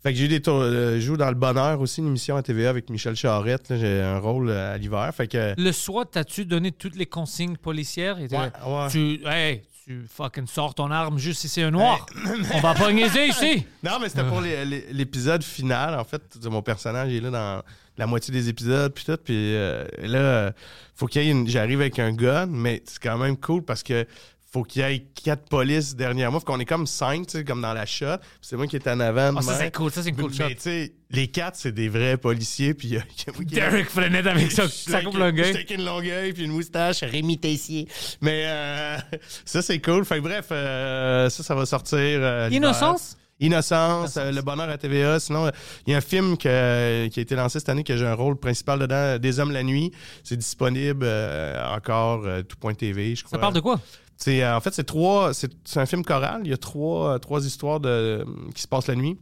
[0.03, 0.61] Fait que j'ai eu des tours.
[0.62, 3.66] euh, je joue dans Le Bonheur aussi, une émission à TVA avec Michel Charette.
[3.70, 5.11] J'ai un rôle euh, à l'hiver.
[5.14, 5.55] Fait que.
[5.57, 8.19] Le SWAT, t'as-tu donné toutes les consignes policières?
[8.19, 8.89] Et Ouais, ouais.
[8.90, 12.07] Tu, hey, tu fucking sors ton arme juste si c'est un noir.
[12.55, 13.66] On va pas niaiser ici.
[13.82, 15.98] Non, mais c'était pour l'épisode final.
[15.98, 17.62] En fait, mon personnage est là dans
[17.98, 19.16] la moitié des épisodes, puis tout.
[19.23, 20.52] Puis euh, là, euh,
[20.94, 21.48] faut qu'il y ait une...
[21.48, 24.07] J'arrive avec un gun, mais c'est quand même cool parce que
[24.53, 26.39] faut qu'il y ait quatre polices derrière moi.
[26.41, 28.16] Faut qu'on est comme cinq, tu sais, comme dans la shot.
[28.43, 29.35] C'est moi qui est en avant.
[29.37, 29.91] Ah, ça, c'est cool.
[29.91, 30.45] Ça, c'est une cool shot.
[30.47, 32.74] Mais tu sais, les quatre, c'est des vrais policiers.
[32.74, 35.51] Puis qui- Derek Frenette avec coupe je suis longueuil.
[35.55, 37.89] avec une longueuil puis une moustache, Rémi Tessier.
[38.20, 38.99] Mais euh,
[39.47, 40.05] ça, c'est cool.
[40.05, 41.99] Fait que bref, euh, ça, ça va sortir.
[41.99, 42.49] euh.
[42.53, 43.16] Innocence?
[43.41, 45.19] Innocence, euh, Le Bonheur à TVA.
[45.19, 45.51] Sinon, euh,
[45.87, 48.15] il y a un film que- qui a été lancé cette année que j'ai un
[48.15, 49.91] rôle principal dedans, Des Hommes la nuit.
[50.23, 53.37] C'est disponible euh, encore, euh, tout.tv, je crois.
[53.37, 53.81] Ça parle de quoi?
[54.23, 55.35] C'est, euh, en fait, c'est trois.
[55.35, 56.43] C'est, un film choral.
[56.44, 58.24] Il y a trois, euh, histoires de,
[58.55, 59.19] qui se passent la nuit.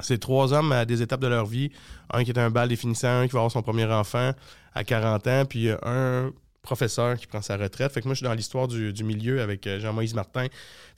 [0.00, 1.70] C'est trois hommes à des étapes de leur vie.
[2.12, 4.32] Un qui est un bal définissant, un qui va avoir son premier enfant
[4.74, 6.30] à 40 ans, puis un
[6.60, 7.90] professeur qui prend sa retraite.
[7.90, 10.48] Fait que moi, je suis dans l'histoire du, milieu avec euh, Jean-Moïse Martin.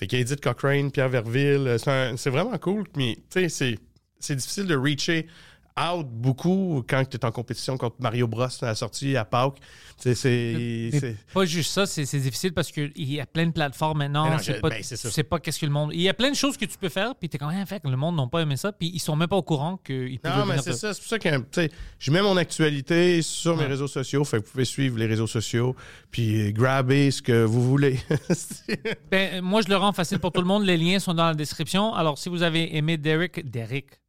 [0.00, 1.68] Fait qu'il y a Edith Cochrane, Pierre Verville.
[1.68, 3.78] Euh, C'est vraiment cool, mais tu sais, c'est-
[4.18, 5.28] c'est difficile de reacher
[5.80, 9.58] out beaucoup quand tu es en compétition contre Mario Bros à la sortie à Pâques.
[10.00, 14.36] Tu c'est- pas juste ça, c'est difficile parce qu'il y a plein de plateformes maintenant.
[14.60, 15.90] Pas, ben, tu sais pas qu'est-ce que le monde.
[15.92, 17.80] Il y a plein de choses que tu peux faire, puis t'es quand même fait
[17.80, 20.18] que le monde n'a pas aimé ça, puis ils sont même pas au courant qu'ils
[20.18, 20.94] peuvent Non, mais c'est ça.
[20.94, 24.24] C'est pour ça que tu je mets mon actualité sur mes réseaux sociaux.
[24.24, 25.76] Fait que vous pouvez suivre les réseaux sociaux
[26.10, 27.98] puis grabber ce que vous voulez.
[29.10, 30.64] Ben, moi, je le rends facile pour tout le monde.
[30.64, 31.94] Les liens sont dans la description.
[31.94, 33.99] Alors, si vous avez aimé Derek, Derek.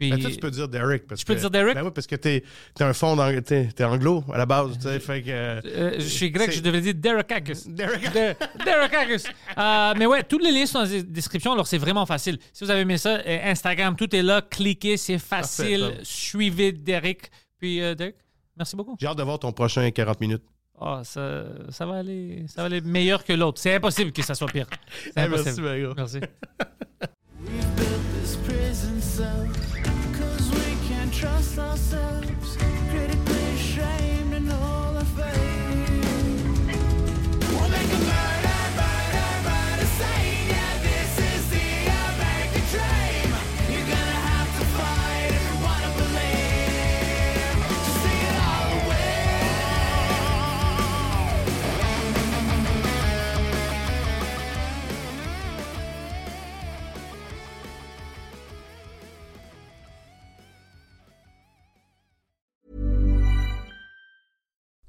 [0.00, 1.06] Puis, Ben, toi, tu peux dire Derek.
[1.06, 1.74] Parce Je peux que- dire Derek?
[1.74, 2.36] Ben oui, parce que t'es
[2.78, 3.14] es un fond
[3.44, 4.78] t'es anglo à la base.
[4.98, 7.64] fait que, Euh, je suis grec, je devrais dire Derekakis.
[7.68, 8.10] Derek.
[8.10, 9.26] De- Derekakis.
[9.58, 12.38] Euh, mais ouais, tous les liens sont dans la description, alors c'est vraiment facile.
[12.50, 14.40] Si vous avez aimé ça, euh, Instagram, tout est là.
[14.40, 15.80] Cliquez, c'est facile.
[15.80, 15.98] Parfait.
[16.02, 17.30] Suivez Derek.
[17.58, 18.16] Puis, euh, Derek,
[18.56, 18.96] merci beaucoup.
[18.98, 20.42] J'ai hâte de voir ton prochain 40 minutes.
[20.80, 23.60] Ah, ça, ça, va aller, ça va aller meilleur que l'autre.
[23.60, 24.66] C'est impossible que ça soit pire.
[25.04, 25.66] C'est Hey, merci, impossible.
[25.66, 25.92] Mario.
[25.94, 26.20] Merci.
[31.20, 32.49] trust ourselves